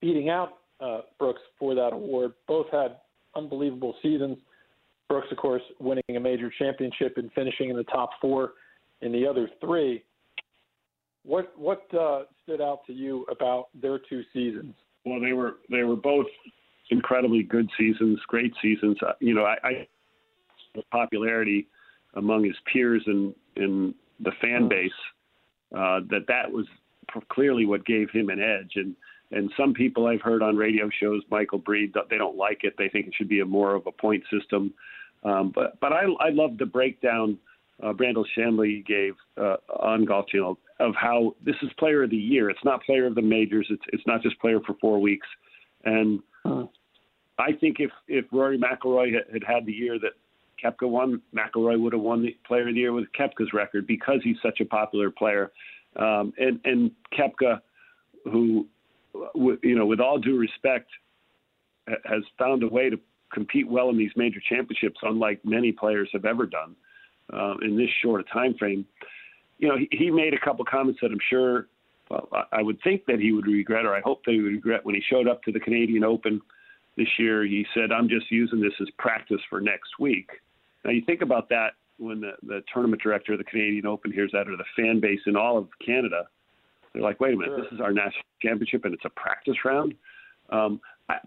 beating 0.00 0.28
out 0.28 0.58
uh, 0.80 1.02
Brooks 1.18 1.40
for 1.58 1.74
that 1.74 1.92
award. 1.92 2.32
Both 2.48 2.66
had 2.72 2.96
unbelievable 3.36 3.94
seasons. 4.02 4.38
Brooks, 5.08 5.28
of 5.30 5.36
course, 5.36 5.62
winning 5.78 6.02
a 6.16 6.20
major 6.20 6.50
championship 6.58 7.14
and 7.16 7.30
finishing 7.32 7.70
in 7.70 7.76
the 7.76 7.84
top 7.84 8.10
four 8.20 8.52
in 9.02 9.12
the 9.12 9.26
other 9.26 9.48
three. 9.60 10.04
What 11.24 11.52
what 11.58 11.82
uh, 11.94 12.22
stood 12.42 12.60
out 12.60 12.80
to 12.86 12.92
you 12.92 13.26
about 13.30 13.68
their 13.80 13.98
two 13.98 14.22
seasons? 14.32 14.74
Well, 15.04 15.20
they 15.20 15.32
were 15.32 15.56
they 15.70 15.82
were 15.82 15.96
both 15.96 16.26
incredibly 16.90 17.42
good 17.42 17.68
seasons, 17.78 18.18
great 18.26 18.52
seasons. 18.60 18.96
Uh, 19.06 19.12
you 19.20 19.34
know, 19.34 19.44
I, 19.44 19.56
I 19.62 19.88
the 20.74 20.82
popularity 20.92 21.66
among 22.14 22.44
his 22.44 22.56
peers 22.72 23.02
and 23.06 23.34
in 23.56 23.94
the 24.20 24.32
fan 24.40 24.68
base 24.68 24.90
uh, 25.74 26.00
that 26.10 26.26
that 26.28 26.50
was 26.50 26.66
clearly 27.28 27.66
what 27.66 27.84
gave 27.86 28.10
him 28.10 28.28
an 28.28 28.40
edge. 28.40 28.72
And 28.76 28.94
and 29.32 29.50
some 29.56 29.74
people 29.74 30.06
I've 30.06 30.20
heard 30.20 30.42
on 30.42 30.56
radio 30.56 30.90
shows, 31.00 31.22
Michael 31.30 31.58
Breed, 31.58 31.94
they 32.08 32.18
don't 32.18 32.36
like 32.36 32.64
it. 32.64 32.74
They 32.76 32.88
think 32.88 33.06
it 33.06 33.14
should 33.16 33.28
be 33.28 33.40
a 33.40 33.44
more 33.44 33.74
of 33.74 33.86
a 33.86 33.92
point 33.92 34.24
system. 34.30 34.74
Um, 35.22 35.52
but 35.54 35.78
but 35.80 35.92
I 35.92 36.04
I 36.20 36.30
love 36.30 36.58
the 36.58 36.66
breakdown 36.66 37.38
uh, 37.82 37.92
Brandel 37.92 38.24
Chamblee 38.36 38.84
gave 38.84 39.14
uh, 39.36 39.56
on 39.78 40.04
Golf 40.04 40.26
Channel 40.28 40.58
of 40.80 40.94
how 40.94 41.34
this 41.44 41.56
is 41.62 41.70
Player 41.78 42.02
of 42.02 42.10
the 42.10 42.16
Year. 42.16 42.50
It's 42.50 42.64
not 42.64 42.82
Player 42.82 43.06
of 43.06 43.14
the 43.14 43.22
Majors. 43.22 43.66
It's 43.70 43.82
it's 43.92 44.06
not 44.06 44.22
just 44.22 44.38
Player 44.40 44.58
for 44.66 44.74
four 44.80 45.00
weeks. 45.00 45.26
And 45.84 46.20
uh, 46.44 46.64
I 47.40 47.52
think 47.52 47.76
if 47.80 47.90
if 48.08 48.26
Rory 48.32 48.58
McIlroy 48.58 49.12
had, 49.14 49.42
had 49.42 49.66
the 49.66 49.72
year 49.72 49.98
that 49.98 50.12
Koepka 50.62 50.88
won, 50.88 51.22
McIlroy 51.34 51.80
would 51.80 51.92
have 51.92 52.02
won 52.02 52.22
the 52.22 52.36
Player 52.46 52.68
of 52.68 52.74
the 52.74 52.80
Year 52.80 52.92
with 52.92 53.06
Koepka's 53.18 53.52
record 53.52 53.86
because 53.86 54.20
he's 54.22 54.36
such 54.42 54.60
a 54.60 54.64
popular 54.64 55.10
player. 55.10 55.50
Um, 55.96 56.32
and 56.38 56.60
and 56.64 56.90
Koepka, 57.16 57.60
who, 58.24 58.66
you 59.62 59.74
know, 59.76 59.86
with 59.86 60.00
all 60.00 60.18
due 60.18 60.38
respect, 60.38 60.88
has 62.04 62.22
found 62.38 62.62
a 62.62 62.68
way 62.68 62.90
to 62.90 62.98
compete 63.32 63.68
well 63.68 63.90
in 63.90 63.98
these 63.98 64.10
major 64.16 64.40
championships, 64.48 64.98
unlike 65.02 65.40
many 65.44 65.72
players 65.72 66.08
have 66.12 66.24
ever 66.24 66.46
done 66.46 66.74
uh, 67.32 67.54
in 67.62 67.76
this 67.76 67.88
short 68.02 68.20
a 68.20 68.32
time 68.32 68.54
frame. 68.58 68.84
You 69.58 69.68
know, 69.68 69.76
he, 69.76 69.88
he 69.92 70.10
made 70.10 70.34
a 70.34 70.38
couple 70.38 70.64
comments 70.64 71.00
that 71.02 71.10
I'm 71.10 71.18
sure, 71.28 71.68
well, 72.10 72.28
I 72.52 72.62
would 72.62 72.80
think 72.82 73.06
that 73.06 73.20
he 73.20 73.32
would 73.32 73.46
regret, 73.46 73.84
or 73.84 73.94
I 73.94 74.00
hope 74.00 74.24
that 74.24 74.32
he 74.32 74.40
would 74.40 74.52
regret 74.52 74.84
when 74.84 74.94
he 74.94 75.02
showed 75.08 75.28
up 75.28 75.42
to 75.44 75.52
the 75.52 75.60
Canadian 75.60 76.02
Open 76.02 76.40
this 77.00 77.18
year. 77.18 77.44
He 77.44 77.66
said, 77.74 77.92
"I'm 77.92 78.08
just 78.08 78.30
using 78.30 78.60
this 78.60 78.72
as 78.80 78.88
practice 78.98 79.40
for 79.48 79.60
next 79.60 79.98
week." 79.98 80.30
Now 80.84 80.90
you 80.90 81.02
think 81.04 81.22
about 81.22 81.48
that 81.48 81.70
when 81.98 82.20
the, 82.20 82.32
the 82.42 82.62
tournament 82.72 83.02
director 83.02 83.32
of 83.32 83.38
the 83.38 83.44
Canadian 83.44 83.86
Open 83.86 84.10
hears 84.10 84.30
that, 84.32 84.48
or 84.48 84.56
the 84.56 84.64
fan 84.76 85.00
base 85.00 85.20
in 85.26 85.36
all 85.36 85.58
of 85.58 85.68
Canada, 85.84 86.26
they're 86.92 87.02
like, 87.02 87.20
wait 87.20 87.34
a 87.34 87.36
minute, 87.36 87.52
sure. 87.54 87.62
this 87.62 87.72
is 87.72 87.80
our 87.80 87.92
national 87.92 88.24
championship 88.42 88.84
and 88.84 88.94
it's 88.94 89.04
a 89.04 89.10
practice 89.10 89.56
round. 89.64 89.94
Um, 90.50 90.80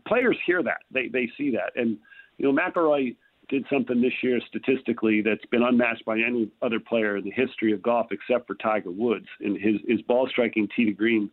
players 0.07 0.37
hear 0.45 0.63
that, 0.63 0.81
they 0.91 1.07
they 1.07 1.29
see 1.37 1.51
that, 1.51 1.71
and 1.75 1.97
you 2.37 2.51
know 2.51 2.61
McIlroy 2.61 3.15
did 3.49 3.65
something 3.71 4.01
this 4.01 4.13
year 4.21 4.39
statistically 4.47 5.21
that's 5.21 5.45
been 5.51 5.63
unmatched 5.63 6.05
by 6.05 6.17
any 6.17 6.49
other 6.61 6.79
player 6.79 7.17
in 7.17 7.23
the 7.23 7.31
history 7.31 7.73
of 7.73 7.81
golf 7.81 8.07
except 8.11 8.47
for 8.47 8.55
Tiger 8.55 8.91
Woods. 8.91 9.27
In 9.41 9.59
his 9.59 9.75
his 9.87 10.01
ball 10.01 10.27
striking 10.29 10.67
tee 10.75 10.85
to 10.85 10.91
green, 10.91 11.29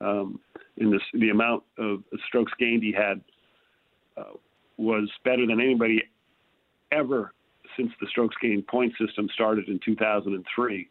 um, 0.00 0.40
in 0.76 0.90
this 0.90 1.02
the 1.14 1.30
amount 1.30 1.64
of 1.78 2.04
strokes 2.26 2.52
gained 2.58 2.82
he 2.82 2.92
had 2.92 3.20
was 4.76 5.08
better 5.24 5.46
than 5.46 5.60
anybody 5.60 6.02
ever 6.92 7.32
since 7.76 7.90
the 8.00 8.06
strokes 8.08 8.36
gained 8.40 8.66
point 8.66 8.92
system 8.98 9.28
started 9.32 9.68
in 9.68 9.80
2003. 9.84 10.88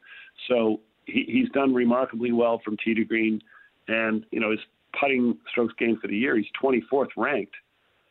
So 0.48 0.80
he, 1.06 1.26
he's 1.28 1.50
done 1.50 1.74
remarkably 1.74 2.32
well 2.32 2.62
from 2.64 2.78
tee 2.84 2.94
to 2.94 3.04
green, 3.04 3.42
and 3.88 4.26
you 4.32 4.40
know 4.40 4.52
his 4.52 4.60
putting 5.00 5.38
strokes 5.50 5.74
gained 5.78 6.00
for 6.00 6.08
the 6.08 6.18
year. 6.18 6.38
He's 6.38 6.46
24th 6.62 7.10
ranked 7.18 7.56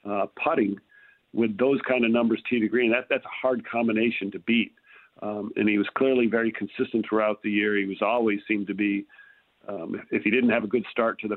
uh, 0.09 0.27
putting 0.43 0.77
with 1.33 1.57
those 1.57 1.81
kind 1.89 2.05
of 2.05 2.11
numbers 2.11 2.43
tee 2.49 2.61
to 2.61 2.69
green. 2.69 2.91
That 2.91 3.07
that's 3.09 3.25
a 3.25 3.47
hard 3.47 3.67
combination 3.69 4.31
to 4.33 4.39
beat. 4.41 4.73
Um, 5.21 5.53
and 5.57 5.69
he 5.69 5.79
was 5.79 5.87
clearly 5.97 6.27
very 6.27 6.53
consistent 6.53 7.07
throughout 7.09 7.43
the 7.43 7.51
year. 7.51 7.77
He 7.77 7.85
was 7.85 8.03
always 8.03 8.41
seemed 8.49 8.67
to 8.69 8.75
be. 8.75 9.07
Um, 9.69 10.03
if 10.11 10.25
he 10.25 10.31
didn't 10.31 10.51
have 10.51 10.65
a 10.65 10.67
good 10.67 10.85
start 10.91 11.21
to 11.21 11.29
the 11.29 11.37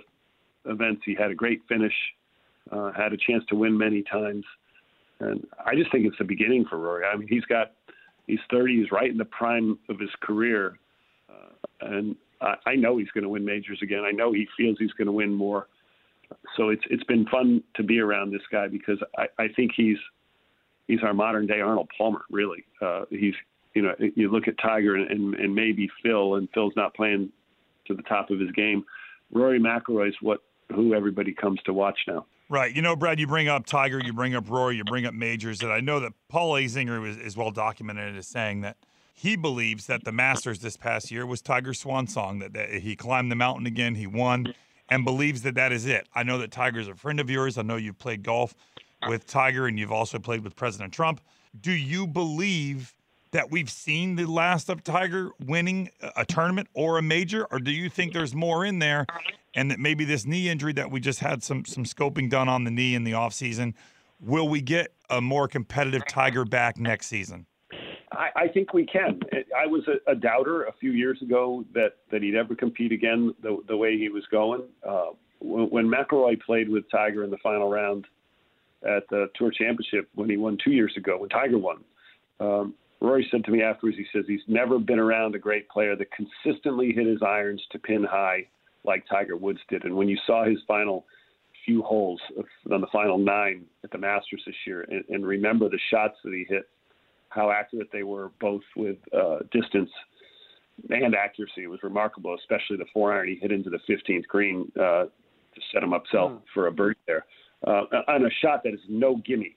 events, 0.65 1.03
he 1.05 1.13
had 1.13 1.29
a 1.29 1.35
great 1.35 1.61
finish. 1.69 1.93
Uh, 2.71 2.91
had 2.93 3.13
a 3.13 3.17
chance 3.17 3.43
to 3.49 3.55
win 3.55 3.77
many 3.77 4.03
times. 4.03 4.43
And 5.19 5.45
I 5.65 5.75
just 5.75 5.91
think 5.91 6.05
it's 6.05 6.17
the 6.17 6.25
beginning 6.25 6.65
for 6.69 6.77
Rory. 6.77 7.05
I 7.05 7.15
mean, 7.15 7.27
he's 7.27 7.45
got 7.45 7.73
he's 8.27 8.39
30. 8.51 8.81
He's 8.81 8.91
right 8.91 9.09
in 9.09 9.17
the 9.17 9.25
prime 9.25 9.77
of 9.89 9.99
his 9.99 10.09
career, 10.21 10.77
uh, 11.29 11.53
and 11.81 12.15
I, 12.41 12.55
I 12.65 12.75
know 12.75 12.97
he's 12.97 13.11
going 13.11 13.23
to 13.23 13.29
win 13.29 13.45
majors 13.45 13.79
again. 13.81 14.03
I 14.05 14.11
know 14.11 14.33
he 14.33 14.47
feels 14.57 14.77
he's 14.79 14.91
going 14.93 15.05
to 15.05 15.13
win 15.13 15.33
more. 15.33 15.67
So 16.57 16.69
it's 16.69 16.83
it's 16.89 17.03
been 17.03 17.25
fun 17.27 17.63
to 17.75 17.83
be 17.83 17.99
around 17.99 18.31
this 18.31 18.41
guy 18.51 18.67
because 18.67 18.97
I, 19.17 19.27
I 19.37 19.47
think 19.55 19.71
he's 19.75 19.97
he's 20.87 20.99
our 21.03 21.13
modern 21.13 21.47
day 21.47 21.61
Arnold 21.61 21.89
Palmer. 21.97 22.21
Really, 22.29 22.63
uh, 22.81 23.05
he's 23.09 23.35
you 23.73 23.83
know 23.83 23.93
you 23.99 24.31
look 24.31 24.47
at 24.47 24.55
Tiger 24.61 24.95
and, 24.95 25.09
and, 25.09 25.35
and 25.35 25.55
maybe 25.55 25.89
Phil, 26.03 26.35
and 26.35 26.49
Phil's 26.53 26.73
not 26.75 26.93
playing 26.93 27.31
to 27.87 27.93
the 27.93 28.03
top 28.03 28.31
of 28.31 28.39
his 28.39 28.51
game. 28.51 28.83
Rory 29.31 29.59
McIlroy 29.59 30.09
is 30.09 30.15
what 30.21 30.41
who 30.73 30.93
everybody 30.93 31.33
comes 31.33 31.59
to 31.65 31.73
watch 31.73 31.99
now. 32.07 32.25
Right. 32.47 32.75
You 32.75 32.81
know, 32.81 32.95
Brad, 32.95 33.19
you 33.19 33.25
bring 33.25 33.47
up 33.47 33.65
Tiger, 33.65 33.99
you 34.03 34.13
bring 34.13 34.35
up 34.35 34.49
Rory, 34.49 34.77
you 34.77 34.83
bring 34.83 35.05
up 35.05 35.13
majors, 35.13 35.61
and 35.61 35.71
I 35.71 35.79
know 35.79 35.99
that 35.99 36.13
Paul 36.29 36.53
Azinger 36.53 37.07
is, 37.07 37.17
is 37.17 37.35
well 37.35 37.51
documented 37.51 38.15
as 38.15 38.27
saying 38.27 38.61
that 38.61 38.77
he 39.15 39.35
believes 39.35 39.87
that 39.87 40.03
the 40.03 40.11
Masters 40.11 40.59
this 40.59 40.77
past 40.77 41.09
year 41.09 41.25
was 41.25 41.41
Tiger's 41.41 41.79
swan 41.79 42.05
song, 42.05 42.39
that, 42.39 42.53
that 42.53 42.69
he 42.69 42.95
climbed 42.95 43.31
the 43.31 43.35
mountain 43.35 43.65
again, 43.65 43.95
he 43.95 44.05
won, 44.05 44.53
and 44.89 45.03
believes 45.03 45.41
that 45.41 45.55
that 45.55 45.71
is 45.71 45.85
it. 45.85 46.07
I 46.13 46.23
know 46.23 46.37
that 46.37 46.51
Tiger's 46.51 46.87
a 46.87 46.95
friend 46.95 47.19
of 47.19 47.29
yours. 47.29 47.57
I 47.57 47.63
know 47.63 47.77
you've 47.77 47.97
played 47.97 48.21
golf 48.21 48.53
with 49.07 49.25
Tiger, 49.25 49.65
and 49.65 49.79
you've 49.79 49.91
also 49.91 50.19
played 50.19 50.43
with 50.43 50.55
President 50.55 50.93
Trump. 50.93 51.21
Do 51.59 51.71
you 51.71 52.05
believe 52.05 52.93
that 53.31 53.49
we've 53.49 53.69
seen 53.69 54.15
the 54.15 54.25
last 54.25 54.69
of 54.69 54.83
Tiger 54.83 55.31
winning 55.45 55.89
a 56.15 56.25
tournament 56.25 56.67
or 56.73 56.97
a 56.97 57.01
major, 57.01 57.45
or 57.51 57.59
do 57.59 57.71
you 57.71 57.89
think 57.89 58.13
there's 58.13 58.35
more 58.35 58.65
in 58.65 58.79
there, 58.79 59.05
and 59.55 59.71
that 59.71 59.79
maybe 59.79 60.05
this 60.05 60.25
knee 60.25 60.49
injury 60.49 60.73
that 60.73 60.91
we 60.91 60.99
just 60.99 61.19
had 61.19 61.41
some 61.41 61.65
some 61.65 61.85
scoping 61.85 62.29
done 62.29 62.49
on 62.49 62.65
the 62.65 62.71
knee 62.71 62.93
in 62.93 63.03
the 63.03 63.13
offseason, 63.13 63.73
will 64.19 64.47
we 64.47 64.61
get 64.61 64.93
a 65.09 65.21
more 65.21 65.47
competitive 65.47 66.05
Tiger 66.07 66.45
back 66.45 66.77
next 66.77 67.07
season? 67.07 67.45
I, 68.11 68.29
I 68.35 68.47
think 68.47 68.73
we 68.73 68.85
can. 68.85 69.19
I 69.57 69.65
was 69.65 69.83
a, 69.87 70.11
a, 70.11 70.15
doubter 70.15 70.63
a 70.63 70.73
few 70.73 70.91
years 70.91 71.21
ago 71.21 71.65
that, 71.73 71.95
that 72.11 72.21
he'd 72.21 72.35
ever 72.35 72.55
compete 72.55 72.91
again 72.91 73.33
the, 73.41 73.57
the 73.67 73.75
way 73.75 73.97
he 73.97 74.09
was 74.09 74.23
going. 74.31 74.63
Uh, 74.87 75.07
when, 75.39 75.65
when 75.69 75.87
McIlroy 75.87 76.41
played 76.41 76.69
with 76.69 76.89
Tiger 76.89 77.23
in 77.23 77.29
the 77.29 77.37
final 77.37 77.69
round 77.69 78.05
at 78.83 79.03
the 79.09 79.29
Tour 79.35 79.51
Championship 79.51 80.07
when 80.15 80.29
he 80.29 80.37
won 80.37 80.57
two 80.63 80.71
years 80.71 80.93
ago, 80.95 81.17
when 81.17 81.29
Tiger 81.29 81.57
won, 81.57 81.83
um, 82.39 82.73
Rory 83.01 83.27
said 83.29 83.43
to 83.45 83.51
me 83.51 83.61
afterwards, 83.61 83.97
he 83.97 84.05
says 84.13 84.25
he's 84.27 84.39
never 84.47 84.79
been 84.79 84.99
around 84.99 85.35
a 85.35 85.39
great 85.39 85.67
player 85.67 85.95
that 85.95 86.07
consistently 86.11 86.93
hit 86.93 87.05
his 87.05 87.21
irons 87.21 87.61
to 87.71 87.79
pin 87.79 88.03
high 88.03 88.47
like 88.85 89.03
Tiger 89.09 89.37
Woods 89.37 89.59
did. 89.69 89.83
And 89.83 89.95
when 89.95 90.07
you 90.07 90.17
saw 90.25 90.45
his 90.45 90.59
final 90.67 91.05
few 91.65 91.81
holes 91.81 92.21
on 92.71 92.81
the 92.81 92.87
final 92.91 93.17
nine 93.17 93.65
at 93.83 93.91
the 93.91 93.97
Masters 93.97 94.43
this 94.45 94.55
year, 94.67 94.85
and, 94.89 95.03
and 95.09 95.25
remember 95.25 95.67
the 95.69 95.79
shots 95.89 96.15
that 96.23 96.33
he 96.33 96.45
hit 96.47 96.69
how 97.29 97.51
accurate 97.51 97.89
they 97.91 98.03
were, 98.03 98.31
both 98.39 98.61
with 98.75 98.97
uh, 99.13 99.39
distance 99.51 99.89
and 100.89 101.15
accuracy. 101.15 101.63
It 101.63 101.69
was 101.69 101.83
remarkable, 101.83 102.35
especially 102.35 102.77
the 102.77 102.85
four 102.93 103.13
iron 103.13 103.27
he 103.27 103.35
hit 103.35 103.51
into 103.51 103.69
the 103.69 103.79
15th 103.89 104.27
green 104.27 104.71
uh, 104.77 105.05
to 105.05 105.61
set 105.73 105.83
him 105.83 105.93
up 105.93 106.03
self 106.11 106.31
mm. 106.31 106.41
for 106.53 106.67
a 106.67 106.71
birdie 106.71 106.99
there 107.07 107.25
uh, 107.65 107.83
on 108.07 108.25
a 108.25 108.29
shot 108.41 108.63
that 108.63 108.73
is 108.73 108.79
no 108.89 109.17
gimme. 109.25 109.55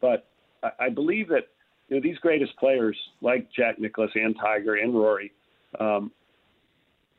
But 0.00 0.28
I, 0.62 0.86
I 0.86 0.88
believe 0.88 1.28
that 1.28 1.48
you 1.88 1.96
know 1.96 2.02
these 2.02 2.18
greatest 2.18 2.56
players 2.56 2.96
like 3.20 3.48
Jack 3.52 3.78
Nicklaus 3.78 4.10
and 4.14 4.34
Tiger 4.40 4.76
and 4.76 4.94
Rory. 4.94 5.32
Um, 5.78 6.10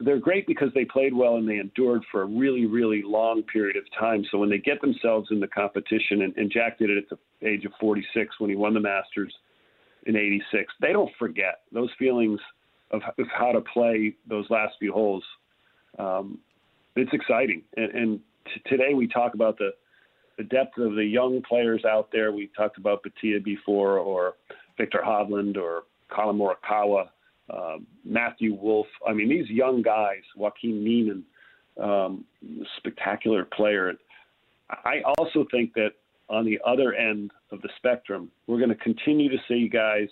they're 0.04 0.20
great 0.20 0.48
because 0.48 0.70
they 0.74 0.86
played 0.86 1.14
well 1.14 1.36
and 1.36 1.48
they 1.48 1.58
endured 1.58 2.04
for 2.12 2.24
a 2.24 2.26
really, 2.26 2.66
really 2.66 3.02
long 3.06 3.44
period 3.44 3.78
of 3.78 3.84
time. 4.00 4.26
So 4.32 4.38
when 4.38 4.50
they 4.50 4.58
get 4.58 4.82
themselves 4.82 5.30
in 5.32 5.40
the 5.40 5.48
competition, 5.48 6.24
and, 6.24 6.36
and 6.38 6.52
Jack 6.52 6.80
did 6.80 6.90
it 6.90 7.06
at 7.12 7.18
the 7.42 7.48
age 7.48 7.66
of 7.66 7.72
46 7.80 8.40
when 8.40 8.50
he 8.50 8.56
won 8.56 8.74
the 8.74 8.80
Masters, 8.80 9.34
in 10.06 10.16
86. 10.16 10.74
They 10.82 10.94
don't 10.94 11.12
forget 11.20 11.62
those 11.72 11.90
feelings 12.00 12.40
of, 12.92 13.02
of 13.18 13.28
how 13.38 13.52
to 13.52 13.62
play 13.62 14.16
those 14.28 14.46
last 14.50 14.76
few 14.80 14.92
holes. 14.92 15.24
Um, 16.00 16.40
it's 16.96 17.14
exciting. 17.14 17.64
And, 17.78 17.92
and 17.94 18.20
t- 18.46 18.62
today 18.70 18.94
we 18.94 19.08
talk 19.08 19.34
about 19.34 19.58
the, 19.58 19.72
the 20.38 20.44
depth 20.44 20.78
of 20.78 20.96
the 20.96 21.06
young 21.06 21.42
players 21.48 21.86
out 21.86 22.10
there. 22.12 22.32
We 22.32 22.50
talked 22.58 22.78
about 22.78 23.04
Bhatia 23.04 23.44
before, 23.44 24.00
or 24.00 24.34
Viktor 24.78 25.02
Hovland, 25.06 25.58
or 25.58 25.84
Collin 26.10 26.38
Morikawa, 26.38 27.10
uh, 27.52 27.78
Matthew 28.06 28.54
Wolff. 28.54 28.88
I 29.08 29.14
mean, 29.14 29.30
these 29.30 29.50
young 29.50 29.82
guys, 29.82 30.22
Joaquin 30.36 30.84
Niemann, 30.84 31.24
um, 31.82 32.26
spectacular 32.78 33.46
player. 33.46 33.94
I 34.70 35.02
also 35.18 35.46
think 35.52 35.74
that 35.74 35.92
on 36.30 36.46
the 36.46 36.60
other 36.66 36.94
end 36.94 37.32
of 37.52 37.62
the 37.62 37.70
spectrum, 37.78 38.32
we're 38.48 38.58
going 38.58 38.70
to 38.70 38.76
continue 38.76 39.30
to 39.30 39.38
see 39.48 39.68
guys 39.68 40.08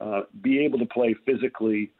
uh, 0.00 0.22
be 0.42 0.64
able 0.64 0.78
to 0.78 0.86
play 0.86 1.14
physically 1.26 1.90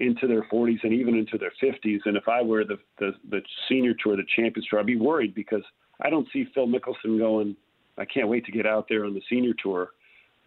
into 0.00 0.26
their 0.26 0.42
40s 0.44 0.78
and 0.82 0.92
even 0.92 1.14
into 1.14 1.38
their 1.38 1.52
50s. 1.62 2.00
And 2.04 2.16
if 2.16 2.28
I 2.28 2.42
were 2.42 2.64
the, 2.64 2.78
the, 2.98 3.12
the 3.30 3.40
senior 3.68 3.94
tour, 3.94 4.16
the 4.16 4.24
Champions 4.36 4.66
Tour, 4.68 4.80
I'd 4.80 4.86
be 4.86 4.96
worried 4.96 5.34
because 5.34 5.62
I 6.00 6.10
don't 6.10 6.26
see 6.32 6.46
Phil 6.54 6.66
Mickelson 6.66 7.18
going. 7.18 7.56
I 7.96 8.04
can't 8.04 8.28
wait 8.28 8.44
to 8.46 8.52
get 8.52 8.66
out 8.66 8.86
there 8.88 9.04
on 9.04 9.14
the 9.14 9.22
senior 9.30 9.52
tour. 9.62 9.90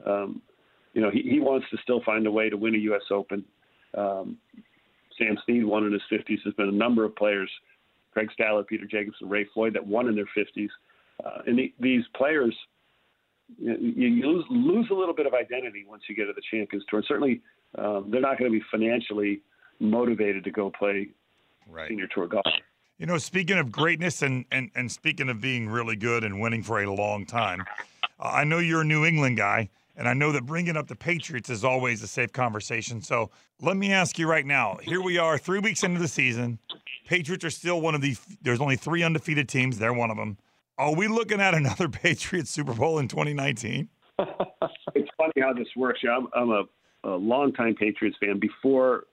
Um, 0.05 0.41
you 0.95 1.01
know, 1.01 1.11
he, 1.11 1.21
he 1.21 1.39
wants 1.39 1.67
to 1.69 1.77
still 1.83 2.01
find 2.03 2.25
a 2.25 2.31
way 2.31 2.49
to 2.49 2.57
win 2.57 2.73
a 2.73 2.79
U.S. 2.79 3.03
Open. 3.11 3.43
Um, 3.95 4.37
Sam 5.17 5.37
Snead 5.45 5.65
won 5.65 5.85
in 5.85 5.93
his 5.93 6.01
50s. 6.11 6.39
There's 6.43 6.55
been 6.55 6.69
a 6.69 6.71
number 6.71 7.03
of 7.03 7.15
players, 7.15 7.51
Craig 8.13 8.29
Stadler, 8.37 8.65
Peter 8.65 8.85
Jacobsen, 8.85 9.29
Ray 9.29 9.45
Floyd, 9.53 9.73
that 9.73 9.85
won 9.85 10.07
in 10.07 10.15
their 10.15 10.29
50s. 10.35 10.69
Uh, 11.23 11.41
and 11.45 11.59
the, 11.59 11.73
these 11.79 12.03
players, 12.15 12.55
you, 13.57 13.75
you 13.77 14.27
lose, 14.27 14.45
lose 14.49 14.87
a 14.89 14.93
little 14.93 15.13
bit 15.13 15.27
of 15.27 15.33
identity 15.33 15.85
once 15.87 16.03
you 16.09 16.15
get 16.15 16.25
to 16.25 16.33
the 16.33 16.41
Champions 16.49 16.85
Tour. 16.89 16.99
And 16.99 17.05
certainly, 17.07 17.41
um, 17.77 18.09
they're 18.09 18.21
not 18.21 18.39
going 18.39 18.51
to 18.51 18.57
be 18.57 18.63
financially 18.71 19.41
motivated 19.79 20.45
to 20.45 20.51
go 20.51 20.71
play 20.71 21.09
right. 21.69 21.89
senior 21.89 22.07
tour 22.07 22.27
golf. 22.27 22.45
You 22.97 23.05
know, 23.05 23.17
speaking 23.17 23.57
of 23.57 23.69
greatness 23.71 24.21
and, 24.21 24.45
and, 24.51 24.71
and 24.75 24.89
speaking 24.89 25.27
of 25.27 25.41
being 25.41 25.67
really 25.67 25.97
good 25.97 26.23
and 26.23 26.39
winning 26.39 26.63
for 26.63 26.81
a 26.81 26.93
long 26.93 27.25
time, 27.25 27.65
uh, 28.17 28.29
I 28.29 28.45
know 28.45 28.59
you're 28.59 28.81
a 28.81 28.85
New 28.85 29.03
England 29.03 29.35
guy, 29.35 29.69
and 29.97 30.07
I 30.07 30.13
know 30.13 30.31
that 30.31 30.45
bringing 30.45 30.75
up 30.77 30.87
the 30.87 30.95
Patriots 30.95 31.49
is 31.49 31.63
always 31.63 32.03
a 32.03 32.07
safe 32.07 32.33
conversation. 32.33 33.01
So 33.01 33.29
let 33.61 33.77
me 33.77 33.91
ask 33.91 34.19
you 34.19 34.27
right 34.27 34.45
now 34.45 34.77
here 34.81 35.01
we 35.01 35.17
are, 35.17 35.37
three 35.37 35.59
weeks 35.59 35.83
into 35.83 35.99
the 35.99 36.07
season. 36.07 36.59
Patriots 37.05 37.45
are 37.45 37.49
still 37.49 37.81
one 37.81 37.95
of 37.95 38.01
the, 38.01 38.17
there's 38.41 38.61
only 38.61 38.75
three 38.75 39.03
undefeated 39.03 39.47
teams. 39.47 39.77
They're 39.77 39.93
one 39.93 40.11
of 40.11 40.17
them. 40.17 40.37
Are 40.77 40.93
we 40.93 41.07
looking 41.07 41.39
at 41.39 41.53
another 41.53 41.87
Patriots 41.89 42.49
Super 42.49 42.73
Bowl 42.73 42.99
in 42.99 43.07
2019? 43.07 43.89
it's 44.19 45.09
funny 45.17 45.33
how 45.39 45.53
this 45.53 45.67
works. 45.75 45.99
Yeah, 46.03 46.17
I'm, 46.17 46.27
I'm 46.35 46.49
a, 46.51 46.63
a 47.03 47.15
longtime 47.15 47.75
Patriots 47.75 48.17
fan. 48.19 48.39
Before 48.39 49.03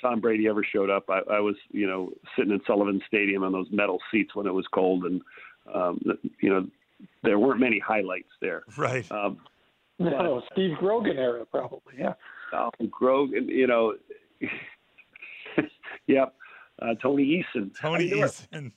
Tom 0.00 0.20
Brady 0.20 0.48
ever 0.48 0.64
showed 0.64 0.90
up, 0.90 1.04
I, 1.08 1.20
I 1.30 1.40
was, 1.40 1.56
you 1.70 1.86
know, 1.86 2.10
sitting 2.36 2.52
in 2.52 2.60
Sullivan 2.66 3.02
Stadium 3.06 3.42
on 3.42 3.52
those 3.52 3.68
metal 3.70 3.98
seats 4.10 4.34
when 4.34 4.46
it 4.46 4.54
was 4.54 4.66
cold, 4.72 5.04
and 5.04 5.20
um, 5.74 6.00
you 6.40 6.50
know, 6.50 6.66
there 7.22 7.38
weren't 7.38 7.60
many 7.60 7.78
highlights 7.78 8.30
there. 8.40 8.62
Right. 8.76 9.10
Um, 9.10 9.38
no, 10.10 10.42
Steve 10.52 10.76
Grogan 10.78 11.18
era, 11.18 11.44
probably. 11.46 11.94
Yeah. 11.98 12.14
Oh, 12.52 12.70
Grogan, 12.90 13.48
you 13.48 13.66
know. 13.66 13.94
yep. 16.06 16.34
Uh, 16.80 16.94
Tony 17.02 17.44
Eason. 17.54 17.70
Tony 17.78 18.10
Eason 18.10 18.72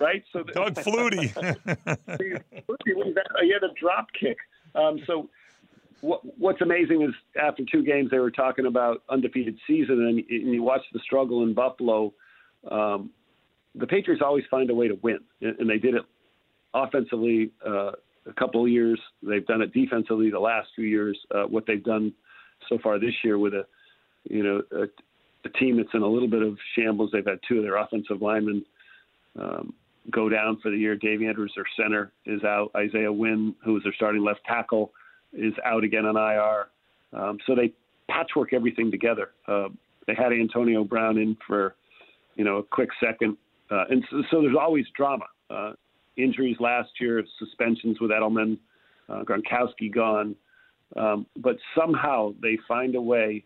right? 0.00 0.22
So 0.32 0.42
Doug 0.42 0.74
Flutie. 0.74 1.32
he 2.16 3.52
had 3.52 3.62
a 3.62 3.74
drop 3.80 4.08
kick. 4.18 4.38
Um, 4.74 5.00
so 5.06 5.28
what, 6.00 6.20
what's 6.38 6.60
amazing 6.60 7.02
is 7.02 7.14
after 7.40 7.64
two 7.70 7.82
games 7.82 8.10
they 8.10 8.18
were 8.18 8.30
talking 8.30 8.66
about 8.66 9.02
undefeated 9.08 9.58
season, 9.66 10.06
and, 10.06 10.18
and 10.18 10.54
you 10.54 10.62
watch 10.62 10.82
the 10.92 11.00
struggle 11.00 11.42
in 11.42 11.54
Buffalo. 11.54 12.12
Um, 12.70 13.10
the 13.74 13.86
Patriots 13.86 14.22
always 14.24 14.44
find 14.50 14.70
a 14.70 14.74
way 14.74 14.88
to 14.88 14.98
win, 15.02 15.20
and, 15.40 15.58
and 15.58 15.70
they 15.70 15.78
did 15.78 15.94
it 15.94 16.02
offensively 16.74 17.50
uh, 17.66 17.92
a 18.28 18.32
couple 18.34 18.64
of 18.64 18.70
years. 18.70 19.00
They've 19.22 19.46
done 19.46 19.62
it 19.62 19.72
defensively 19.72 20.30
the 20.30 20.38
last 20.38 20.68
few 20.74 20.84
years. 20.84 21.18
Uh, 21.34 21.44
what 21.44 21.64
they've 21.66 21.82
done 21.82 22.12
so 22.68 22.78
far 22.82 22.98
this 22.98 23.14
year 23.24 23.38
with 23.38 23.54
a, 23.54 23.64
you 24.24 24.42
know, 24.42 24.62
a, 24.72 24.84
a 25.44 25.48
team 25.58 25.76
that's 25.76 25.88
in 25.94 26.02
a 26.02 26.06
little 26.06 26.28
bit 26.28 26.42
of 26.42 26.56
shambles. 26.74 27.10
They've 27.12 27.26
had 27.26 27.38
two 27.48 27.58
of 27.58 27.62
their 27.62 27.76
offensive 27.76 28.20
linemen 28.20 28.64
um, 29.40 29.72
go 30.10 30.28
down 30.28 30.58
for 30.62 30.70
the 30.70 30.76
year. 30.76 30.96
Dave 30.96 31.22
Andrews, 31.22 31.52
their 31.54 31.64
center, 31.76 32.12
is 32.26 32.42
out. 32.44 32.70
Isaiah 32.76 33.12
Wynn, 33.12 33.54
who 33.64 33.76
is 33.76 33.82
their 33.82 33.94
starting 33.94 34.24
left 34.24 34.40
tackle, 34.46 34.92
is 35.32 35.54
out 35.64 35.84
again 35.84 36.06
on 36.06 36.16
IR. 36.16 36.68
Um, 37.12 37.38
so 37.46 37.54
they 37.54 37.72
patchwork 38.10 38.52
everything 38.52 38.90
together. 38.90 39.30
Uh, 39.46 39.68
they 40.06 40.14
had 40.14 40.32
Antonio 40.32 40.84
Brown 40.84 41.18
in 41.18 41.36
for, 41.46 41.74
you 42.36 42.44
know, 42.44 42.56
a 42.56 42.62
quick 42.62 42.88
second, 43.02 43.36
uh, 43.70 43.84
and 43.90 44.02
so, 44.10 44.22
so, 44.30 44.40
there's 44.40 44.56
always 44.58 44.86
drama. 44.96 45.26
Uh, 45.50 45.72
injuries 46.18 46.56
last 46.60 46.90
year, 47.00 47.24
suspensions 47.38 48.00
with 48.00 48.10
Edelman, 48.10 48.58
uh, 49.08 49.22
Gronkowski 49.22 49.92
gone, 49.92 50.34
um, 50.96 51.26
but 51.36 51.56
somehow 51.78 52.34
they 52.42 52.58
find 52.66 52.94
a 52.94 53.00
way 53.00 53.44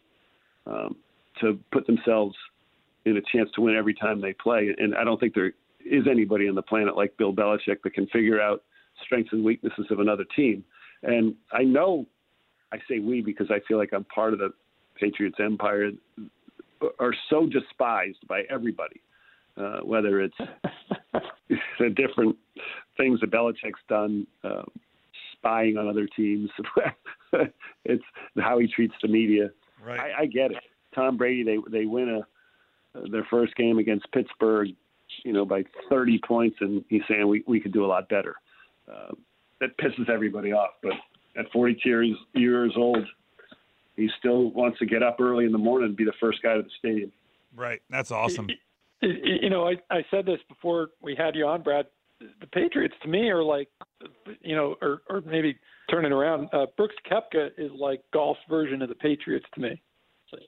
um, 0.67 0.97
to 1.41 1.59
put 1.73 1.87
themselves 1.87 2.35
in 3.05 3.17
a 3.17 3.21
chance 3.33 3.51
to 3.55 3.61
win 3.61 3.77
every 3.77 3.95
time 3.95 4.21
they 4.21 4.33
play. 4.33 4.75
And 4.79 4.95
I 4.95 5.05
don't 5.05 5.19
think 5.19 5.35
they're 5.35 5.53
anybody 6.09 6.49
on 6.49 6.55
the 6.55 6.63
planet 6.63 6.97
like 6.97 7.17
Bill 7.17 7.33
Belichick 7.33 7.83
that 7.83 7.95
can 7.95 8.07
figure 8.09 8.41
out 8.41 8.63
strengths 9.05 9.33
and 9.33 9.45
weaknesses 9.45 9.87
of 9.91 9.99
another 9.99 10.25
team. 10.37 10.65
And 11.03 11.35
I 11.53 11.63
know 11.63 12.07
I 12.73 12.79
say 12.89 13.01
we 13.01 13.21
because 13.21 13.51
I 13.51 13.59
feel 13.67 13.79
like 13.79 13.91
I'm 13.93 14.05
part 14.05 14.33
of 14.33 14.39
the 14.39 14.51
Patriots 14.99 15.39
empire 15.41 15.91
are 16.99 17.15
so 17.31 17.47
despised 17.47 18.27
by 18.29 18.43
everybody, 18.51 19.01
uh, 19.57 19.81
whether 19.81 20.21
it's 20.21 20.37
the 21.79 21.91
different 21.91 22.37
things 22.97 23.21
that 23.21 23.31
Belichick's 23.31 23.81
done, 23.89 24.27
uh, 24.45 24.63
spying 25.33 25.77
on 25.77 25.89
other 25.89 26.07
teams. 26.07 26.51
it's 27.85 28.05
how 28.39 28.59
he 28.59 28.67
treats 28.67 28.95
the 29.03 29.09
media. 29.09 29.51
Right. 29.85 30.01
I, 30.01 30.23
I 30.23 30.27
get 30.27 30.53
it. 30.53 30.63
Tom 30.95 31.17
Brady, 31.17 31.43
they 31.43 31.59
they 31.71 31.87
win 31.87 32.09
a 32.09 33.09
their 33.11 33.27
first 33.31 33.57
game 33.57 33.79
against 33.79 34.11
Pittsburgh 34.13 34.69
you 35.25 35.33
know, 35.33 35.45
by 35.45 35.65
30 35.89 36.21
points, 36.27 36.57
and 36.61 36.85
he's 36.89 37.03
saying 37.09 37.27
we, 37.27 37.43
we 37.47 37.61
could 37.61 37.73
do 37.73 37.85
a 37.85 37.87
lot 37.87 38.09
better. 38.09 38.37
Uh, 38.91 39.13
that 39.61 39.77
pisses 39.79 40.09
everybody 40.09 40.53
off. 40.53 40.71
But 40.83 40.93
at 41.37 41.51
42 41.53 41.89
years, 41.89 42.17
years 42.35 42.75
old, 42.77 43.07
he 43.97 44.09
still 44.19 44.51
wants 44.51 44.79
to 44.81 44.87
get 44.87 45.03
up 45.03 45.21
early 45.21 45.45
in 45.45 45.53
the 45.53 45.59
morning 45.59 45.89
and 45.89 45.97
be 45.97 46.05
the 46.05 46.13
first 46.21 46.43
guy 46.43 46.57
to 46.57 46.63
the 46.63 46.71
stadium. 46.79 47.13
Right. 47.55 47.83
That's 47.91 48.11
awesome. 48.11 48.49
You 49.03 49.51
know, 49.51 49.67
I, 49.67 49.75
I 49.91 50.05
said 50.11 50.27
this 50.27 50.39
before 50.49 50.91
we 51.01 51.17
had 51.17 51.35
you 51.35 51.47
on, 51.47 51.63
Brad. 51.63 51.87
the 52.21 52.47
Patriots 52.47 52.95
to 53.03 53.09
me 53.09 53.31
are 53.31 53.43
like, 53.43 53.69
you 54.41 54.55
know, 54.55 54.77
or 54.81 55.03
or 55.11 55.23
maybe 55.23 55.59
turning 55.91 56.13
around. 56.13 56.49
Uh, 56.53 56.67
Brooks 56.77 56.95
Koepka 57.11 57.51
is 57.59 57.73
like 57.77 58.01
golf's 58.13 58.41
version 58.49 58.81
of 58.81 58.89
the 58.89 58.95
Patriots 58.95 59.47
to 59.55 59.61
me. 59.61 59.83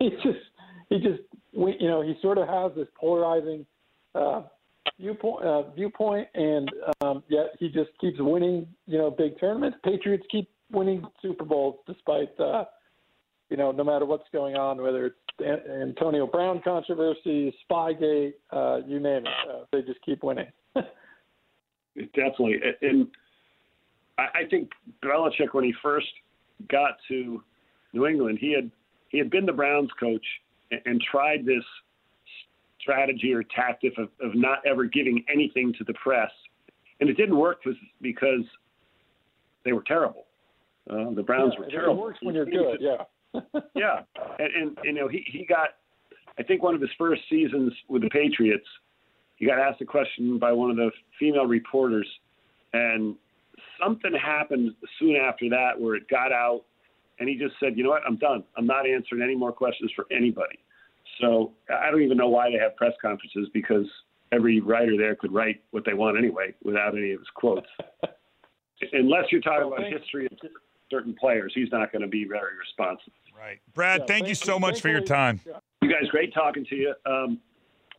He 0.00 0.10
just 0.10 0.44
he 0.90 0.98
just 0.98 1.22
you 1.52 1.88
know 1.88 2.02
he 2.02 2.14
sort 2.20 2.36
of 2.36 2.48
has 2.48 2.72
this 2.76 2.88
polarizing 2.98 3.64
uh, 4.14 4.42
viewpoint 4.98 5.44
uh, 5.44 5.70
viewpoint, 5.70 6.28
and 6.34 6.68
um, 7.00 7.22
yet 7.28 7.54
he 7.58 7.68
just 7.68 7.90
keeps 8.00 8.18
winning 8.18 8.66
you 8.86 8.98
know 8.98 9.10
big 9.10 9.38
tournaments. 9.38 9.78
Patriots 9.84 10.24
keep 10.30 10.50
winning 10.72 11.04
Super 11.22 11.44
Bowls 11.44 11.76
despite 11.86 12.28
uh, 12.40 12.64
you 13.50 13.56
know 13.56 13.70
no 13.70 13.84
matter 13.84 14.04
what's 14.04 14.28
going 14.32 14.56
on, 14.56 14.82
whether 14.82 15.06
it's 15.06 15.16
Antonio 15.42 16.26
Brown 16.26 16.60
controversy, 16.62 17.54
Spygate, 17.68 18.34
uh, 18.52 18.80
you 18.86 19.00
name 19.00 19.24
it. 19.26 19.32
Uh, 19.50 19.64
they 19.72 19.82
just 19.82 20.00
keep 20.04 20.22
winning. 20.22 20.46
Definitely, 21.96 22.60
and 22.82 23.08
I 24.18 24.44
think 24.48 24.70
Belichick, 25.04 25.52
when 25.52 25.64
he 25.64 25.74
first 25.82 26.06
got 26.70 26.96
to 27.08 27.42
New 27.92 28.06
England, 28.06 28.38
he 28.40 28.52
had 28.52 28.70
he 29.08 29.18
had 29.18 29.30
been 29.30 29.46
the 29.46 29.52
Browns 29.52 29.90
coach 29.98 30.24
and, 30.84 31.00
tried 31.10 31.44
this 31.46 31.62
strategy 32.80 33.32
or 33.32 33.44
tactic 33.44 33.92
of, 33.98 34.08
of 34.20 34.34
not 34.34 34.58
ever 34.66 34.84
giving 34.84 35.24
anything 35.32 35.72
to 35.78 35.84
the 35.84 35.94
press, 35.94 36.30
and 37.00 37.08
it 37.08 37.16
didn't 37.16 37.36
work 37.36 37.58
because 38.00 38.44
they 39.64 39.72
were 39.72 39.84
terrible. 39.86 40.26
Uh, 40.90 41.10
the 41.14 41.22
Browns 41.22 41.52
yeah, 41.54 41.64
were 41.64 41.70
terrible. 41.70 41.94
It 41.94 42.00
works 42.00 42.18
when 42.22 42.34
you're 42.34 42.44
good, 42.44 42.78
yeah. 42.80 43.04
yeah, 43.74 44.00
and, 44.38 44.76
and 44.76 44.78
you 44.84 44.92
know 44.92 45.08
he 45.08 45.24
he 45.26 45.44
got, 45.44 45.70
I 46.38 46.42
think 46.42 46.62
one 46.62 46.74
of 46.74 46.80
his 46.80 46.90
first 46.96 47.22
seasons 47.28 47.72
with 47.88 48.02
the 48.02 48.10
Patriots, 48.10 48.66
he 49.36 49.46
got 49.46 49.58
asked 49.58 49.80
a 49.80 49.84
question 49.84 50.38
by 50.38 50.52
one 50.52 50.70
of 50.70 50.76
the 50.76 50.90
female 51.18 51.46
reporters, 51.46 52.08
and 52.72 53.16
something 53.82 54.12
happened 54.12 54.72
soon 54.98 55.16
after 55.16 55.48
that 55.50 55.78
where 55.78 55.96
it 55.96 56.08
got 56.08 56.32
out, 56.32 56.62
and 57.18 57.28
he 57.28 57.36
just 57.36 57.54
said, 57.60 57.76
you 57.76 57.84
know 57.84 57.90
what, 57.90 58.02
I'm 58.06 58.16
done. 58.16 58.44
I'm 58.56 58.66
not 58.66 58.88
answering 58.88 59.22
any 59.22 59.34
more 59.34 59.52
questions 59.52 59.90
for 59.94 60.06
anybody. 60.10 60.58
So 61.20 61.52
I 61.70 61.90
don't 61.90 62.02
even 62.02 62.16
know 62.16 62.28
why 62.28 62.50
they 62.50 62.58
have 62.58 62.76
press 62.76 62.92
conferences 63.00 63.48
because 63.52 63.86
every 64.32 64.60
writer 64.60 64.96
there 64.96 65.14
could 65.14 65.32
write 65.32 65.62
what 65.70 65.84
they 65.84 65.94
want 65.94 66.18
anyway 66.18 66.54
without 66.64 66.96
any 66.96 67.12
of 67.12 67.20
his 67.20 67.28
quotes. 67.34 67.66
Unless 68.92 69.24
you're 69.30 69.40
talking 69.40 69.68
about 69.68 69.84
history 69.84 70.26
of 70.26 70.32
certain 70.90 71.14
players, 71.14 71.52
he's 71.54 71.70
not 71.72 71.92
going 71.92 72.02
to 72.02 72.08
be 72.08 72.24
very 72.24 72.56
responsive. 72.58 73.12
Right. 73.36 73.60
Brad, 73.74 74.00
yeah, 74.00 74.06
thank 74.06 74.28
you 74.28 74.34
so 74.34 74.58
much 74.58 74.80
for 74.80 74.88
your 74.88 75.00
time. 75.00 75.40
You 75.82 75.90
guys, 75.90 76.08
great 76.10 76.32
talking 76.32 76.64
to 76.70 76.76
you. 76.76 76.94
Um, 77.04 77.40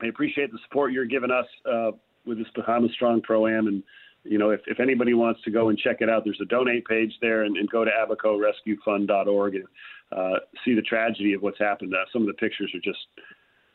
I 0.01 0.07
appreciate 0.07 0.51
the 0.51 0.59
support 0.67 0.91
you're 0.91 1.05
giving 1.05 1.31
us 1.31 1.45
uh, 1.69 1.91
with 2.25 2.37
this 2.37 2.47
Bahamas 2.55 2.91
Strong 2.93 3.21
Pro 3.21 3.47
Am. 3.47 3.67
And, 3.67 3.83
you 4.23 4.37
know, 4.37 4.49
if, 4.49 4.61
if 4.67 4.79
anybody 4.79 5.13
wants 5.13 5.41
to 5.43 5.51
go 5.51 5.69
and 5.69 5.77
check 5.77 5.97
it 5.99 6.09
out, 6.09 6.23
there's 6.23 6.39
a 6.41 6.45
donate 6.45 6.85
page 6.85 7.13
there 7.21 7.43
and, 7.43 7.57
and 7.57 7.69
go 7.69 7.85
to 7.85 7.91
abacorescuefund.org 7.91 9.55
and 9.55 9.65
uh, 10.11 10.39
see 10.63 10.73
the 10.73 10.81
tragedy 10.81 11.33
of 11.33 11.41
what's 11.41 11.59
happened. 11.59 11.93
Uh, 11.93 12.05
some 12.11 12.21
of 12.21 12.27
the 12.27 12.33
pictures 12.33 12.71
are 12.73 12.79
just, 12.79 12.99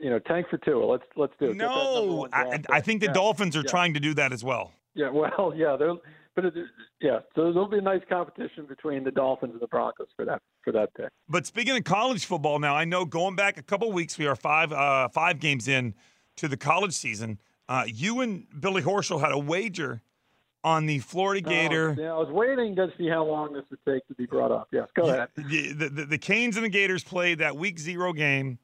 you 0.01 0.11
know, 0.11 0.19
tank 0.19 0.47
for 0.51 0.59
two. 0.59 0.83
Let's 0.85 1.05
let's 1.17 1.33
do 1.39 1.51
it. 1.51 1.57
No, 1.57 2.29
I, 2.33 2.61
I, 2.71 2.81
think 2.81 3.01
the 3.01 3.07
yeah. 3.07 3.13
Dolphins 3.13 3.57
are 3.57 3.61
yeah. 3.61 3.71
trying 3.71 3.95
to 3.95 4.01
do 4.01 4.15
that 4.15 4.33
as 4.33 4.43
well. 4.43 4.73
Yeah, 4.95 5.11
well, 5.13 5.53
yeah, 5.57 5.77
they're 5.77 5.95
but 6.35 6.47
it, 6.47 6.55
yeah, 7.01 7.20
so 7.35 7.53
there'll 7.53 7.68
be 7.68 7.78
a 7.78 7.82
nice 7.82 8.03
competition 8.09 8.66
between 8.66 9.05
the 9.05 9.11
Dolphins 9.11 9.53
and 9.53 9.61
the 9.61 9.68
Broncos 9.68 10.09
for 10.16 10.24
that 10.24 10.43
for 10.62 10.72
that 10.72 10.93
pick. 10.95 11.09
But 11.28 11.47
speaking 11.47 11.76
of 11.76 11.85
college 11.85 12.24
football, 12.24 12.59
now 12.59 12.74
I 12.74 12.85
know 12.85 13.05
going 13.05 13.37
back 13.37 13.59
a 13.59 13.62
couple 13.62 13.91
weeks, 13.93 14.18
we 14.18 14.26
are 14.26 14.37
five 14.37 14.72
uh, 14.72 15.09
five 15.09 15.41
games 15.41 15.68
in 15.68 15.95
to 16.37 16.49
the 16.49 16.57
college 16.57 16.93
season. 16.93 17.39
Uh, 17.68 17.85
you 17.87 18.20
and 18.20 18.47
Billy 18.61 18.82
Horschel 18.82 19.20
had 19.20 19.32
a 19.32 19.39
wager 19.39 20.03
on 20.62 20.87
the 20.87 20.99
Florida 20.99 21.47
oh, 21.47 21.51
Gator. 21.51 21.95
Oh, 21.99 22.03
yeah, 22.03 22.12
I 22.12 22.18
was 22.18 22.30
waiting 22.30 22.74
to 22.76 22.91
see 22.99 23.09
how 23.09 23.24
long 23.24 23.53
this 23.53 23.64
would 23.70 23.78
take 23.87 24.07
to 24.09 24.14
be 24.14 24.26
brought 24.26 24.51
up. 24.51 24.68
Yes, 24.72 24.89
go 24.95 25.09
ahead. 25.09 25.28
The, 25.37 25.72
the, 25.72 25.89
the, 25.89 26.05
the 26.07 26.18
Canes 26.18 26.57
and 26.57 26.64
the 26.64 26.70
Gators 26.70 27.05
played 27.05 27.39
that 27.39 27.57
week 27.57 27.78
zero 27.78 28.12
game. 28.12 28.59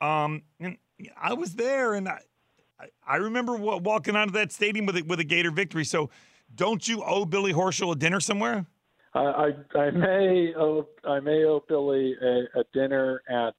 Um, 0.00 0.42
and 0.60 0.76
I 1.20 1.32
was 1.34 1.54
there, 1.54 1.94
and 1.94 2.08
I, 2.08 2.20
I 3.06 3.16
remember 3.16 3.56
walking 3.56 4.14
out 4.14 4.28
of 4.28 4.34
that 4.34 4.52
stadium 4.52 4.86
with 4.86 4.96
a, 4.96 5.02
with 5.02 5.20
a 5.20 5.24
Gator 5.24 5.50
victory. 5.50 5.84
So 5.84 6.10
don't 6.54 6.86
you 6.86 7.02
owe 7.04 7.24
Billy 7.24 7.52
Horschel 7.52 7.92
a 7.92 7.96
dinner 7.96 8.20
somewhere? 8.20 8.66
I, 9.14 9.52
I, 9.74 9.78
I 9.78 9.90
may 9.90 10.52
owe 10.56 10.86
I 11.04 11.20
may 11.20 11.44
owe 11.44 11.62
Billy 11.68 12.14
a, 12.22 12.60
a 12.60 12.64
dinner 12.72 13.22
at 13.28 13.54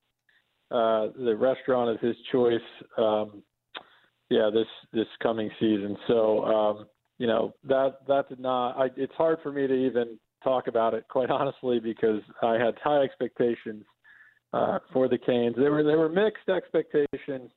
uh, 0.71 1.09
the 1.17 1.35
restaurant 1.35 1.89
of 1.89 1.99
his 1.99 2.15
choice. 2.31 2.59
Um, 2.97 3.43
yeah, 4.29 4.49
this 4.53 4.67
this 4.93 5.07
coming 5.21 5.49
season. 5.59 5.97
So 6.07 6.45
um, 6.45 6.85
you 7.17 7.27
know 7.27 7.53
that 7.67 7.97
that 8.07 8.29
did 8.29 8.39
not. 8.39 8.77
I, 8.77 8.89
it's 8.95 9.13
hard 9.15 9.39
for 9.41 9.51
me 9.51 9.67
to 9.67 9.73
even 9.73 10.19
talk 10.43 10.67
about 10.67 10.93
it, 10.93 11.05
quite 11.09 11.29
honestly, 11.29 11.79
because 11.79 12.21
I 12.41 12.53
had 12.53 12.75
high 12.83 13.01
expectations 13.01 13.83
uh, 14.53 14.79
for 14.93 15.07
the 15.07 15.17
Canes. 15.17 15.55
They 15.57 15.69
were 15.69 15.83
they 15.83 15.95
were 15.95 16.09
mixed 16.09 16.49
expectations, 16.49 17.51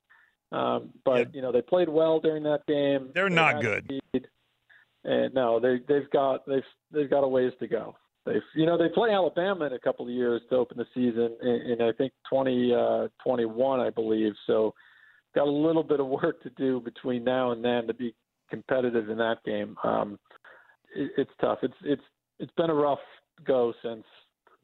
um, 0.51 0.91
but 1.05 1.19
yeah. 1.19 1.25
you 1.35 1.43
know 1.43 1.53
they 1.53 1.63
played 1.63 1.89
well 1.89 2.21
during 2.21 2.43
that 2.45 2.67
game. 2.67 3.11
They're 3.15 3.29
they 3.29 3.35
not 3.35 3.61
good. 3.61 3.85
Speed. 3.85 4.29
And 5.05 5.35
no, 5.35 5.59
they 5.59 5.81
they've 5.89 6.09
got 6.11 6.47
they've 6.47 6.63
they've 6.93 7.11
got 7.11 7.25
a 7.25 7.29
ways 7.29 7.53
to 7.61 7.67
go. 7.67 7.97
They've 8.25 8.43
you 8.55 8.67
know 8.67 8.79
they 8.79 8.89
play 8.89 9.11
Alabama 9.11 9.67
in 9.67 9.73
a 9.73 9.79
couple 9.79 10.07
of 10.07 10.13
years 10.13 10.43
to 10.51 10.57
open 10.57 10.79
the 10.79 10.87
season 10.95 11.37
in, 11.43 11.73
in 11.73 11.83
I 11.83 11.93
think 11.93 12.13
2021 12.31 13.81
uh, 13.81 13.83
I 13.83 13.91
believe. 13.91 14.33
So 14.47 14.75
got 15.35 15.47
a 15.47 15.51
little 15.51 15.83
bit 15.83 16.01
of 16.01 16.07
work 16.07 16.43
to 16.43 16.51
do 16.51 16.81
between 16.81 17.25
now 17.25 17.53
and 17.53 17.65
then 17.65 17.87
to 17.87 17.95
be 17.95 18.15
competitive 18.51 19.09
in 19.11 19.19
that 19.19 19.43
game. 19.45 19.77
Um, 19.83 20.19
it, 20.95 21.11
it's 21.17 21.31
tough. 21.41 21.59
It's 21.63 21.75
it's 21.85 22.03
it's 22.39 22.53
been 22.57 22.71
a 22.71 22.75
rough 22.75 22.99
go 23.45 23.73
since 23.83 24.05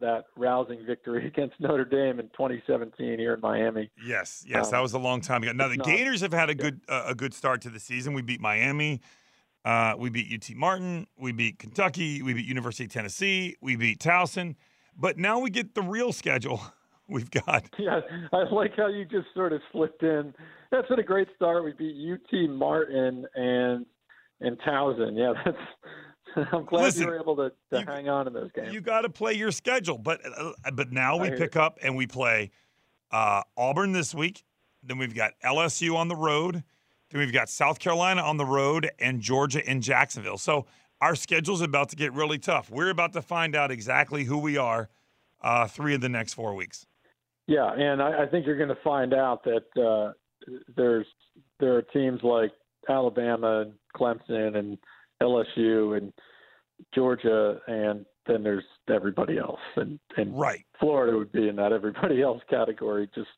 that 0.01 0.27
rousing 0.37 0.85
victory 0.87 1.27
against 1.35 1.59
Notre 1.59 1.85
Dame 1.85 2.21
in 2.21 2.27
2017 2.29 3.19
here 3.19 3.35
in 3.35 3.41
Miami. 3.41 3.91
Yes, 4.07 4.45
yes, 4.47 4.67
um, 4.67 4.71
that 4.73 4.81
was 4.81 4.93
a 4.93 4.99
long 4.99 5.21
time 5.21 5.43
ago. 5.43 5.53
Now 5.53 5.69
the 5.69 5.77
Gators 5.77 6.21
have 6.21 6.33
had 6.33 6.51
a 6.51 6.55
good 6.55 6.81
uh, 6.89 7.05
a 7.07 7.15
good 7.15 7.35
start 7.35 7.63
to 7.63 7.71
the 7.71 7.81
season. 7.81 8.13
We 8.13 8.23
beat 8.23 8.41
Miami. 8.41 9.01
Uh, 9.69 9.95
we 9.99 10.09
beat 10.09 10.33
UT 10.33 10.57
Martin. 10.57 11.07
We 11.19 11.31
beat 11.31 11.59
Kentucky. 11.59 12.23
We 12.23 12.33
beat 12.33 12.47
University 12.47 12.85
of 12.85 12.91
Tennessee. 12.91 13.55
We 13.61 13.77
beat 13.77 13.99
Towson. 13.99 14.55
But 14.97 15.19
now 15.19 15.41
we 15.41 15.51
get 15.51 15.75
the 15.75 15.83
real 15.83 16.11
schedule. 16.11 16.63
We've 17.07 17.31
got. 17.31 17.65
Yeah, 17.79 18.01
I 18.33 18.45
like 18.51 18.73
how 18.77 18.89
you 18.89 19.05
just 19.05 19.27
sort 19.35 19.53
of 19.53 19.61
slipped 19.73 20.03
in. 20.03 20.35
That's 20.71 20.89
been 20.89 20.99
a 20.99 21.03
great 21.03 21.29
start. 21.37 21.65
We 21.65 21.73
beat 21.73 21.97
UT 22.11 22.51
Martin 22.51 23.27
and 23.35 23.85
and 24.41 24.59
Towson. 24.61 25.19
Yeah, 25.19 25.35
that's. 25.45 26.49
I'm 26.53 26.65
glad 26.65 26.83
Listen, 26.83 27.03
you 27.03 27.09
were 27.09 27.21
able 27.21 27.37
to, 27.37 27.53
to 27.73 27.81
you, 27.81 27.87
hang 27.87 28.09
on 28.09 28.27
in 28.27 28.33
those 28.33 28.53
games. 28.53 28.73
You 28.73 28.81
got 28.81 29.03
to 29.03 29.09
play 29.09 29.33
your 29.35 29.51
schedule, 29.51 29.99
but 29.99 30.21
uh, 30.25 30.53
but 30.73 30.93
now 30.93 31.19
we 31.19 31.31
pick 31.31 31.57
up 31.57 31.79
and 31.83 31.97
we 31.97 32.07
play 32.07 32.51
uh, 33.11 33.43
Auburn 33.57 33.93
this 33.93 34.15
week. 34.15 34.45
Then 34.83 34.99
we've 34.99 35.15
got 35.15 35.33
LSU 35.45 35.95
on 35.95 36.09
the 36.09 36.17
road. 36.17 36.63
Then 37.11 37.21
we've 37.21 37.33
got 37.33 37.49
South 37.49 37.79
Carolina 37.79 38.23
on 38.23 38.37
the 38.37 38.45
road 38.45 38.91
and 38.99 39.21
Georgia 39.21 39.69
in 39.69 39.81
Jacksonville. 39.81 40.39
So 40.39 40.67
our 41.01 41.15
schedule's 41.15 41.63
about 41.63 41.89
to 41.91 41.97
get 41.97 42.13
really 42.13 42.39
tough. 42.39 42.71
We're 42.71 42.91
about 42.91 43.13
to 43.15 43.23
find 43.23 43.55
out 43.55 43.71
exactly 43.71 44.25
who 44.25 44.39
we 44.39 44.57
are 44.57 44.89
uh, 45.41 45.67
three 45.67 45.95
of 45.95 46.01
the 46.01 46.09
next 46.09 46.35
four 46.35 46.55
weeks. 46.55 46.87
Yeah, 47.47 47.73
and 47.73 48.03
I, 48.03 48.25
I 48.25 48.27
think 48.27 48.47
you're 48.47 48.59
going 48.59 48.69
to 48.69 48.83
find 48.85 49.15
out 49.15 49.43
that 49.45 49.83
uh, 49.83 50.13
there's 50.77 51.07
there 51.61 51.77
are 51.77 51.83
teams 51.83 52.21
like 52.23 52.51
Alabama 52.89 53.63
and 53.63 53.73
Clemson 53.97 54.57
and 54.57 54.77
LSU 55.23 55.97
and 55.97 56.13
Georgia, 56.95 57.59
and 57.67 58.05
then 58.27 58.43
there's 58.43 58.65
everybody 58.95 59.39
else, 59.39 59.61
and 59.77 59.99
and 60.17 60.39
right. 60.39 60.65
Florida 60.79 61.17
would 61.17 61.33
be 61.33 61.49
in 61.49 61.57
that 61.57 61.73
everybody 61.73 62.21
else 62.23 62.43
category. 62.51 63.09
Just 63.15 63.29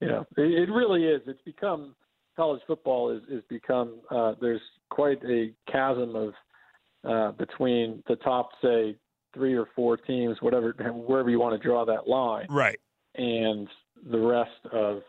you 0.00 0.08
know, 0.08 0.24
it, 0.38 0.68
it 0.68 0.72
really 0.72 1.04
is. 1.04 1.20
It's 1.26 1.42
become 1.42 1.94
college 2.36 2.60
football 2.66 3.10
is 3.10 3.22
is 3.30 3.42
become 3.48 4.00
uh, 4.10 4.34
there's 4.40 4.60
quite 4.90 5.22
a 5.24 5.52
chasm 5.70 6.14
of 6.14 6.32
uh, 7.08 7.32
between 7.32 8.02
the 8.08 8.16
top 8.16 8.50
say 8.62 8.96
three 9.34 9.54
or 9.54 9.66
four 9.74 9.96
teams, 9.96 10.36
whatever 10.40 10.74
wherever 10.92 11.30
you 11.30 11.38
want 11.38 11.60
to 11.60 11.68
draw 11.68 11.84
that 11.84 12.08
line, 12.08 12.46
right, 12.50 12.78
and 13.14 13.68
the 14.10 14.18
rest 14.18 14.50
of 14.72 15.02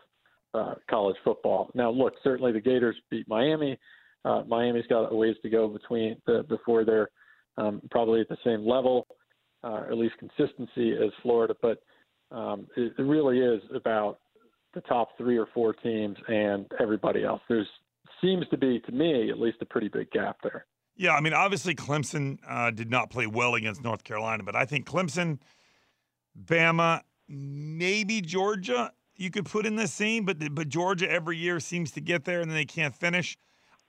uh, 0.54 0.74
college 0.88 1.16
football. 1.24 1.70
Now, 1.74 1.90
look, 1.90 2.14
certainly 2.24 2.52
the 2.52 2.60
Gators 2.60 2.96
beat 3.10 3.28
Miami. 3.28 3.78
Uh, 4.24 4.42
Miami's 4.46 4.86
got 4.88 5.12
a 5.12 5.14
ways 5.14 5.36
to 5.42 5.50
go 5.50 5.68
between 5.68 6.16
the, 6.26 6.44
before 6.48 6.84
they're 6.84 7.08
um, 7.56 7.80
probably 7.90 8.20
at 8.20 8.28
the 8.28 8.36
same 8.44 8.66
level, 8.66 9.06
uh, 9.62 9.84
at 9.90 9.96
least 9.96 10.14
consistency 10.18 10.92
as 10.92 11.10
Florida. 11.22 11.54
But 11.60 11.82
um, 12.30 12.66
it, 12.76 12.92
it 12.98 13.02
really 13.02 13.38
is 13.38 13.62
about 13.74 14.18
the 14.74 14.80
top 14.82 15.08
three 15.16 15.38
or 15.38 15.46
four 15.54 15.72
teams 15.72 16.16
and 16.28 16.66
everybody 16.80 17.24
else. 17.24 17.40
There's 17.48 17.66
seems 18.20 18.46
to 18.48 18.56
be, 18.56 18.80
to 18.80 18.92
me, 18.92 19.30
at 19.30 19.38
least 19.38 19.58
a 19.60 19.64
pretty 19.64 19.88
big 19.88 20.10
gap 20.10 20.38
there. 20.42 20.66
Yeah, 20.96 21.14
I 21.14 21.20
mean, 21.20 21.32
obviously 21.32 21.74
Clemson 21.74 22.38
uh, 22.46 22.70
did 22.72 22.90
not 22.90 23.10
play 23.10 23.26
well 23.26 23.54
against 23.54 23.84
North 23.84 24.02
Carolina, 24.02 24.42
but 24.42 24.56
I 24.56 24.64
think 24.64 24.86
Clemson, 24.86 25.38
Bama, 26.44 27.02
maybe 27.28 28.20
Georgia, 28.20 28.92
you 29.14 29.30
could 29.30 29.46
put 29.46 29.66
in 29.66 29.76
the 29.76 29.86
same, 29.86 30.24
but 30.24 30.54
but 30.54 30.68
Georgia 30.68 31.10
every 31.10 31.36
year 31.36 31.60
seems 31.60 31.92
to 31.92 32.00
get 32.00 32.24
there 32.24 32.40
and 32.40 32.50
then 32.50 32.56
they 32.56 32.64
can't 32.64 32.94
finish. 32.94 33.36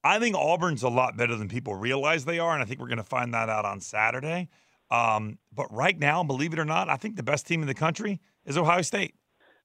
I 0.03 0.19
think 0.19 0.35
Auburn's 0.35 0.83
a 0.83 0.89
lot 0.89 1.17
better 1.17 1.35
than 1.35 1.49
people 1.49 1.75
realize 1.75 2.25
they 2.25 2.39
are, 2.39 2.53
and 2.53 2.61
I 2.61 2.65
think 2.65 2.79
we're 2.79 2.87
going 2.87 2.97
to 2.97 3.03
find 3.03 3.33
that 3.33 3.49
out 3.49 3.65
on 3.65 3.81
Saturday. 3.81 4.49
Um, 4.91 5.37
but 5.53 5.71
right 5.73 5.97
now, 5.97 6.23
believe 6.23 6.53
it 6.53 6.59
or 6.59 6.65
not, 6.65 6.89
I 6.89 6.95
think 6.95 7.15
the 7.15 7.23
best 7.23 7.45
team 7.45 7.61
in 7.61 7.67
the 7.67 7.73
country 7.73 8.21
is 8.45 8.57
Ohio 8.57 8.81
State. 8.81 9.15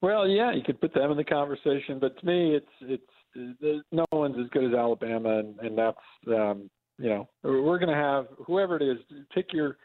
Well, 0.04 0.28
yeah, 0.28 0.52
you 0.52 0.60
could 0.62 0.82
put 0.82 0.92
them 0.92 1.10
in 1.10 1.16
the 1.16 1.24
conversation, 1.24 1.98
but 1.98 2.20
to 2.20 2.26
me, 2.26 2.54
it's 2.54 3.02
it's 3.34 3.82
no 3.90 4.04
one's 4.12 4.36
as 4.38 4.50
good 4.50 4.64
as 4.64 4.74
Alabama, 4.74 5.38
and, 5.38 5.58
and 5.60 5.78
that's 5.78 5.96
um, 6.28 6.68
you 6.98 7.08
know 7.08 7.26
we're 7.42 7.78
going 7.78 7.88
to 7.88 7.94
have 7.94 8.26
whoever 8.46 8.76
it 8.76 8.82
is 8.82 8.98
pick 9.34 9.50
your 9.54 9.78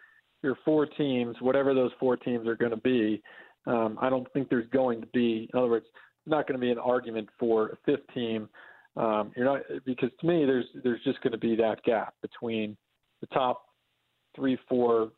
your 0.44 0.58
four 0.66 0.88
teams, 0.88 1.38
whatever 1.40 1.74
those 1.74 1.92
four 2.02 2.18
teams 2.18 2.50
are 2.50 2.58
going 2.58 2.72
to 2.72 2.78
be. 2.78 3.24
Um, 3.66 3.98
I 4.02 4.10
don't 4.10 4.28
think 4.34 4.50
there's 4.50 4.70
going 4.72 5.00
to 5.00 5.08
be, 5.08 5.50
in 5.54 5.58
other 5.58 5.70
words, 5.70 5.86
not 6.26 6.50
going 6.50 6.60
to 6.60 6.66
be 6.66 6.72
an 6.72 6.80
argument 6.80 7.30
for 7.40 7.70
a 7.70 7.78
fifth 7.86 8.06
team. 8.14 8.50
Um, 8.98 9.32
you're 9.38 9.46
not 9.46 9.62
because 9.86 10.10
to 10.20 10.28
me, 10.28 10.44
there's 10.46 10.66
there's 10.84 11.02
just 11.06 11.22
going 11.22 11.32
to 11.32 11.40
be 11.40 11.56
that 11.56 11.82
gap 11.84 12.14
between 12.22 12.76
the 13.22 13.28
top 13.28 13.62
three, 14.36 14.58
four 14.68 15.12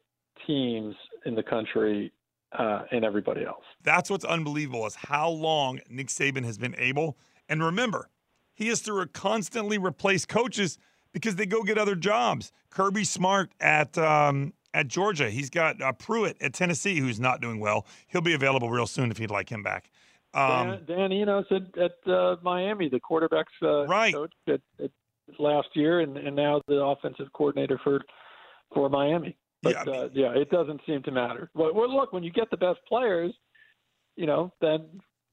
teams 0.46 0.94
in 1.26 1.34
the 1.34 1.42
country 1.42 2.14
uh, 2.58 2.84
and 2.92 3.06
everybody 3.06 3.46
else. 3.46 3.64
That's 3.84 4.10
what's 4.10 4.26
unbelievable 4.26 4.86
is 4.86 4.96
how 4.96 5.30
long 5.30 5.80
Nick 5.90 6.08
Saban 6.08 6.44
has 6.46 6.58
been 6.58 6.76
able. 6.78 7.18
And 7.48 7.64
remember, 7.64 8.10
he 8.54 8.68
has 8.68 8.82
to 8.84 9.06
constantly 9.14 9.78
replace 9.78 10.26
coaches 10.26 10.78
because 11.14 11.36
they 11.36 11.46
go 11.46 11.64
get 11.64 11.78
other 11.78 11.96
jobs. 11.96 12.52
Kirby 12.70 13.04
Smart 13.04 13.52
at 13.60 13.98
um, 13.98 14.54
at 14.74 14.88
Georgia. 14.88 15.30
He's 15.30 15.50
got 15.50 15.82
uh, 15.82 15.92
Pruitt 15.94 16.38
at 16.42 16.54
Tennessee, 16.54 17.00
who's 17.00 17.20
not 17.20 17.42
doing 17.42 17.60
well. 17.60 17.86
He'll 18.08 18.22
be 18.22 18.34
available 18.34 18.70
real 18.70 18.88
soon 18.88 19.12
if 19.12 19.20
you'd 19.20 19.32
like 19.32 19.50
him 19.50 19.64
back. 19.64 19.90
Um, 20.34 20.70
Dan, 20.70 20.86
Dan 20.88 21.12
Enos 21.12 21.46
at, 21.52 21.78
at 21.78 22.12
uh, 22.12 22.38
Miami, 22.42 22.88
the 22.88 23.00
quarterbacks 23.00 23.44
uh, 23.62 23.86
right. 23.88 24.14
coach 24.14 24.32
at, 24.48 24.62
at 24.82 24.92
last 25.38 25.68
year, 25.74 26.00
and, 26.00 26.18
and 26.18 26.36
now 26.36 26.62
the 26.68 26.82
offensive 26.82 27.28
coordinator 27.34 27.80
for 27.84 28.02
for 28.74 28.90
Miami. 28.90 29.36
But 29.64 29.74
yeah, 29.74 29.94
uh, 29.94 30.10
yeah, 30.14 30.34
it 30.34 30.50
doesn't 30.50 30.82
seem 30.86 31.04
to 31.04 31.12
matter. 31.12 31.50
Well, 31.54 31.74
well, 31.74 31.94
look, 31.94 32.14
when 32.14 32.24
you 32.24 32.32
get 32.32 32.50
the 32.50 32.58
best 32.58 32.80
players, 32.88 33.34
you 34.16 34.26
know, 34.26 34.52
then 34.62 34.86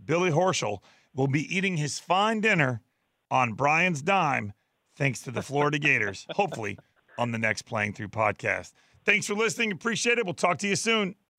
Billy 0.04 0.30
Horschel 0.30 0.78
will 1.14 1.28
be 1.28 1.54
eating 1.54 1.76
his 1.76 1.98
fine 1.98 2.40
dinner 2.40 2.82
on 3.30 3.54
Brian's 3.54 4.02
dime, 4.02 4.52
thanks 4.96 5.20
to 5.22 5.30
the 5.30 5.42
Florida 5.42 5.78
Gators, 5.78 6.26
hopefully 6.32 6.78
on 7.18 7.32
the 7.32 7.38
next 7.38 7.62
Playing 7.62 7.92
Through 7.92 8.08
podcast. 8.08 8.72
Thanks 9.04 9.26
for 9.26 9.34
listening. 9.34 9.72
Appreciate 9.72 10.18
it. 10.18 10.24
We'll 10.24 10.34
talk 10.34 10.58
to 10.58 10.68
you 10.68 10.76
soon. 10.76 11.16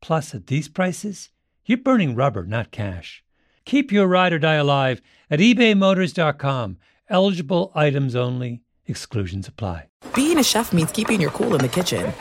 Plus, 0.00 0.34
at 0.34 0.46
these 0.46 0.68
prices, 0.68 1.30
you're 1.64 1.78
burning 1.78 2.14
rubber, 2.14 2.44
not 2.44 2.70
cash. 2.70 3.24
Keep 3.64 3.90
your 3.92 4.06
ride 4.06 4.32
or 4.32 4.38
die 4.38 4.54
alive 4.54 5.02
at 5.30 5.40
ebaymotors.com. 5.40 6.76
Eligible 7.08 7.72
items 7.74 8.14
only, 8.14 8.62
exclusions 8.86 9.48
apply. 9.48 9.88
Being 10.14 10.38
a 10.38 10.44
chef 10.44 10.72
means 10.72 10.92
keeping 10.92 11.20
your 11.20 11.30
cool 11.30 11.54
in 11.54 11.60
the 11.60 11.68
kitchen. 11.68 12.12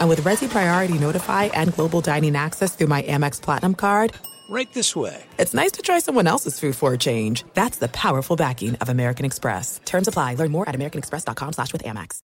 And 0.00 0.08
with 0.08 0.20
Resy 0.20 0.48
Priority 0.48 0.98
Notify 0.98 1.44
and 1.44 1.72
Global 1.72 2.00
Dining 2.00 2.36
Access 2.36 2.74
through 2.76 2.88
my 2.88 3.02
Amex 3.02 3.40
Platinum 3.40 3.74
card, 3.74 4.12
right 4.50 4.70
this 4.74 4.94
way. 4.94 5.24
It's 5.38 5.54
nice 5.54 5.72
to 5.72 5.82
try 5.82 5.98
someone 6.00 6.26
else's 6.26 6.60
food 6.60 6.76
for 6.76 6.92
a 6.92 6.98
change. 6.98 7.44
That's 7.54 7.78
the 7.78 7.88
powerful 7.88 8.36
backing 8.36 8.74
of 8.76 8.88
American 8.88 9.24
Express. 9.24 9.80
Terms 9.84 10.08
apply. 10.08 10.34
Learn 10.34 10.50
more 10.50 10.68
at 10.68 10.74
americanexpress.com 10.74 11.52
slash 11.54 11.72
with 11.72 11.84
Amex. 11.84 12.22